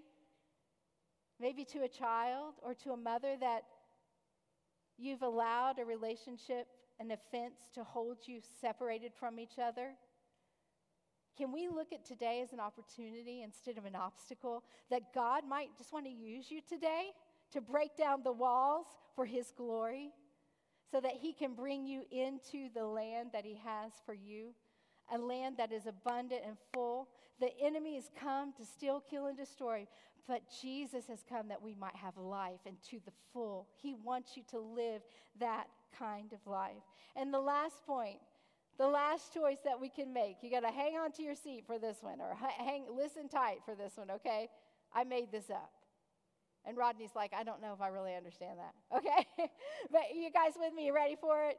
Maybe 1.40 1.64
to 1.66 1.82
a 1.82 1.88
child 1.88 2.54
or 2.62 2.74
to 2.74 2.92
a 2.92 2.96
mother 2.96 3.36
that 3.40 3.64
you've 4.96 5.22
allowed 5.22 5.78
a 5.78 5.84
relationship, 5.84 6.68
an 7.00 7.10
offense 7.10 7.58
to 7.74 7.82
hold 7.82 8.18
you 8.26 8.40
separated 8.60 9.12
from 9.18 9.40
each 9.40 9.58
other. 9.58 9.90
Can 11.36 11.50
we 11.50 11.68
look 11.68 11.92
at 11.92 12.04
today 12.04 12.40
as 12.42 12.52
an 12.52 12.60
opportunity 12.60 13.42
instead 13.42 13.78
of 13.78 13.86
an 13.86 13.96
obstacle 13.96 14.62
that 14.90 15.14
God 15.14 15.42
might 15.48 15.76
just 15.76 15.92
want 15.92 16.04
to 16.04 16.10
use 16.10 16.50
you 16.50 16.60
today 16.66 17.10
to 17.52 17.60
break 17.60 17.96
down 17.96 18.22
the 18.22 18.32
walls 18.32 18.86
for 19.16 19.24
His 19.24 19.50
glory 19.56 20.12
so 20.92 21.00
that 21.00 21.14
He 21.20 21.32
can 21.32 21.54
bring 21.54 21.86
you 21.86 22.02
into 22.12 22.68
the 22.74 22.84
land 22.84 23.30
that 23.32 23.44
He 23.44 23.58
has 23.64 23.92
for 24.06 24.14
you, 24.14 24.50
a 25.12 25.18
land 25.18 25.56
that 25.56 25.72
is 25.72 25.86
abundant 25.86 26.42
and 26.46 26.56
full? 26.72 27.08
The 27.40 27.50
enemy 27.60 27.96
has 27.96 28.10
come 28.20 28.52
to 28.58 28.64
steal, 28.64 29.02
kill, 29.10 29.26
and 29.26 29.36
destroy, 29.36 29.88
but 30.28 30.42
Jesus 30.60 31.06
has 31.08 31.24
come 31.28 31.48
that 31.48 31.62
we 31.62 31.74
might 31.74 31.96
have 31.96 32.16
life 32.16 32.60
and 32.66 32.76
to 32.90 33.00
the 33.04 33.12
full. 33.32 33.66
He 33.74 33.94
wants 33.94 34.36
you 34.36 34.44
to 34.50 34.60
live 34.60 35.02
that 35.40 35.66
kind 35.98 36.32
of 36.32 36.38
life. 36.46 36.84
And 37.16 37.34
the 37.34 37.40
last 37.40 37.84
point 37.86 38.18
the 38.78 38.88
last 38.88 39.32
choice 39.34 39.58
that 39.64 39.80
we 39.80 39.88
can 39.88 40.12
make. 40.12 40.38
You 40.42 40.50
got 40.50 40.60
to 40.60 40.72
hang 40.72 40.96
on 40.96 41.12
to 41.12 41.22
your 41.22 41.34
seat 41.34 41.64
for 41.66 41.78
this 41.78 41.98
one 42.00 42.20
or 42.20 42.36
hang 42.58 42.84
listen 42.96 43.28
tight 43.28 43.58
for 43.64 43.74
this 43.74 43.92
one, 43.96 44.10
okay? 44.10 44.48
I 44.94 45.04
made 45.04 45.30
this 45.30 45.50
up. 45.50 45.70
And 46.64 46.76
Rodney's 46.76 47.14
like, 47.16 47.32
I 47.36 47.42
don't 47.42 47.60
know 47.60 47.72
if 47.72 47.80
I 47.80 47.88
really 47.88 48.14
understand 48.14 48.58
that. 48.58 48.74
Okay? 48.96 49.26
but 49.90 50.02
you 50.14 50.30
guys 50.30 50.52
with 50.56 50.72
me? 50.74 50.86
You 50.86 50.94
ready 50.94 51.16
for 51.20 51.44
it? 51.48 51.56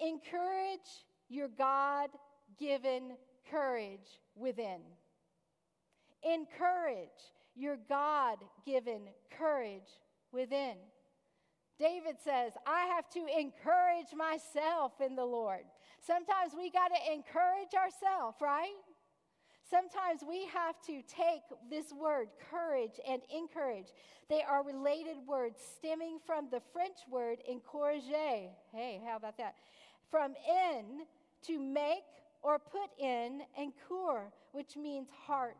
Encourage 0.00 1.04
your 1.28 1.48
God 1.48 2.10
given 2.58 3.16
courage 3.50 4.20
within. 4.34 4.80
Encourage 6.22 7.08
your 7.54 7.76
God 7.88 8.38
given 8.64 9.02
courage 9.38 10.00
within. 10.32 10.74
David 11.78 12.16
says, 12.22 12.52
I 12.66 12.86
have 12.94 13.08
to 13.10 13.20
encourage 13.38 14.14
myself 14.16 14.92
in 15.04 15.14
the 15.14 15.24
Lord. 15.24 15.64
Sometimes 16.00 16.52
we 16.56 16.70
got 16.70 16.88
to 16.88 17.12
encourage 17.12 17.74
ourselves, 17.74 18.38
right? 18.40 18.72
Sometimes 19.68 20.20
we 20.28 20.46
have 20.46 20.80
to 20.86 21.02
take 21.08 21.42
this 21.68 21.92
word, 21.92 22.28
courage 22.50 23.00
and 23.08 23.20
encourage. 23.34 23.88
They 24.28 24.42
are 24.42 24.64
related 24.64 25.16
words 25.26 25.60
stemming 25.76 26.18
from 26.24 26.48
the 26.50 26.60
French 26.72 26.98
word 27.10 27.38
encourager. 27.48 28.50
Hey, 28.72 29.00
how 29.04 29.16
about 29.16 29.36
that? 29.38 29.56
From 30.10 30.34
in, 30.48 31.06
to 31.46 31.58
make 31.58 32.04
or 32.42 32.60
put 32.60 32.90
in, 32.98 33.42
and 33.58 33.72
cour, 33.88 34.30
which 34.52 34.76
means 34.76 35.08
heart. 35.26 35.56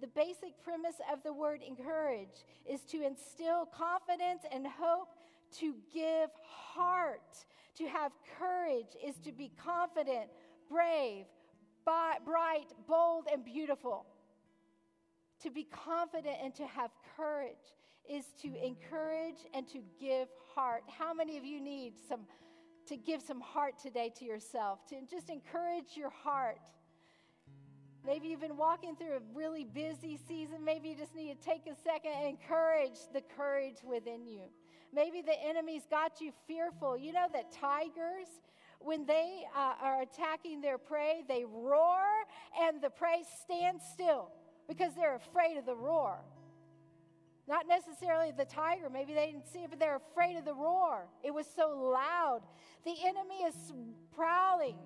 The 0.00 0.06
basic 0.06 0.62
premise 0.62 0.96
of 1.12 1.22
the 1.24 1.32
word 1.32 1.62
encourage 1.66 2.44
is 2.64 2.82
to 2.82 3.04
instill 3.04 3.66
confidence 3.66 4.42
and 4.52 4.66
hope, 4.66 5.08
to 5.58 5.74
give 5.92 6.30
heart. 6.44 7.44
To 7.78 7.88
have 7.88 8.12
courage 8.38 8.94
is 9.04 9.16
to 9.24 9.32
be 9.32 9.50
confident, 9.56 10.28
brave, 10.70 11.24
bright, 11.84 12.66
bold, 12.86 13.28
and 13.32 13.44
beautiful. 13.44 14.06
To 15.42 15.50
be 15.50 15.64
confident 15.64 16.36
and 16.42 16.54
to 16.54 16.66
have 16.66 16.90
courage 17.16 17.74
is 18.08 18.24
to 18.42 18.48
encourage 18.64 19.38
and 19.54 19.66
to 19.68 19.80
give 20.00 20.28
heart. 20.54 20.82
How 20.86 21.12
many 21.14 21.36
of 21.36 21.44
you 21.44 21.60
need 21.60 21.94
some 22.08 22.20
to 22.88 22.96
give 22.96 23.22
some 23.22 23.40
heart 23.40 23.74
today 23.80 24.12
to 24.18 24.24
yourself, 24.24 24.84
to 24.88 24.96
just 25.10 25.30
encourage 25.30 25.96
your 25.96 26.10
heart? 26.10 26.60
Maybe 28.04 28.28
you've 28.28 28.40
been 28.40 28.56
walking 28.56 28.96
through 28.96 29.16
a 29.16 29.20
really 29.32 29.64
busy 29.64 30.18
season. 30.26 30.64
Maybe 30.64 30.88
you 30.88 30.96
just 30.96 31.14
need 31.14 31.40
to 31.40 31.46
take 31.48 31.66
a 31.66 31.76
second 31.84 32.10
and 32.18 32.28
encourage 32.28 32.98
the 33.12 33.22
courage 33.36 33.76
within 33.88 34.26
you. 34.26 34.42
Maybe 34.92 35.22
the 35.22 35.40
enemy's 35.40 35.86
got 35.88 36.20
you 36.20 36.32
fearful. 36.46 36.98
You 36.98 37.12
know 37.12 37.26
that 37.32 37.52
tigers, 37.52 38.26
when 38.84 39.06
they 39.06 39.44
uh, 39.56 39.74
are 39.80 40.02
attacking 40.02 40.60
their 40.60 40.78
prey, 40.78 41.22
they 41.28 41.44
roar 41.44 42.02
and 42.60 42.80
the 42.80 42.90
prey 42.90 43.22
stands 43.42 43.82
still 43.92 44.30
because 44.68 44.94
they're 44.94 45.16
afraid 45.16 45.56
of 45.56 45.66
the 45.66 45.74
roar. 45.74 46.18
Not 47.48 47.66
necessarily 47.66 48.32
the 48.36 48.44
tiger, 48.44 48.88
maybe 48.88 49.14
they 49.14 49.26
didn't 49.26 49.46
see 49.52 49.60
it, 49.60 49.70
but 49.70 49.80
they're 49.80 50.00
afraid 50.10 50.36
of 50.36 50.44
the 50.44 50.54
roar. 50.54 51.08
It 51.24 51.34
was 51.34 51.46
so 51.56 51.90
loud. 51.92 52.42
The 52.84 52.94
enemy 53.04 53.42
is 53.46 53.54
prowling, 54.14 54.76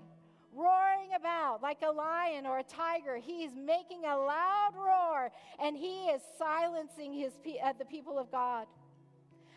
roaring 0.55 1.11
about 1.15 1.63
like 1.63 1.83
a 1.87 1.91
lion 1.91 2.47
or 2.47 2.59
a 2.59 2.65
tiger. 2.65 3.17
He's 3.17 3.51
making 3.55 4.05
a 4.05 4.17
loud 4.17 4.73
roar 4.75 5.31
and 5.63 5.77
he 5.77 6.07
is 6.07 6.23
silencing 6.39 7.13
his, 7.13 7.33
uh, 7.63 7.75
the 7.79 7.85
people 7.85 8.19
of 8.19 8.31
God. 8.31 8.67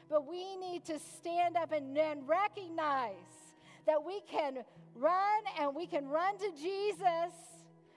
But 0.10 0.28
we 0.28 0.58
need 0.58 0.86
to 0.86 1.00
stand 1.00 1.56
up 1.56 1.72
and, 1.72 1.98
and 1.98 2.28
recognize 2.28 3.14
that 3.90 4.06
we 4.06 4.22
can 4.30 4.64
run 4.94 5.42
and 5.60 5.76
we 5.76 5.88
can 5.88 6.08
run 6.08 6.38
to 6.38 6.52
Jesus 6.52 7.34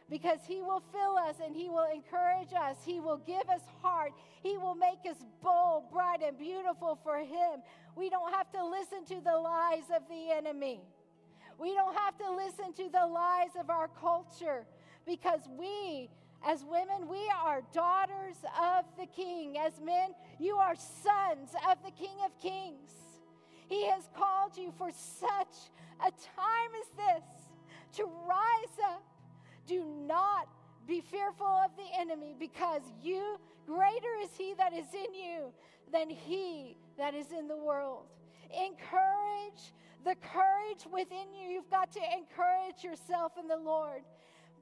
because 0.08 0.38
He 0.48 0.62
will 0.62 0.82
fill 0.90 1.18
us 1.18 1.36
and 1.44 1.54
He 1.54 1.68
will 1.68 1.86
encourage 1.92 2.54
us. 2.58 2.78
He 2.82 2.98
will 2.98 3.18
give 3.18 3.46
us 3.50 3.60
heart. 3.82 4.12
He 4.42 4.56
will 4.56 4.74
make 4.74 5.00
us 5.08 5.18
bold, 5.42 5.90
bright, 5.92 6.22
and 6.26 6.38
beautiful 6.38 6.98
for 7.04 7.18
Him. 7.18 7.62
We 7.94 8.08
don't 8.08 8.32
have 8.32 8.50
to 8.52 8.64
listen 8.64 9.04
to 9.04 9.22
the 9.22 9.36
lies 9.36 9.84
of 9.94 10.02
the 10.08 10.30
enemy. 10.34 10.80
We 11.58 11.74
don't 11.74 11.94
have 11.94 12.16
to 12.18 12.32
listen 12.32 12.72
to 12.72 12.90
the 12.90 13.06
lies 13.06 13.50
of 13.60 13.68
our 13.68 13.88
culture 13.88 14.64
because 15.06 15.42
we, 15.58 16.08
as 16.46 16.64
women, 16.64 17.06
we 17.06 17.30
are 17.44 17.62
daughters 17.74 18.36
of 18.58 18.86
the 18.98 19.06
King. 19.06 19.58
As 19.58 19.74
men, 19.84 20.14
you 20.38 20.56
are 20.56 20.74
sons 20.74 21.50
of 21.70 21.76
the 21.84 21.90
King 21.90 22.16
of 22.24 22.38
Kings. 22.40 23.11
He 23.72 23.86
has 23.86 24.06
called 24.14 24.58
you 24.58 24.70
for 24.76 24.90
such 24.90 25.70
a 25.98 26.10
time 26.10 26.72
as 26.78 26.88
this 26.94 27.96
to 27.96 28.04
rise 28.04 28.76
up 28.84 29.02
do 29.66 29.82
not 30.06 30.46
be 30.86 31.00
fearful 31.00 31.46
of 31.46 31.70
the 31.78 31.98
enemy 31.98 32.36
because 32.38 32.82
you, 33.02 33.40
greater 33.66 34.14
is 34.22 34.28
he 34.36 34.52
that 34.58 34.74
is 34.74 34.92
in 34.92 35.14
you 35.14 35.54
than 35.90 36.10
he 36.10 36.76
that 36.98 37.14
is 37.14 37.32
in 37.32 37.48
the 37.48 37.56
world. 37.56 38.04
Encourage 38.50 39.72
the 40.04 40.16
courage 40.16 40.84
within 40.92 41.32
you. 41.32 41.48
You've 41.48 41.70
got 41.70 41.90
to 41.92 42.00
encourage 42.14 42.84
yourself 42.84 43.32
in 43.40 43.48
the 43.48 43.56
Lord. 43.56 44.02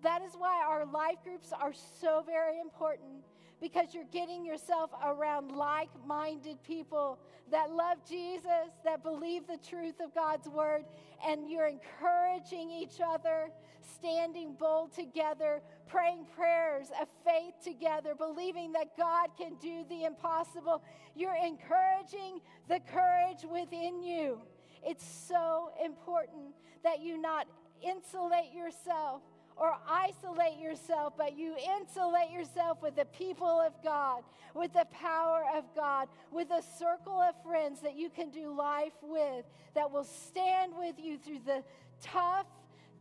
That 0.05 0.23
is 0.23 0.35
why 0.39 0.63
our 0.65 0.87
life 0.87 1.25
groups 1.25 1.53
are 1.53 1.73
so 2.01 2.23
very 2.25 2.61
important 2.61 3.25
because 3.61 3.95
you're 3.95 4.05
getting 4.13 4.45
yourself 4.45 4.91
around 5.05 5.53
like 5.53 5.91
minded 6.07 6.63
people 6.63 7.19
that 7.51 7.71
love 7.71 7.99
Jesus, 8.09 8.71
that 8.85 9.03
believe 9.03 9.47
the 9.47 9.59
truth 9.59 10.01
of 10.03 10.15
God's 10.15 10.49
word, 10.49 10.85
and 11.27 11.51
you're 11.51 11.67
encouraging 11.67 12.71
each 12.71 13.01
other, 13.05 13.51
standing 13.83 14.55
bold 14.55 14.93
together, 14.93 15.61
praying 15.89 16.25
prayers 16.37 16.87
of 17.01 17.09
faith 17.25 17.55
together, 17.63 18.15
believing 18.15 18.73
that 18.73 18.97
God 18.97 19.31
can 19.37 19.55
do 19.61 19.85
the 19.89 20.05
impossible. 20.05 20.83
You're 21.15 21.37
encouraging 21.37 22.41
the 22.69 22.81
courage 22.93 23.45
within 23.51 24.03
you. 24.03 24.41
It's 24.83 25.05
so 25.05 25.71
important 25.85 26.55
that 26.85 27.01
you 27.01 27.19
not 27.21 27.47
insulate 27.83 28.53
yourself 28.55 29.23
or 29.61 29.77
isolate 29.87 30.59
yourself, 30.59 31.13
but 31.19 31.37
you 31.37 31.55
insulate 31.79 32.31
yourself 32.31 32.83
with 32.83 32.97
the 32.97 33.05
people 33.05 33.61
of 33.61 33.75
God, 33.85 34.23
with 34.55 34.73
the 34.73 34.87
power 34.91 35.45
of 35.55 35.65
God, 35.77 36.09
with 36.33 36.51
a 36.51 36.63
circle 36.79 37.21
of 37.21 37.35
friends 37.43 37.83
that 37.83 37.95
you 37.95 38.09
can 38.09 38.31
do 38.31 38.57
life 38.57 38.95
with, 39.03 39.45
that 39.75 39.93
will 39.93 40.05
stand 40.05 40.73
with 40.75 40.95
you 40.99 41.19
through 41.19 41.41
the 41.45 41.63
tough, 42.03 42.47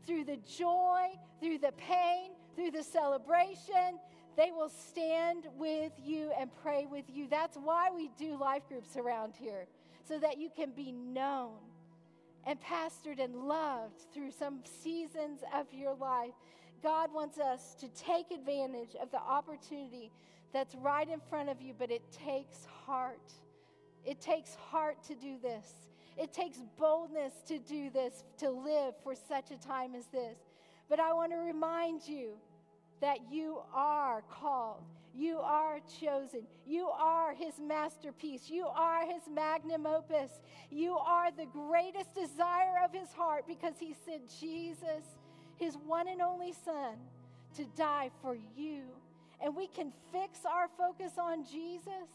through 0.05 0.25
the 0.25 0.37
joy, 0.37 1.07
through 1.39 1.59
the 1.59 1.71
pain, 1.77 2.31
through 2.57 2.71
the 2.71 2.83
celebration. 2.83 3.97
They 4.35 4.51
will 4.51 4.69
stand 4.69 5.47
with 5.57 5.93
you 5.97 6.33
and 6.37 6.49
pray 6.61 6.85
with 6.91 7.05
you. 7.07 7.29
That's 7.29 7.55
why 7.55 7.87
we 7.95 8.11
do 8.17 8.37
life 8.37 8.63
groups 8.67 8.97
around 8.97 9.33
here, 9.39 9.65
so 10.05 10.19
that 10.19 10.37
you 10.37 10.49
can 10.53 10.71
be 10.71 10.91
known 10.91 11.68
and 12.45 12.59
pastored 12.61 13.23
and 13.23 13.35
loved 13.35 13.99
through 14.13 14.31
some 14.31 14.59
seasons 14.83 15.41
of 15.53 15.67
your 15.73 15.93
life. 15.95 16.33
God 16.81 17.13
wants 17.13 17.37
us 17.37 17.75
to 17.79 17.87
take 17.89 18.31
advantage 18.31 18.95
of 19.01 19.11
the 19.11 19.19
opportunity 19.19 20.11
that's 20.53 20.75
right 20.75 21.07
in 21.07 21.19
front 21.29 21.49
of 21.49 21.61
you, 21.61 21.73
but 21.77 21.91
it 21.91 22.01
takes 22.11 22.65
heart. 22.85 23.31
It 24.05 24.21
takes 24.21 24.55
heart 24.55 25.03
to 25.03 25.15
do 25.15 25.37
this. 25.41 25.67
It 26.17 26.33
takes 26.33 26.57
boldness 26.77 27.33
to 27.47 27.59
do 27.59 27.89
this, 27.89 28.23
to 28.37 28.49
live 28.49 28.93
for 29.03 29.13
such 29.15 29.51
a 29.51 29.57
time 29.57 29.95
as 29.95 30.05
this. 30.07 30.37
But 30.89 30.99
I 30.99 31.13
want 31.13 31.31
to 31.31 31.37
remind 31.37 32.07
you 32.07 32.31
that 33.01 33.31
you 33.31 33.59
are 33.73 34.23
called. 34.29 34.83
You 35.15 35.39
are 35.39 35.79
chosen. 35.99 36.43
You 36.65 36.87
are 36.87 37.33
his 37.33 37.59
masterpiece. 37.59 38.49
You 38.49 38.67
are 38.67 39.05
his 39.05 39.23
magnum 39.33 39.85
opus. 39.85 40.31
You 40.69 40.97
are 40.97 41.31
the 41.31 41.47
greatest 41.47 42.13
desire 42.15 42.75
of 42.83 42.93
his 42.93 43.11
heart 43.13 43.45
because 43.47 43.73
he 43.79 43.95
sent 44.05 44.31
Jesus, 44.39 45.03
his 45.57 45.75
one 45.85 46.07
and 46.07 46.21
only 46.21 46.53
Son, 46.53 46.95
to 47.55 47.65
die 47.75 48.11
for 48.21 48.37
you. 48.55 48.83
And 49.41 49.55
we 49.55 49.67
can 49.67 49.91
fix 50.11 50.39
our 50.45 50.67
focus 50.77 51.13
on 51.17 51.45
Jesus 51.45 52.09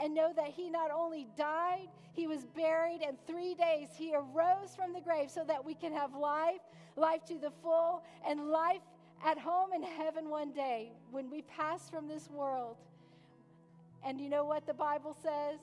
and 0.00 0.14
know 0.14 0.32
that 0.34 0.48
he 0.48 0.70
not 0.70 0.90
only 0.90 1.26
died, 1.36 1.88
he 2.14 2.26
was 2.26 2.44
buried, 2.56 3.00
and 3.06 3.16
three 3.26 3.54
days 3.54 3.88
he 3.96 4.14
arose 4.14 4.74
from 4.76 4.92
the 4.92 5.00
grave 5.00 5.30
so 5.30 5.44
that 5.46 5.64
we 5.64 5.74
can 5.74 5.92
have 5.92 6.14
life, 6.14 6.60
life 6.96 7.24
to 7.26 7.38
the 7.38 7.52
full, 7.62 8.02
and 8.26 8.48
life 8.48 8.80
at 9.22 9.38
home 9.38 9.72
in 9.74 9.82
heaven 9.82 10.28
one 10.28 10.52
day 10.52 10.92
when 11.10 11.30
we 11.30 11.42
pass 11.42 11.88
from 11.90 12.08
this 12.08 12.30
world. 12.30 12.76
And 14.04 14.20
you 14.20 14.28
know 14.28 14.44
what 14.44 14.66
the 14.66 14.74
Bible 14.74 15.16
says? 15.22 15.58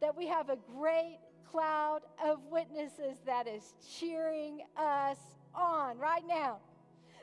That 0.00 0.16
we 0.16 0.26
have 0.26 0.50
a 0.50 0.58
great 0.76 1.18
cloud 1.50 2.00
of 2.24 2.38
witnesses 2.50 3.18
that 3.26 3.46
is 3.46 3.74
cheering 3.98 4.62
us 4.76 5.18
on 5.54 5.98
right 5.98 6.26
now. 6.26 6.58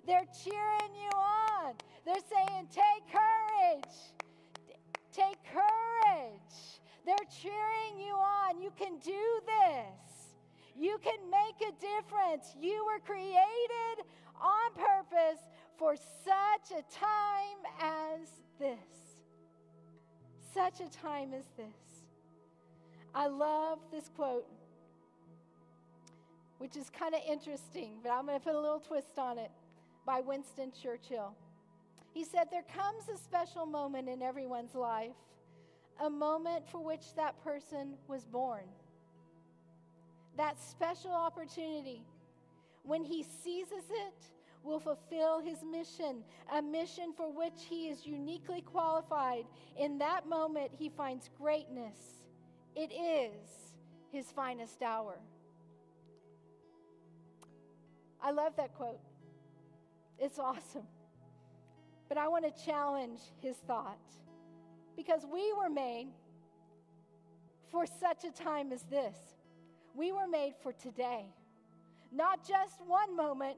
They're 0.06 0.28
cheering 0.44 0.96
you 0.96 1.10
on. 1.10 1.74
They're 2.06 2.16
saying, 2.30 2.68
Take 2.72 3.12
courage. 3.12 3.96
Take 5.12 5.38
courage. 5.52 6.80
They're 7.06 7.16
cheering 7.42 8.00
you 8.00 8.14
on. 8.14 8.62
You 8.62 8.72
can 8.78 8.98
do 9.00 9.42
this. 9.46 10.20
You 10.78 10.98
can 11.04 11.20
make 11.30 11.68
a 11.68 11.74
difference. 11.82 12.56
You 12.60 12.86
were 12.86 13.00
created 13.00 14.06
on 14.42 14.74
purpose 14.74 15.42
for 15.78 15.96
such 15.96 16.78
a 16.78 16.82
time 16.94 17.60
as 17.82 18.28
this. 18.60 18.78
Such 20.54 20.82
a 20.82 20.90
time 20.92 21.34
as 21.34 21.46
this. 21.58 22.06
I 23.14 23.28
love 23.28 23.80
this 23.92 24.10
quote, 24.16 24.46
which 26.58 26.76
is 26.76 26.90
kind 26.90 27.16
of 27.16 27.22
interesting, 27.28 28.00
but 28.04 28.12
I'm 28.12 28.26
going 28.26 28.38
to 28.38 28.44
put 28.44 28.56
a 28.56 28.60
little 28.60 28.80
twist 28.80 29.18
on 29.18 29.38
it 29.38 29.52
by 30.06 30.22
Winston 30.22 30.72
Churchill. 30.72 31.34
He 32.14 32.24
said, 32.24 32.48
There 32.52 32.66
comes 32.76 33.08
a 33.14 33.18
special 33.18 33.66
moment 33.66 34.10
in 34.10 34.22
everyone's 34.22 34.76
life, 34.76 35.16
a 36.04 36.10
moment 36.10 36.68
for 36.70 36.84
which 36.84 37.16
that 37.16 37.42
person 37.44 37.94
was 38.08 38.26
born. 38.26 38.64
That 40.38 40.62
special 40.62 41.12
opportunity 41.12 42.02
when 42.84 43.04
he 43.04 43.24
seizes 43.44 43.90
it, 43.90 44.14
will 44.64 44.80
fulfill 44.80 45.40
his 45.40 45.64
mission, 45.64 46.24
a 46.54 46.62
mission 46.62 47.14
for 47.16 47.32
which 47.32 47.66
he 47.70 47.88
is 47.88 48.06
uniquely 48.06 48.62
qualified. 48.62 49.46
In 49.78 49.98
that 50.00 50.28
moment, 50.28 50.72
he 50.78 50.90
finds 50.90 51.30
greatness. 51.38 51.98
It 52.76 52.92
is 52.92 53.40
his 54.12 54.32
finest 54.32 54.82
hour. 54.82 55.18
I 58.22 58.32
love 58.32 58.56
that 58.58 58.74
quote. 58.76 59.00
It's 60.18 60.40
awesome. 60.40 60.88
But 62.10 62.18
I 62.18 62.28
want 62.28 62.44
to 62.44 62.66
challenge 62.66 63.20
his 63.42 63.56
thought 63.68 64.00
because 64.98 65.26
we 65.32 65.54
were 65.54 65.70
made 65.70 66.08
for 67.72 67.86
such 67.86 68.26
a 68.26 68.32
time 68.32 68.74
as 68.74 68.82
this. 68.84 69.16
We 69.94 70.12
were 70.12 70.28
made 70.28 70.54
for 70.62 70.74
today, 70.74 71.28
not 72.12 72.48
just 72.48 72.82
one 72.86 73.16
moment, 73.16 73.58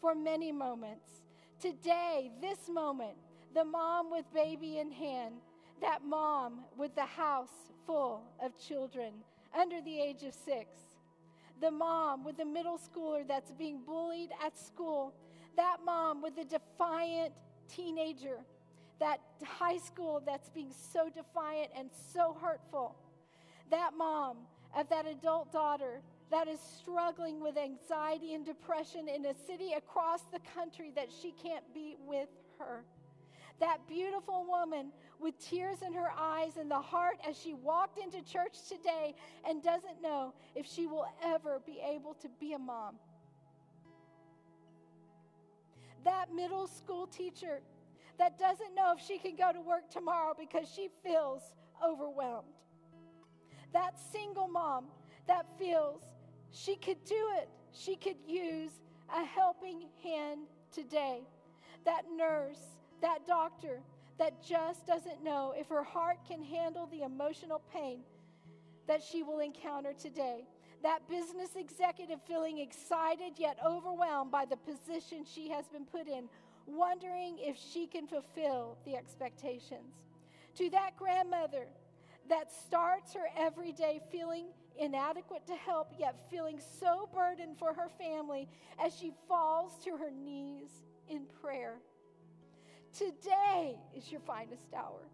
for 0.00 0.14
many 0.14 0.52
moments. 0.52 1.22
Today, 1.60 2.30
this 2.40 2.68
moment, 2.68 3.16
the 3.54 3.64
mom 3.64 4.10
with 4.10 4.24
baby 4.32 4.78
in 4.78 4.90
hand, 4.90 5.34
that 5.80 6.04
mom 6.04 6.60
with 6.76 6.94
the 6.94 7.04
house 7.04 7.72
full 7.86 8.22
of 8.42 8.56
children 8.58 9.12
under 9.58 9.80
the 9.80 10.00
age 10.00 10.22
of 10.22 10.34
six, 10.34 10.68
the 11.60 11.70
mom 11.70 12.24
with 12.24 12.36
the 12.36 12.44
middle 12.44 12.78
schooler 12.78 13.26
that's 13.26 13.50
being 13.52 13.80
bullied 13.84 14.30
at 14.44 14.58
school, 14.58 15.12
that 15.56 15.78
mom 15.84 16.22
with 16.22 16.36
the 16.36 16.44
defiant 16.44 17.32
teenager, 17.68 18.38
that 19.00 19.20
high 19.44 19.78
school 19.78 20.22
that's 20.24 20.48
being 20.50 20.72
so 20.92 21.08
defiant 21.08 21.70
and 21.76 21.90
so 22.12 22.36
hurtful, 22.40 22.94
that 23.70 23.90
mom 23.96 24.36
of 24.76 24.88
that 24.88 25.06
adult 25.06 25.52
daughter 25.52 26.00
that 26.30 26.48
is 26.48 26.58
struggling 26.60 27.40
with 27.40 27.56
anxiety 27.56 28.34
and 28.34 28.44
depression 28.44 29.08
in 29.08 29.24
a 29.26 29.34
city 29.46 29.72
across 29.76 30.22
the 30.32 30.40
country 30.54 30.92
that 30.94 31.08
she 31.10 31.32
can't 31.42 31.64
be 31.74 31.96
with 32.06 32.28
her. 32.58 32.84
That 33.60 33.78
beautiful 33.88 34.46
woman 34.46 34.92
with 35.18 35.38
tears 35.38 35.78
in 35.84 35.92
her 35.94 36.10
eyes 36.16 36.56
and 36.58 36.70
the 36.70 36.80
heart 36.80 37.16
as 37.28 37.36
she 37.36 37.54
walked 37.54 37.98
into 37.98 38.22
church 38.22 38.68
today 38.68 39.14
and 39.48 39.62
doesn't 39.62 40.00
know 40.02 40.34
if 40.54 40.66
she 40.66 40.86
will 40.86 41.06
ever 41.24 41.60
be 41.66 41.80
able 41.84 42.14
to 42.14 42.28
be 42.38 42.52
a 42.52 42.58
mom. 42.58 42.96
That 46.04 46.32
middle 46.34 46.68
school 46.68 47.06
teacher 47.06 47.60
that 48.18 48.38
doesn't 48.38 48.74
know 48.74 48.94
if 48.96 49.04
she 49.04 49.18
can 49.18 49.34
go 49.34 49.52
to 49.52 49.60
work 49.60 49.90
tomorrow 49.90 50.34
because 50.38 50.68
she 50.74 50.88
feels 51.02 51.42
overwhelmed. 51.84 52.46
That 53.72 53.98
single 54.12 54.48
mom 54.48 54.86
that 55.26 55.46
feels 55.58 56.02
she 56.52 56.76
could 56.76 57.02
do 57.04 57.28
it, 57.40 57.48
she 57.72 57.96
could 57.96 58.16
use 58.26 58.72
a 59.14 59.24
helping 59.24 59.82
hand 60.02 60.40
today. 60.72 61.20
That 61.84 62.02
nurse, 62.16 62.60
that 63.00 63.26
doctor 63.26 63.80
that 64.18 64.42
just 64.42 64.86
doesn't 64.86 65.22
know 65.22 65.54
if 65.56 65.68
her 65.68 65.84
heart 65.84 66.18
can 66.28 66.42
handle 66.42 66.86
the 66.86 67.02
emotional 67.02 67.62
pain 67.72 68.00
that 68.86 69.02
she 69.02 69.22
will 69.22 69.38
encounter 69.38 69.92
today. 69.92 70.44
That 70.82 71.08
business 71.08 71.50
executive 71.56 72.20
feeling 72.26 72.58
excited 72.58 73.34
yet 73.36 73.58
overwhelmed 73.64 74.30
by 74.30 74.44
the 74.44 74.56
position 74.56 75.24
she 75.24 75.48
has 75.50 75.66
been 75.68 75.84
put 75.84 76.08
in, 76.08 76.28
wondering 76.66 77.36
if 77.38 77.56
she 77.56 77.86
can 77.86 78.06
fulfill 78.06 78.76
the 78.84 78.96
expectations. 78.96 79.94
To 80.56 80.70
that 80.70 80.96
grandmother 80.96 81.66
that 82.28 82.52
starts 82.52 83.14
her 83.14 83.28
everyday 83.36 84.00
feeling 84.10 84.46
inadequate 84.78 85.46
to 85.46 85.54
help, 85.54 85.92
yet 85.98 86.14
feeling 86.30 86.60
so 86.80 87.08
burdened 87.12 87.58
for 87.58 87.74
her 87.74 87.88
family 87.98 88.48
as 88.82 88.96
she 88.96 89.12
falls 89.26 89.72
to 89.84 89.96
her 89.96 90.10
knees 90.10 90.70
in 91.08 91.22
prayer. 91.42 91.78
Today 92.96 93.76
is 93.96 94.10
your 94.10 94.20
finest 94.20 94.72
hour. 94.76 95.08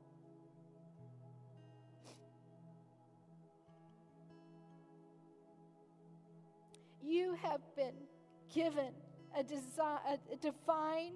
You 7.02 7.34
have 7.42 7.60
been 7.76 7.94
given 8.54 8.92
a, 9.36 9.40
a 9.40 10.36
divine, 10.36 11.12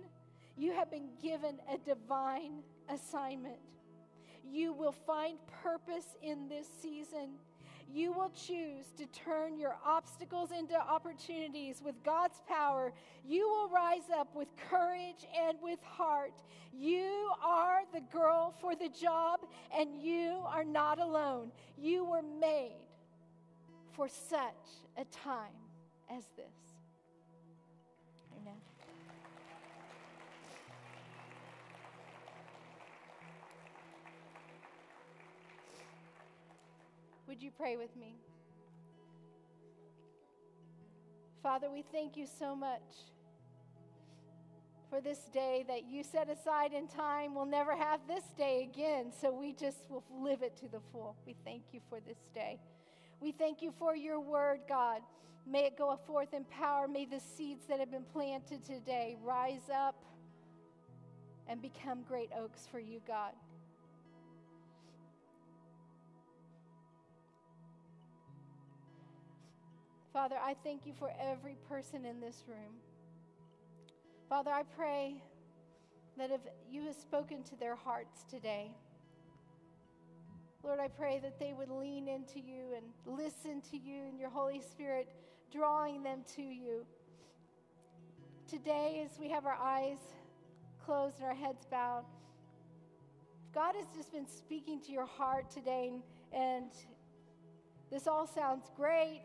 you 0.57 0.72
have 0.72 0.90
been 0.90 1.09
given 1.22 1.59
a 1.72 1.78
divine 1.78 2.62
assignment. 2.90 3.57
You 4.44 4.72
will 4.72 4.94
find 5.07 5.38
purpose 5.62 6.16
in 6.22 6.49
this 6.49 6.66
season 6.82 7.30
you 7.93 8.12
will 8.12 8.30
choose 8.30 8.86
to 8.99 9.07
turn 9.07 9.59
your 9.59 9.76
obstacles 9.84 10.51
into 10.57 10.74
opportunities 10.74 11.80
with 11.84 11.95
God's 12.05 12.41
power, 12.47 12.93
you 13.26 13.49
will 13.49 13.68
rise 13.68 14.11
up 14.14 14.34
with 14.34 14.49
courage 14.70 15.26
and 15.36 15.57
with 15.62 15.82
heart. 15.82 16.34
You 16.72 17.30
are 17.43 17.80
the 17.93 18.01
girl 18.12 18.55
for 18.61 18.74
the 18.74 18.89
job, 18.89 19.41
and 19.76 19.95
you 20.01 20.43
are 20.47 20.64
not 20.64 20.99
alone. 20.99 21.51
You 21.76 22.05
were 22.05 22.22
made 22.22 22.86
for 23.93 24.09
such 24.09 24.41
a 24.97 25.05
time 25.07 25.55
as 26.11 26.24
this. 26.36 26.67
Would 37.29 37.43
you 37.43 37.51
pray 37.51 37.76
with 37.76 37.95
me? 37.95 38.16
Father, 41.43 41.70
we 41.70 41.85
thank 41.93 42.16
you 42.16 42.26
so 42.26 42.57
much 42.57 42.81
for 44.89 45.03
this 45.03 45.18
day 45.33 45.62
that 45.68 45.85
you 45.85 46.03
set 46.03 46.31
aside 46.31 46.72
in 46.72 46.89
time. 46.89 47.35
We'll 47.35 47.45
never 47.45 47.76
have 47.76 48.01
this 48.09 48.24
day 48.39 48.66
again, 48.72 49.12
so 49.20 49.31
we 49.31 49.53
just 49.53 49.91
will 49.91 50.03
live 50.11 50.43
it 50.43 50.57
to 50.57 50.68
the 50.68 50.81
full. 50.91 51.16
We 51.26 51.37
thank 51.45 51.64
you 51.72 51.81
for 51.91 52.01
this 52.01 52.16
day. 52.35 52.59
We 53.20 53.33
thank 53.33 53.61
you 53.61 53.74
for 53.79 53.95
your 53.95 54.20
word, 54.20 54.61
God. 54.66 55.03
May 55.47 55.66
it 55.66 55.76
go 55.76 55.99
forth 56.07 56.33
in 56.33 56.45
power. 56.45 56.89
May 56.89 57.05
the 57.05 57.20
seeds 57.20 57.66
that 57.68 57.79
have 57.79 57.91
been 57.91 58.07
planted 58.11 58.64
today 58.64 59.18
rise 59.22 59.68
up 59.70 60.03
and 61.47 61.61
become 61.61 62.05
great 62.09 62.31
oaks 62.39 62.66
for 62.70 62.79
you, 62.79 63.01
God. 63.07 63.33
Father, 70.18 70.34
I 70.44 70.56
thank 70.64 70.84
you 70.84 70.92
for 70.98 71.12
every 71.20 71.54
person 71.68 72.04
in 72.04 72.18
this 72.18 72.42
room. 72.48 72.74
Father, 74.28 74.50
I 74.50 74.64
pray 74.64 75.22
that 76.16 76.32
if 76.32 76.40
you 76.68 76.82
have 76.86 76.96
spoken 76.96 77.44
to 77.44 77.54
their 77.54 77.76
hearts 77.76 78.24
today, 78.28 78.72
Lord, 80.64 80.80
I 80.80 80.88
pray 80.88 81.20
that 81.22 81.38
they 81.38 81.52
would 81.52 81.70
lean 81.70 82.08
into 82.08 82.40
you 82.40 82.74
and 82.76 83.16
listen 83.16 83.62
to 83.70 83.76
you 83.76 84.06
and 84.08 84.18
your 84.18 84.28
Holy 84.28 84.60
Spirit 84.60 85.08
drawing 85.52 86.02
them 86.02 86.24
to 86.34 86.42
you. 86.42 86.84
Today, 88.50 89.06
as 89.08 89.20
we 89.20 89.30
have 89.30 89.46
our 89.46 89.58
eyes 89.62 89.98
closed 90.84 91.18
and 91.20 91.28
our 91.28 91.34
heads 91.34 91.64
bowed, 91.70 92.02
God 93.54 93.76
has 93.76 93.86
just 93.96 94.10
been 94.10 94.26
speaking 94.26 94.80
to 94.80 94.90
your 94.90 95.06
heart 95.06 95.48
today, 95.48 95.92
and, 95.92 96.02
and 96.32 96.70
this 97.88 98.08
all 98.08 98.26
sounds 98.26 98.68
great 98.76 99.22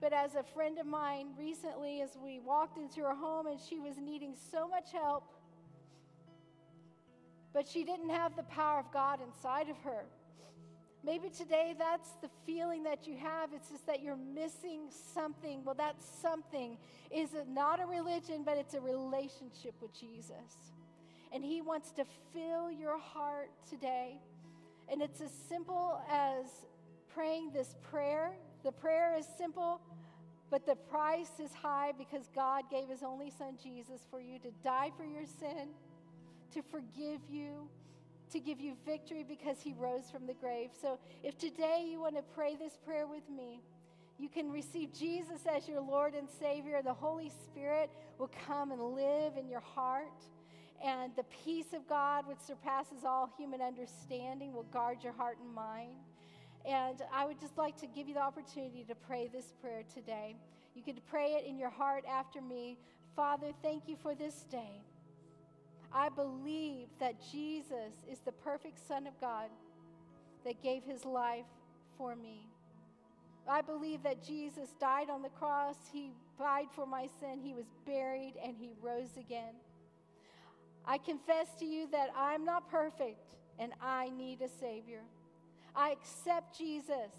but 0.00 0.12
as 0.12 0.34
a 0.34 0.42
friend 0.42 0.78
of 0.78 0.86
mine 0.86 1.28
recently, 1.38 2.02
as 2.02 2.10
we 2.22 2.38
walked 2.38 2.78
into 2.78 3.00
her 3.00 3.14
home 3.14 3.46
and 3.46 3.58
she 3.60 3.78
was 3.78 3.96
needing 3.98 4.34
so 4.52 4.68
much 4.68 4.92
help, 4.92 5.24
but 7.52 7.66
she 7.66 7.84
didn't 7.84 8.10
have 8.10 8.36
the 8.36 8.44
power 8.44 8.78
of 8.78 8.92
God 8.92 9.20
inside 9.20 9.68
of 9.68 9.76
her. 9.78 10.04
Maybe 11.04 11.30
today 11.30 11.74
that's 11.78 12.10
the 12.20 12.28
feeling 12.44 12.84
that 12.84 13.06
you 13.06 13.16
have. 13.16 13.52
It's 13.52 13.70
just 13.70 13.86
that 13.86 14.02
you're 14.02 14.16
missing 14.16 14.82
something. 15.14 15.64
Well, 15.64 15.74
that 15.76 15.96
something 16.20 16.76
is 17.10 17.30
not 17.48 17.80
a 17.80 17.86
religion, 17.86 18.42
but 18.44 18.58
it's 18.58 18.74
a 18.74 18.80
relationship 18.80 19.74
with 19.80 19.98
Jesus. 19.98 20.72
And 21.32 21.44
He 21.44 21.60
wants 21.62 21.90
to 21.92 22.04
fill 22.32 22.70
your 22.70 22.98
heart 22.98 23.50
today. 23.68 24.18
And 24.90 25.00
it's 25.02 25.20
as 25.20 25.30
simple 25.48 26.00
as 26.10 26.46
praying 27.08 27.52
this 27.52 27.74
prayer 27.90 28.32
the 28.64 28.72
prayer 28.72 29.14
is 29.16 29.26
simple, 29.38 29.80
but 30.50 30.66
the 30.66 30.76
price 30.76 31.40
is 31.42 31.52
high 31.52 31.92
because 31.96 32.28
God 32.34 32.64
gave 32.70 32.88
his 32.88 33.02
only 33.02 33.30
son 33.30 33.58
Jesus 33.62 34.00
for 34.10 34.20
you 34.20 34.38
to 34.40 34.50
die 34.64 34.90
for 34.96 35.04
your 35.04 35.26
sin, 35.26 35.68
to 36.54 36.62
forgive 36.62 37.20
you, 37.30 37.68
to 38.32 38.40
give 38.40 38.60
you 38.60 38.74
victory 38.86 39.24
because 39.26 39.60
he 39.60 39.74
rose 39.74 40.10
from 40.10 40.26
the 40.26 40.34
grave. 40.34 40.70
So 40.80 40.98
if 41.22 41.36
today 41.38 41.86
you 41.90 42.00
want 42.00 42.16
to 42.16 42.22
pray 42.34 42.56
this 42.56 42.78
prayer 42.84 43.06
with 43.06 43.28
me, 43.28 43.62
you 44.18 44.28
can 44.28 44.50
receive 44.50 44.92
Jesus 44.92 45.40
as 45.54 45.68
your 45.68 45.80
Lord 45.80 46.14
and 46.14 46.28
Savior. 46.40 46.82
The 46.82 46.94
Holy 46.94 47.30
Spirit 47.44 47.90
will 48.18 48.30
come 48.46 48.72
and 48.72 48.82
live 48.82 49.36
in 49.36 49.48
your 49.48 49.60
heart. 49.60 50.24
And 50.84 51.12
the 51.16 51.24
peace 51.44 51.72
of 51.74 51.88
God, 51.88 52.26
which 52.26 52.38
surpasses 52.40 53.04
all 53.04 53.30
human 53.36 53.60
understanding, 53.60 54.52
will 54.52 54.64
guard 54.64 55.02
your 55.02 55.12
heart 55.12 55.38
and 55.42 55.54
mind. 55.54 56.07
And 56.66 57.02
I 57.12 57.24
would 57.26 57.40
just 57.40 57.56
like 57.56 57.76
to 57.78 57.86
give 57.86 58.08
you 58.08 58.14
the 58.14 58.22
opportunity 58.22 58.84
to 58.88 58.94
pray 58.94 59.28
this 59.32 59.52
prayer 59.60 59.82
today. 59.94 60.36
You 60.74 60.82
can 60.82 60.96
pray 61.10 61.32
it 61.32 61.46
in 61.46 61.58
your 61.58 61.70
heart 61.70 62.04
after 62.08 62.40
me. 62.40 62.78
Father, 63.16 63.48
thank 63.62 63.88
you 63.88 63.96
for 63.96 64.14
this 64.14 64.44
day. 64.50 64.82
I 65.92 66.08
believe 66.08 66.88
that 67.00 67.14
Jesus 67.32 67.94
is 68.10 68.18
the 68.24 68.32
perfect 68.32 68.86
Son 68.86 69.06
of 69.06 69.18
God 69.20 69.48
that 70.44 70.62
gave 70.62 70.84
his 70.84 71.04
life 71.04 71.46
for 71.96 72.14
me. 72.14 72.46
I 73.48 73.62
believe 73.62 74.02
that 74.02 74.22
Jesus 74.22 74.74
died 74.78 75.08
on 75.08 75.22
the 75.22 75.30
cross. 75.30 75.76
He 75.92 76.12
died 76.38 76.66
for 76.74 76.86
my 76.86 77.08
sin. 77.18 77.40
He 77.42 77.54
was 77.54 77.64
buried 77.86 78.34
and 78.42 78.54
he 78.56 78.70
rose 78.82 79.16
again. 79.18 79.54
I 80.86 80.98
confess 80.98 81.48
to 81.58 81.64
you 81.64 81.88
that 81.90 82.10
I'm 82.16 82.44
not 82.44 82.70
perfect 82.70 83.36
and 83.58 83.72
I 83.82 84.10
need 84.10 84.42
a 84.42 84.48
Savior. 84.48 85.00
I 85.74 85.90
accept 85.90 86.58
Jesus 86.58 87.10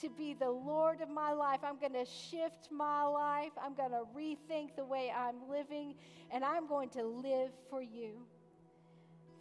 to 0.00 0.08
be 0.08 0.34
the 0.34 0.50
Lord 0.50 1.00
of 1.00 1.08
my 1.08 1.32
life. 1.32 1.60
I'm 1.62 1.78
going 1.78 1.92
to 1.92 2.06
shift 2.06 2.68
my 2.70 3.04
life. 3.04 3.52
I'm 3.62 3.74
going 3.74 3.90
to 3.90 4.04
rethink 4.16 4.76
the 4.76 4.84
way 4.84 5.12
I'm 5.14 5.48
living, 5.48 5.94
and 6.30 6.44
I'm 6.44 6.66
going 6.66 6.88
to 6.90 7.04
live 7.04 7.50
for 7.68 7.82
you. 7.82 8.12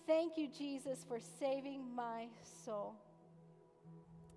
Thank 0.05 0.37
you, 0.37 0.47
Jesus, 0.47 1.05
for 1.07 1.19
saving 1.39 1.83
my 1.95 2.27
soul. 2.65 2.95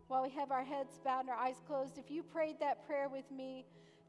While 0.08 0.22
we 0.22 0.30
have 0.30 0.50
our 0.50 0.64
heads 0.64 1.00
bowed 1.02 1.20
and 1.20 1.30
our 1.30 1.36
eyes 1.36 1.56
closed, 1.66 1.96
if 1.98 2.10
you 2.10 2.22
prayed 2.22 2.60
that 2.60 2.86
prayer 2.86 3.08
with 3.08 3.30
me 3.30 3.64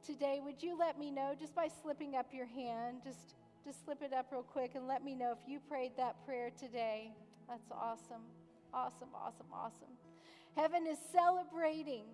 today, 0.05 0.41
would 0.43 0.61
you 0.61 0.77
let 0.77 0.99
me 0.99 1.09
know 1.09 1.33
just 1.39 1.55
by 1.55 1.69
slipping 1.81 2.15
up 2.15 2.27
your 2.33 2.45
hand? 2.45 2.97
Just, 3.03 3.35
just 3.63 3.85
slip 3.85 4.01
it 4.01 4.11
up 4.11 4.27
real 4.31 4.43
quick 4.43 4.71
and 4.75 4.87
let 4.87 5.03
me 5.03 5.15
know 5.15 5.31
if 5.31 5.49
you 5.49 5.59
prayed 5.69 5.93
that 5.97 6.23
prayer 6.25 6.51
today. 6.59 7.11
That's 7.47 7.71
awesome. 7.71 8.23
Awesome, 8.73 9.09
awesome, 9.13 9.45
awesome. 9.53 9.93
Heaven 10.55 10.87
is 10.87 10.97
celebrating. 11.11 12.05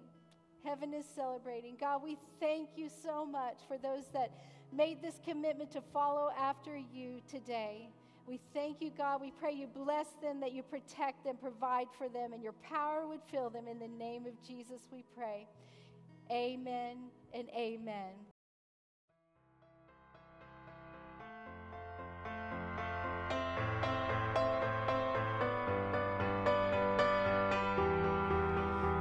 Heaven 0.63 0.93
is 0.93 1.05
celebrating. 1.15 1.77
God, 1.79 2.03
we 2.03 2.17
thank 2.39 2.69
you 2.75 2.89
so 3.03 3.25
much 3.25 3.59
for 3.67 3.77
those 3.77 4.03
that 4.13 4.31
made 4.73 5.01
this 5.01 5.19
commitment 5.25 5.71
to 5.71 5.81
follow 5.93 6.31
after 6.37 6.77
you 6.77 7.21
today. 7.29 7.89
We 8.27 8.39
thank 8.53 8.81
you, 8.81 8.91
God. 8.95 9.21
We 9.21 9.31
pray 9.31 9.53
you 9.53 9.67
bless 9.67 10.07
them, 10.21 10.39
that 10.41 10.51
you 10.53 10.61
protect 10.63 11.23
them, 11.23 11.37
provide 11.37 11.87
for 11.97 12.09
them, 12.09 12.33
and 12.33 12.43
your 12.43 12.53
power 12.61 13.07
would 13.07 13.21
fill 13.31 13.49
them. 13.49 13.67
In 13.67 13.79
the 13.79 13.87
name 13.87 14.25
of 14.25 14.33
Jesus, 14.47 14.81
we 14.91 15.03
pray. 15.15 15.47
Amen 16.31 16.97
and 17.33 17.49
amen. 17.55 18.28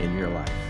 in 0.00 0.16
your 0.16 0.28
life. 0.28 0.63